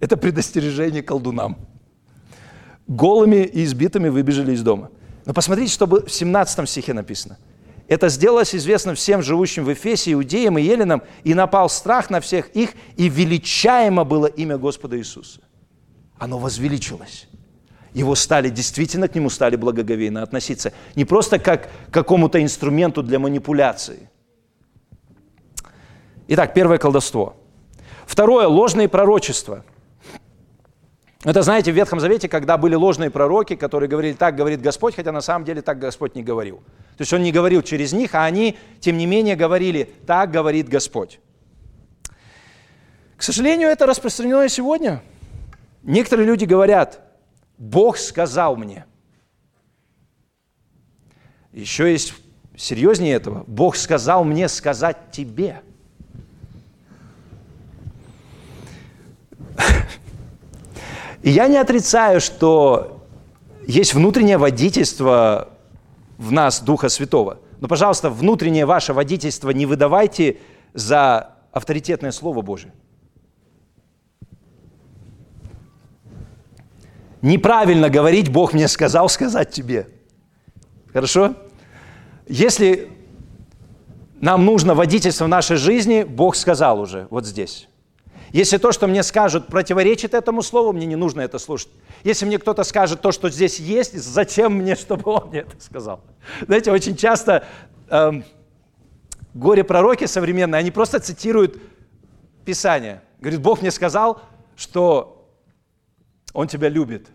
Это 0.00 0.16
предостережение 0.16 1.02
колдунам. 1.02 1.56
Голыми 2.86 3.44
и 3.44 3.64
избитыми 3.64 4.08
выбежали 4.08 4.52
из 4.52 4.62
дома. 4.62 4.90
Но 5.24 5.32
посмотрите, 5.32 5.72
что 5.72 5.86
в 5.86 6.08
17 6.08 6.68
стихе 6.68 6.92
написано. 6.92 7.38
это 7.88 8.08
сделалось 8.08 8.54
известно 8.54 8.94
всем 8.94 9.22
живущим 9.22 9.64
в 9.64 9.72
Эфесе, 9.72 10.12
иудеям 10.12 10.58
и 10.58 10.62
еленам, 10.62 11.02
и 11.22 11.34
напал 11.34 11.68
страх 11.68 12.10
на 12.10 12.20
всех 12.20 12.48
их, 12.50 12.74
и 12.96 13.08
величаемо 13.08 14.04
было 14.04 14.26
имя 14.26 14.58
Господа 14.58 14.98
Иисуса. 14.98 15.40
Оно 16.18 16.38
возвеличилось. 16.38 17.28
Его 17.94 18.14
стали, 18.14 18.50
действительно 18.50 19.08
к 19.08 19.14
нему 19.14 19.30
стали 19.30 19.56
благоговейно 19.56 20.22
относиться. 20.22 20.72
Не 20.94 21.06
просто 21.06 21.38
как 21.38 21.68
к 21.88 21.94
какому-то 21.94 22.42
инструменту 22.42 23.02
для 23.02 23.18
манипуляции. 23.18 24.10
Итак, 26.28 26.52
первое 26.52 26.78
колдовство. 26.78 27.36
Второе– 28.06 28.46
ложные 28.48 28.88
пророчества– 28.88 29.64
это, 31.24 31.40
знаете, 31.40 31.72
в 31.72 31.74
Ветхом 31.74 32.00
Завете, 32.00 32.28
когда 32.28 32.58
были 32.58 32.74
ложные 32.74 33.08
пророки, 33.08 33.56
которые 33.56 33.88
говорили, 33.88 34.12
так 34.12 34.36
говорит 34.36 34.60
Господь, 34.60 34.94
хотя 34.94 35.10
на 35.10 35.22
самом 35.22 35.46
деле 35.46 35.62
так 35.62 35.78
Господь 35.78 36.14
не 36.14 36.22
говорил. 36.22 36.58
То 36.58 37.00
есть 37.00 37.12
Он 37.14 37.22
не 37.22 37.32
говорил 37.32 37.62
через 37.62 37.94
них, 37.94 38.14
а 38.14 38.24
они, 38.24 38.58
тем 38.78 38.98
не 38.98 39.06
менее, 39.06 39.34
говорили, 39.34 39.90
так 40.06 40.30
говорит 40.30 40.68
Господь. 40.68 41.20
К 43.16 43.22
сожалению, 43.22 43.70
это 43.70 43.86
распространено 43.86 44.44
и 44.44 44.50
сегодня. 44.50 45.02
Некоторые 45.82 46.26
люди 46.26 46.44
говорят, 46.44 47.00
Бог 47.58 47.96
сказал 47.98 48.56
мне. 48.56 48.84
Еще 51.52 51.90
есть 51.90 52.14
серьезнее 52.56 53.14
этого. 53.14 53.44
Бог 53.46 53.76
сказал 53.76 54.24
мне 54.24 54.48
сказать 54.48 54.96
тебе. 55.12 55.62
И 61.22 61.30
я 61.30 61.48
не 61.48 61.56
отрицаю, 61.56 62.20
что 62.20 63.02
есть 63.66 63.94
внутреннее 63.94 64.36
водительство 64.36 65.48
в 66.18 66.32
нас 66.32 66.60
Духа 66.60 66.88
Святого. 66.88 67.38
Но, 67.60 67.68
пожалуйста, 67.68 68.10
внутреннее 68.10 68.66
ваше 68.66 68.92
водительство 68.92 69.50
не 69.50 69.64
выдавайте 69.64 70.38
за 70.74 71.34
авторитетное 71.50 72.10
Слово 72.10 72.42
Божие. 72.42 72.72
Неправильно 77.24 77.88
говорить, 77.88 78.28
Бог 78.28 78.52
мне 78.52 78.68
сказал 78.68 79.08
сказать 79.08 79.50
тебе. 79.50 79.88
Хорошо? 80.92 81.34
Если 82.28 82.90
нам 84.20 84.44
нужно 84.44 84.74
водительство 84.74 85.24
в 85.24 85.28
нашей 85.28 85.56
жизни, 85.56 86.02
Бог 86.02 86.36
сказал 86.36 86.78
уже 86.78 87.06
вот 87.08 87.24
здесь. 87.24 87.66
Если 88.30 88.58
то, 88.58 88.72
что 88.72 88.86
мне 88.88 89.02
скажут, 89.02 89.46
противоречит 89.46 90.12
этому 90.12 90.42
слову, 90.42 90.74
мне 90.74 90.84
не 90.84 90.96
нужно 90.96 91.22
это 91.22 91.38
слушать. 91.38 91.70
Если 92.02 92.26
мне 92.26 92.38
кто-то 92.38 92.62
скажет 92.62 93.00
то, 93.00 93.10
что 93.10 93.30
здесь 93.30 93.58
есть, 93.58 93.98
зачем 93.98 94.56
мне, 94.56 94.76
чтобы 94.76 95.10
он 95.10 95.28
мне 95.30 95.40
это 95.40 95.58
сказал? 95.60 96.02
Знаете, 96.42 96.72
очень 96.72 96.94
часто 96.94 97.46
эм, 97.88 98.22
горе-пророки 99.32 100.04
современные, 100.04 100.58
они 100.58 100.70
просто 100.70 101.00
цитируют 101.00 101.58
Писание. 102.44 103.00
Говорит, 103.18 103.40
Бог 103.40 103.62
мне 103.62 103.70
сказал, 103.70 104.20
что 104.56 105.13
Он 106.34 106.46
тебя 106.46 106.68
любит. 106.68 107.08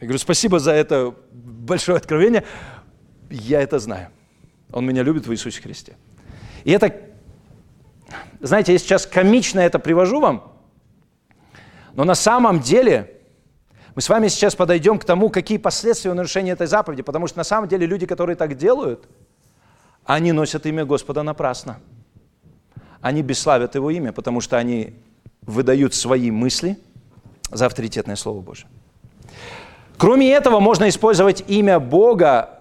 Я 0.00 0.08
говорю, 0.08 0.18
спасибо 0.18 0.58
за 0.58 0.72
это 0.72 1.14
большое 1.32 1.96
откровение. 1.96 2.44
Я 3.30 3.62
это 3.62 3.78
знаю. 3.78 4.08
Он 4.72 4.84
меня 4.84 5.04
любит 5.04 5.28
в 5.28 5.32
Иисусе 5.32 5.62
Христе. 5.62 5.96
И 6.64 6.72
это 6.72 6.92
знаете, 8.40 8.72
я 8.72 8.78
сейчас 8.78 9.06
комично 9.06 9.60
это 9.60 9.78
привожу 9.78 10.20
вам, 10.20 10.52
но 11.94 12.04
на 12.04 12.14
самом 12.14 12.60
деле 12.60 13.20
мы 13.94 14.02
с 14.02 14.08
вами 14.08 14.28
сейчас 14.28 14.54
подойдем 14.54 14.98
к 14.98 15.04
тому, 15.04 15.30
какие 15.30 15.58
последствия 15.58 16.10
у 16.10 16.14
нарушения 16.14 16.52
этой 16.52 16.66
заповеди, 16.66 17.02
потому 17.02 17.26
что 17.26 17.38
на 17.38 17.44
самом 17.44 17.68
деле 17.68 17.86
люди, 17.86 18.06
которые 18.06 18.36
так 18.36 18.56
делают, 18.56 19.08
они 20.04 20.32
носят 20.32 20.66
имя 20.66 20.84
Господа 20.84 21.22
напрасно. 21.22 21.80
Они 23.00 23.22
бесславят 23.22 23.74
Его 23.76 23.90
имя, 23.90 24.12
потому 24.12 24.40
что 24.40 24.58
они 24.58 24.96
выдают 25.42 25.94
свои 25.94 26.30
мысли 26.30 26.78
за 27.54 27.66
авторитетное 27.66 28.16
Слово 28.16 28.40
Божие. 28.40 28.68
Кроме 29.96 30.30
этого, 30.32 30.60
можно 30.60 30.88
использовать 30.88 31.44
имя 31.48 31.78
Бога, 31.78 32.60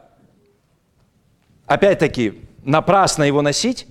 опять-таки, 1.66 2.42
напрасно 2.64 3.24
его 3.24 3.42
носить, 3.42 3.88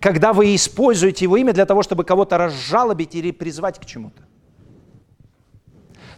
когда 0.00 0.32
вы 0.32 0.54
используете 0.54 1.24
его 1.24 1.36
имя 1.36 1.52
для 1.52 1.66
того, 1.66 1.82
чтобы 1.82 2.04
кого-то 2.04 2.38
разжалобить 2.38 3.14
или 3.14 3.30
призвать 3.30 3.78
к 3.78 3.84
чему-то. 3.84 4.22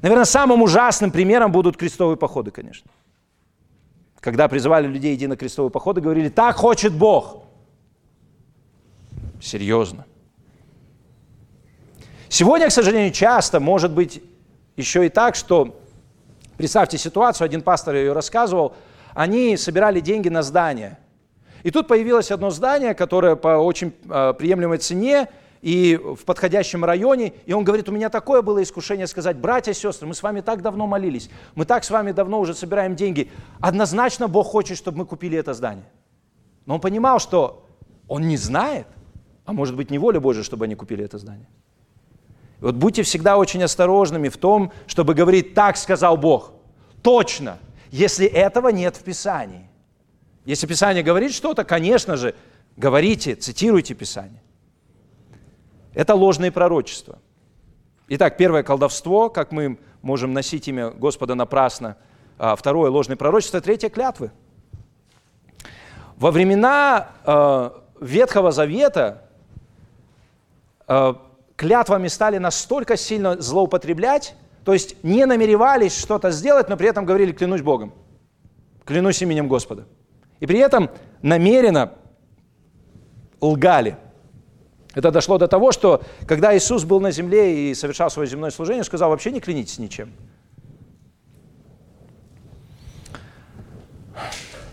Наверное, 0.03 0.25
самым 0.25 0.63
ужасным 0.63 1.11
примером 1.11 1.51
будут 1.51 1.77
крестовые 1.77 2.17
походы, 2.17 2.53
конечно. 2.53 2.91
Когда 4.21 4.49
призывали 4.49 4.87
людей 4.87 5.17
идти 5.17 5.27
на 5.27 5.37
крестовые 5.37 5.71
походы, 5.71 6.01
говорили, 6.01 6.29
так 6.29 6.57
хочет 6.57 6.93
Бог. 6.93 7.43
Серьезно. 9.41 10.07
Сегодня, 12.29 12.69
к 12.69 12.73
сожалению, 12.73 13.13
часто 13.13 13.59
может 13.59 13.93
быть 13.93 14.23
еще 14.79 15.05
и 15.05 15.11
так, 15.11 15.35
что, 15.35 15.79
представьте 16.57 16.97
ситуацию, 16.97 17.45
один 17.45 17.61
пастор 17.61 17.95
ее 17.97 18.15
рассказывал, 18.15 18.75
они 19.15 19.59
собирали 19.59 20.01
деньги 20.01 20.31
на 20.31 20.43
здание– 20.43 20.99
и 21.63 21.71
тут 21.71 21.89
появилось 21.89 22.31
одно 22.31 22.51
здание, 22.51 22.95
которое 22.95 23.37
по 23.37 23.59
очень 23.59 23.93
э, 24.09 24.35
приемлемой 24.39 24.79
цене 24.79 25.29
и 25.61 25.97
в 25.97 26.25
подходящем 26.25 26.85
районе. 26.85 27.33
И 27.47 27.53
он 27.53 27.65
говорит, 27.65 27.89
у 27.89 27.93
меня 27.93 28.11
такое 28.11 28.43
было 28.43 28.63
искушение 28.63 29.07
сказать, 29.07 29.37
братья 29.37 29.73
и 29.73 29.75
сестры, 29.75 30.07
мы 30.07 30.15
с 30.15 30.23
вами 30.23 30.41
так 30.41 30.63
давно 30.63 30.87
молились, 30.87 31.31
мы 31.55 31.65
так 31.65 31.85
с 31.85 31.91
вами 31.91 32.13
давно 32.13 32.41
уже 32.41 32.55
собираем 32.55 32.95
деньги. 32.95 33.31
Однозначно 33.61 34.29
Бог 34.29 34.47
хочет, 34.47 34.79
чтобы 34.79 34.99
мы 34.99 35.07
купили 35.07 35.37
это 35.37 35.53
здание. 35.53 35.87
Но 36.65 36.77
он 36.77 36.81
понимал, 36.81 37.19
что 37.19 37.67
он 38.07 38.29
не 38.29 38.37
знает, 38.37 38.87
а 39.45 39.53
может 39.53 39.75
быть 39.75 39.91
не 39.91 39.99
воля 39.99 40.21
Божия, 40.21 40.45
чтобы 40.45 40.67
они 40.67 40.77
купили 40.77 41.05
это 41.05 41.19
здание. 41.19 41.49
И 42.61 42.65
вот 42.65 42.75
будьте 42.75 43.03
всегда 43.03 43.37
очень 43.37 43.63
осторожными 43.63 44.29
в 44.29 44.37
том, 44.37 44.73
чтобы 44.87 45.15
говорить, 45.15 45.55
так 45.55 45.77
сказал 45.77 46.17
Бог. 46.17 46.53
Точно, 47.03 47.59
если 47.91 48.27
этого 48.27 48.69
нет 48.69 48.97
в 48.97 49.05
Писании. 49.05 49.69
Если 50.45 50.67
Писание 50.67 51.03
говорит 51.03 51.33
что-то, 51.33 51.65
конечно 51.65 52.17
же, 52.17 52.35
говорите, 52.77 53.35
цитируйте 53.35 53.95
Писание. 53.95 54.43
Это 55.95 56.15
ложные 56.15 56.51
пророчества. 56.51 57.19
Итак, 58.09 58.37
первое 58.37 58.63
колдовство, 58.63 59.29
как 59.29 59.53
мы 59.53 59.79
можем 60.03 60.33
носить 60.33 60.67
имя 60.69 60.91
Господа 60.91 61.35
напрасно. 61.35 61.97
А, 62.39 62.57
второе 62.57 62.91
ложное 62.91 63.17
пророчество. 63.17 63.61
Третье 63.61 63.89
клятвы. 63.89 64.31
Во 66.17 66.31
времена 66.31 67.11
э, 67.25 67.71
Ветхого 68.01 68.51
Завета 68.51 69.29
э, 70.89 71.15
клятвами 71.59 72.07
стали 72.07 72.39
настолько 72.39 72.97
сильно 72.97 73.41
злоупотреблять, 73.41 74.37
то 74.65 74.73
есть 74.73 75.03
не 75.03 75.27
намеревались 75.27 75.99
что-то 75.99 76.31
сделать, 76.31 76.69
но 76.69 76.77
при 76.77 76.89
этом 76.89 77.05
говорили 77.05 77.33
«клянусь 77.33 77.63
Богом», 77.63 77.93
«клянусь 78.85 79.21
именем 79.23 79.49
Господа». 79.49 79.85
И 80.39 80.47
при 80.47 80.61
этом 80.61 80.89
намеренно 81.21 81.95
лгали. 83.41 83.97
Это 84.95 85.11
дошло 85.11 85.37
до 85.37 85.49
того, 85.49 85.73
что 85.73 86.03
когда 86.29 86.57
Иисус 86.57 86.85
был 86.85 87.01
на 87.01 87.11
земле 87.11 87.71
и 87.71 87.75
совершал 87.75 88.09
свое 88.09 88.29
земное 88.29 88.51
служение, 88.51 88.85
сказал, 88.85 89.11
вообще 89.11 89.33
не 89.33 89.41
клянитесь 89.41 89.81
ничем. 89.81 90.13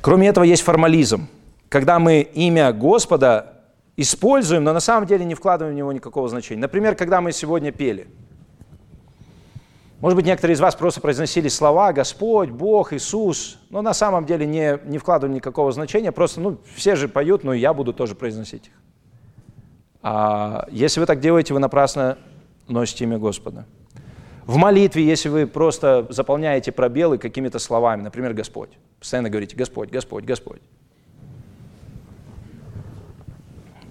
Кроме 0.02 0.28
этого, 0.28 0.44
есть 0.44 0.62
формализм. 0.62 1.28
Когда 1.68 1.98
мы 1.98 2.22
имя 2.22 2.72
Господа 2.74 3.55
используем, 3.98 4.64
но 4.64 4.74
на 4.74 4.80
самом 4.80 5.08
деле 5.08 5.26
не 5.26 5.36
вкладываем 5.36 5.76
в 5.76 5.78
него 5.78 5.92
никакого 5.92 6.28
значения. 6.28 6.62
Например, 6.62 6.96
когда 6.96 7.22
мы 7.22 7.32
сегодня 7.32 7.72
пели– 7.72 8.08
может 10.02 10.18
быть, 10.18 10.26
некоторые 10.26 10.56
из 10.56 10.60
вас 10.60 10.76
просто 10.76 11.00
произносили 11.00 11.48
слова 11.48 11.94
«Господь», 11.94 12.50
«Бог», 12.50 12.92
«Иисус», 12.94 13.58
но 13.70 13.82
на 13.82 13.94
самом 13.94 14.26
деле 14.26 14.46
не, 14.46 14.80
не 14.86 14.98
вкладывали 14.98 15.36
никакого 15.36 15.72
значения, 15.72 16.12
просто, 16.12 16.42
ну, 16.42 16.60
все 16.76 16.96
же 16.96 17.08
поют, 17.08 17.44
но 17.44 17.54
и 17.54 17.60
я 17.60 17.74
буду 17.74 17.94
тоже 17.94 18.14
произносить 18.14 18.68
их. 18.68 18.74
А 20.04 20.68
если 20.70 21.00
вы 21.00 21.06
так 21.06 21.22
делаете, 21.22 21.54
вы 21.54 21.60
напрасно 21.60 22.18
носите 22.68 23.06
имя 23.06 23.18
Господа. 23.18 23.66
В 24.46 24.58
молитве, 24.58 25.04
если 25.04 25.30
вы 25.30 25.48
просто 25.48 26.06
заполняете 26.10 26.72
пробелы 26.72 27.18
какими-то 27.18 27.58
словами, 27.58 28.04
например, 28.04 28.34
Господь, 28.34 28.70
постоянно 29.00 29.30
говорите 29.30 29.56
«Господь, 29.56 29.90
Господь, 29.90 30.26
Господь». 30.26 30.62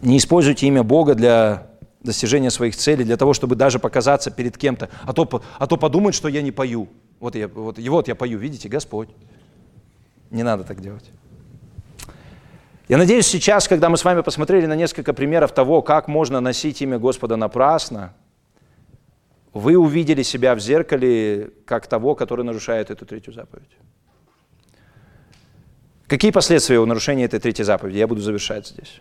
Не 0.05 0.19
используйте 0.19 0.67
имя 0.67 0.83
Бога 0.83 1.15
для 1.15 1.67
достижения 2.03 2.51
своих 2.51 2.77
целей, 2.77 3.05
для 3.05 3.17
того, 3.17 3.33
чтобы 3.33 3.57
даже 3.57 3.79
показаться 3.79 4.31
перед 4.31 4.59
кем-то. 4.59 4.91
А 5.03 5.15
то, 5.15 5.43
а 5.59 5.67
то 5.67 5.77
подумают, 5.79 6.15
что 6.15 6.29
я 6.29 6.43
не 6.43 6.53
пою. 6.53 6.89
Вот 7.21 7.35
я, 7.35 7.49
вот, 7.49 7.79
и 7.79 7.89
вот 7.89 8.07
я 8.07 8.15
пою, 8.15 8.39
видите, 8.39 8.69
Господь. 8.69 9.09
Не 10.31 10.43
надо 10.43 10.65
так 10.65 10.83
делать. 10.83 11.11
Я 12.87 12.99
надеюсь, 12.99 13.27
сейчас, 13.27 13.67
когда 13.67 13.89
мы 13.89 13.97
с 13.97 14.05
вами 14.05 14.21
посмотрели 14.21 14.67
на 14.67 14.77
несколько 14.77 15.15
примеров 15.15 15.55
того, 15.55 15.81
как 15.81 16.07
можно 16.07 16.41
носить 16.41 16.83
имя 16.83 16.99
Господа 16.99 17.37
напрасно, 17.37 18.13
вы 19.55 19.79
увидели 19.79 20.23
себя 20.23 20.55
в 20.55 20.61
зеркале 20.61 21.51
как 21.65 21.87
того, 21.87 22.15
который 22.15 22.45
нарушает 22.45 22.91
эту 22.91 23.07
третью 23.07 23.33
заповедь. 23.33 23.71
Какие 26.09 26.31
последствия 26.31 26.79
у 26.79 26.85
нарушения 26.85 27.25
этой 27.25 27.41
третьей 27.41 27.65
заповеди? 27.65 27.97
Я 27.97 28.07
буду 28.07 28.21
завершать 28.21 28.67
здесь. 28.67 29.01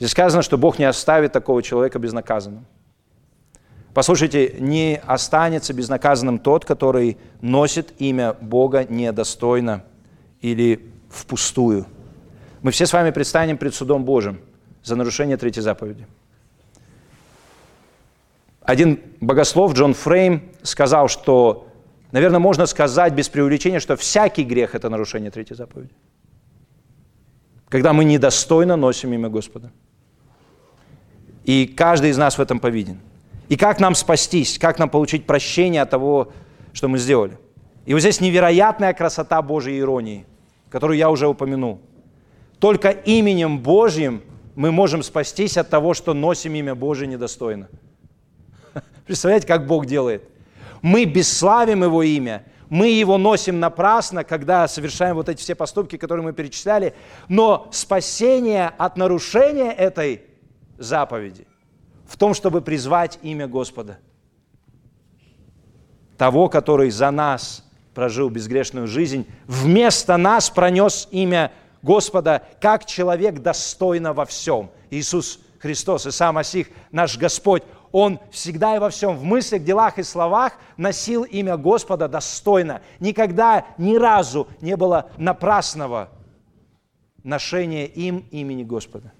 Здесь 0.00 0.12
сказано, 0.12 0.42
что 0.42 0.56
Бог 0.56 0.78
не 0.78 0.86
оставит 0.86 1.32
такого 1.32 1.62
человека 1.62 1.98
безнаказанным. 1.98 2.64
Послушайте, 3.92 4.56
не 4.58 4.98
останется 5.06 5.74
безнаказанным 5.74 6.38
тот, 6.38 6.64
который 6.64 7.18
носит 7.42 7.92
имя 8.00 8.32
Бога 8.40 8.86
недостойно 8.88 9.84
или 10.40 10.90
впустую. 11.10 11.84
Мы 12.62 12.70
все 12.70 12.86
с 12.86 12.94
вами 12.94 13.10
предстанем 13.10 13.58
пред 13.58 13.74
судом 13.74 14.06
Божьим 14.06 14.40
за 14.82 14.96
нарушение 14.96 15.36
третьей 15.36 15.62
заповеди. 15.62 16.06
Один 18.62 19.00
богослов, 19.20 19.74
Джон 19.74 19.92
Фрейм, 19.92 20.50
сказал, 20.62 21.08
что, 21.08 21.68
наверное, 22.10 22.38
можно 22.38 22.64
сказать 22.64 23.12
без 23.12 23.28
преувеличения, 23.28 23.80
что 23.80 23.96
всякий 23.96 24.44
грех– 24.44 24.74
это 24.74 24.88
нарушение 24.88 25.30
третьей 25.30 25.56
заповеди. 25.56 25.92
Когда 27.68 27.92
мы 27.92 28.04
недостойно 28.04 28.76
носим 28.76 29.12
имя 29.12 29.28
Господа. 29.28 29.70
И 31.50 31.66
каждый 31.66 32.10
из 32.10 32.16
нас 32.16 32.38
в 32.38 32.40
этом 32.40 32.60
повинен. 32.60 33.00
И 33.48 33.56
как 33.56 33.80
нам 33.80 33.96
спастись, 33.96 34.56
как 34.56 34.78
нам 34.78 34.88
получить 34.88 35.26
прощение 35.26 35.82
от 35.82 35.90
того, 35.90 36.32
что 36.72 36.86
мы 36.86 36.96
сделали. 36.96 37.38
И 37.86 37.92
вот 37.92 37.98
здесь 37.98 38.20
невероятная 38.20 38.92
красота 38.92 39.42
Божьей 39.42 39.80
иронии, 39.80 40.26
которую 40.70 40.96
я 40.96 41.10
уже 41.10 41.26
упомянул. 41.26 41.80
Только 42.60 42.90
именем 42.90 43.58
Божьим 43.58 44.22
мы 44.54 44.70
можем 44.70 45.02
спастись 45.02 45.56
от 45.56 45.68
того, 45.68 45.92
что 45.92 46.14
носим 46.14 46.54
имя 46.54 46.76
Божие 46.76 47.08
недостойно. 47.08 47.68
Представляете, 49.04 49.48
как 49.48 49.66
Бог 49.66 49.86
делает? 49.86 50.22
Мы 50.82 51.04
бесславим 51.04 51.82
Его 51.82 52.04
имя, 52.04 52.44
мы 52.68 52.90
его 52.90 53.18
носим 53.18 53.58
напрасно, 53.58 54.22
когда 54.22 54.68
совершаем 54.68 55.16
вот 55.16 55.28
эти 55.28 55.40
все 55.40 55.56
поступки, 55.56 55.96
которые 55.96 56.22
мы 56.22 56.32
перечисляли, 56.32 56.94
но 57.26 57.66
спасение 57.72 58.68
от 58.78 58.96
нарушения 58.96 59.72
этой 59.72 60.29
заповеди 60.80 61.46
в 62.06 62.16
том, 62.16 62.34
чтобы 62.34 62.60
призвать 62.60 63.20
имя 63.22 63.46
Господа. 63.46 63.98
Того, 66.18 66.48
который 66.48 66.90
за 66.90 67.10
нас 67.12 67.64
прожил 67.94 68.30
безгрешную 68.30 68.88
жизнь, 68.88 69.26
вместо 69.46 70.16
нас 70.16 70.50
пронес 70.50 71.06
имя 71.12 71.52
Господа, 71.82 72.42
как 72.60 72.84
человек 72.84 73.38
достойно 73.38 74.12
во 74.12 74.24
всем. 74.24 74.70
Иисус 74.90 75.38
Христос 75.60 76.06
и 76.06 76.10
сам 76.10 76.38
Осих, 76.38 76.68
наш 76.90 77.16
Господь, 77.16 77.62
Он 77.92 78.18
всегда 78.30 78.76
и 78.76 78.78
во 78.78 78.90
всем, 78.90 79.16
в 79.16 79.22
мыслях, 79.22 79.62
делах 79.62 79.98
и 79.98 80.02
словах 80.02 80.54
носил 80.76 81.24
имя 81.24 81.56
Господа 81.56 82.08
достойно. 82.08 82.82
Никогда, 82.98 83.66
ни 83.78 83.96
разу 83.96 84.48
не 84.60 84.76
было 84.76 85.10
напрасного 85.16 86.08
ношения 87.22 87.86
им 87.86 88.26
имени 88.30 88.64
Господа. 88.64 89.12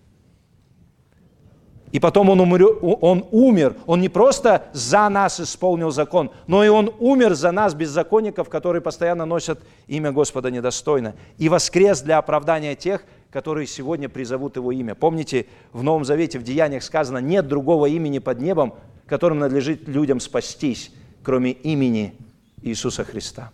И 1.93 1.99
потом 1.99 2.31
он, 2.31 2.41
умер, 2.41 2.79
он 2.83 3.25
умер. 3.33 3.75
Он 3.87 4.01
не 4.01 4.09
просто 4.09 4.67
за 4.73 5.09
нас 5.09 5.41
исполнил 5.41 5.91
закон, 5.91 6.31
но 6.47 6.65
и 6.65 6.69
он 6.69 6.93
умер 7.01 7.35
за 7.35 7.51
нас, 7.51 7.75
беззаконников, 7.75 8.49
которые 8.49 8.81
постоянно 8.81 9.27
носят 9.27 9.61
имя 9.89 10.13
Господа 10.13 10.51
недостойно. 10.51 11.15
И 11.39 11.49
воскрес 11.49 12.01
для 12.01 12.19
оправдания 12.19 12.77
тех, 12.77 13.03
которые 13.33 13.67
сегодня 13.67 14.09
призовут 14.09 14.57
его 14.57 14.71
имя. 14.71 14.95
Помните, 14.95 15.47
в 15.73 15.83
Новом 15.83 16.05
Завете, 16.05 16.39
в 16.39 16.45
Деяниях 16.45 16.85
сказано, 16.85 17.19
нет 17.19 17.49
другого 17.49 17.87
имени 17.87 18.21
под 18.21 18.41
небом, 18.41 18.75
которым 19.07 19.41
надлежит 19.41 19.89
людям 19.89 20.21
спастись, 20.21 20.93
кроме 21.25 21.51
имени 21.51 22.15
Иисуса 22.63 23.05
Христа. 23.05 23.51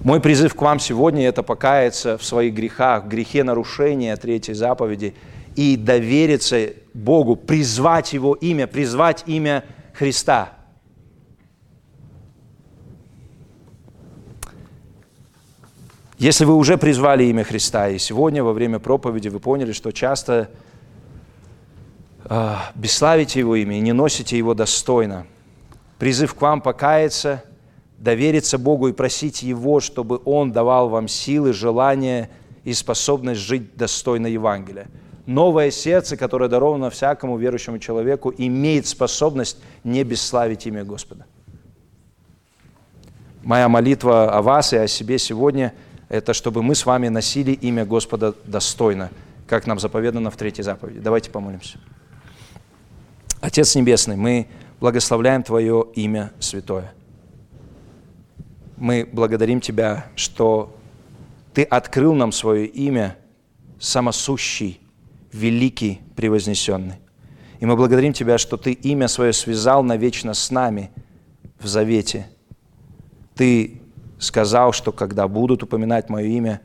Мой 0.00 0.20
призыв 0.20 0.54
к 0.54 0.62
вам 0.62 0.78
сегодня– 0.78 1.26
это 1.28 1.42
покаяться 1.42 2.16
в 2.16 2.24
своих 2.24 2.54
грехах, 2.54 3.04
в 3.04 3.08
грехе 3.08 3.44
нарушения 3.44 4.16
третьей 4.16 4.54
заповеди– 4.54 5.14
и 5.58 5.76
довериться 5.76 6.70
Богу, 6.94 7.34
призвать 7.34 8.12
Его 8.12 8.34
имя, 8.34 8.68
призвать 8.68 9.24
имя 9.26 9.64
Христа. 9.92 10.52
Если 16.16 16.44
вы 16.44 16.54
уже 16.54 16.78
призвали 16.78 17.24
имя 17.24 17.42
Христа, 17.42 17.88
и 17.88 17.98
сегодня 17.98 18.44
во 18.44 18.52
время 18.52 18.78
проповеди 18.78 19.26
вы 19.26 19.40
поняли, 19.40 19.72
что 19.72 19.90
часто 19.90 20.48
э, 22.26 22.54
бесславите 22.76 23.40
Его 23.40 23.56
имя 23.56 23.78
и 23.78 23.80
не 23.80 23.92
носите 23.92 24.38
Его 24.38 24.54
достойно, 24.54 25.26
призыв 25.98 26.36
к 26.36 26.40
вам 26.40 26.60
покаяться, 26.60 27.42
довериться 27.98 28.58
Богу 28.58 28.86
и 28.86 28.92
просить 28.92 29.42
Его, 29.42 29.80
чтобы 29.80 30.20
Он 30.24 30.52
давал 30.52 30.88
вам 30.88 31.08
силы, 31.08 31.52
желание 31.52 32.30
и 32.62 32.72
способность 32.74 33.40
жить 33.40 33.74
достойно 33.76 34.28
Евангелия 34.28 34.86
новое 35.28 35.70
сердце, 35.70 36.16
которое 36.16 36.48
даровано 36.48 36.88
всякому 36.88 37.36
верующему 37.36 37.78
человеку, 37.78 38.32
имеет 38.36 38.86
способность 38.86 39.58
не 39.84 40.02
бесславить 40.02 40.66
имя 40.66 40.84
Господа. 40.84 41.26
Моя 43.42 43.68
молитва 43.68 44.32
о 44.32 44.42
вас 44.42 44.72
и 44.72 44.76
о 44.76 44.88
себе 44.88 45.18
сегодня– 45.18 45.74
это 46.08 46.32
чтобы 46.32 46.62
мы 46.62 46.74
с 46.74 46.86
вами 46.86 47.08
носили 47.08 47.52
имя 47.52 47.84
Господа 47.84 48.34
достойно, 48.46 49.10
как 49.46 49.66
нам 49.66 49.78
заповедано 49.78 50.30
в 50.30 50.36
третьей 50.36 50.64
заповеди. 50.64 51.00
Давайте 51.00 51.30
помолимся. 51.30 51.78
Отец 53.40 53.74
Небесный, 53.74 54.16
мы 54.16 54.48
благословляем 54.80 55.42
Твое 55.42 55.86
имя 55.94 56.32
святое. 56.40 56.92
Мы 58.78 59.06
благодарим 59.12 59.60
Тебя, 59.60 60.06
что 60.16 60.74
Ты 61.52 61.64
открыл 61.64 62.14
нам 62.14 62.32
свое 62.32 62.64
имя 62.66 63.16
самосущий, 63.78 64.80
великий, 65.32 66.00
превознесенный. 66.16 66.96
И 67.60 67.66
мы 67.66 67.76
благодарим 67.76 68.12
Тебя, 68.12 68.38
что 68.38 68.56
Ты 68.56 68.72
имя 68.72 69.08
Свое 69.08 69.32
связал 69.32 69.82
навечно 69.82 70.34
с 70.34 70.50
нами 70.50 70.90
в 71.58 71.66
завете. 71.66 72.28
Ты 73.34 73.80
сказал, 74.18 74.72
что 74.72 74.92
когда 74.92 75.28
будут 75.28 75.62
упоминать 75.62 76.08
Мое 76.08 76.26
имя, 76.26 76.60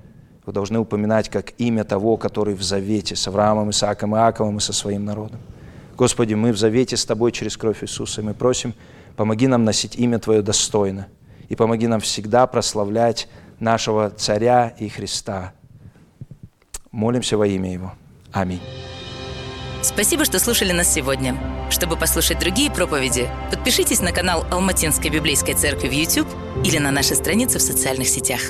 вы 0.45 0.53
должны 0.53 0.79
упоминать 0.79 1.29
как 1.29 1.53
имя 1.57 1.83
того, 1.83 2.17
который 2.17 2.53
в 2.53 2.63
завете 2.63 3.15
с 3.15 3.27
Авраамом, 3.27 3.69
Исааком 3.69 4.15
Иаковом 4.15 4.57
и 4.57 4.61
со 4.61 4.73
своим 4.73 5.05
народом. 5.05 5.39
Господи, 5.95 6.33
мы 6.33 6.51
в 6.51 6.57
завете 6.57 6.97
с 6.97 7.05
Тобой 7.05 7.31
через 7.31 7.55
кровь 7.55 7.83
Иисуса, 7.83 8.21
и 8.21 8.23
мы 8.23 8.33
просим, 8.33 8.73
помоги 9.15 9.47
нам 9.47 9.63
носить 9.63 9.95
имя 9.95 10.19
Твое 10.19 10.41
достойно, 10.41 11.07
и 11.49 11.55
помоги 11.55 11.87
нам 11.87 12.01
всегда 12.01 12.45
прославлять 12.47 13.29
нашего 13.59 14.09
Царя 14.09 14.73
и 14.79 14.89
Христа. 14.89 15.53
Молимся 16.91 17.37
во 17.37 17.47
имя 17.47 17.71
Его. 17.71 17.93
Аминь. 18.33 18.61
Спасибо, 19.81 20.25
что 20.25 20.39
слушали 20.39 20.71
нас 20.71 20.91
сегодня. 20.91 21.37
Чтобы 21.69 21.95
послушать 21.95 22.39
другие 22.39 22.71
проповеди, 22.71 23.29
подпишитесь 23.51 24.01
на 24.01 24.11
канал 24.11 24.45
Алматинской 24.49 25.09
библейской 25.09 25.53
церкви 25.53 25.87
в 25.87 25.91
YouTube 25.91 26.27
или 26.63 26.77
на 26.77 26.91
наши 26.91 27.15
страницы 27.15 27.59
в 27.59 27.61
социальных 27.61 28.07
сетях. 28.07 28.41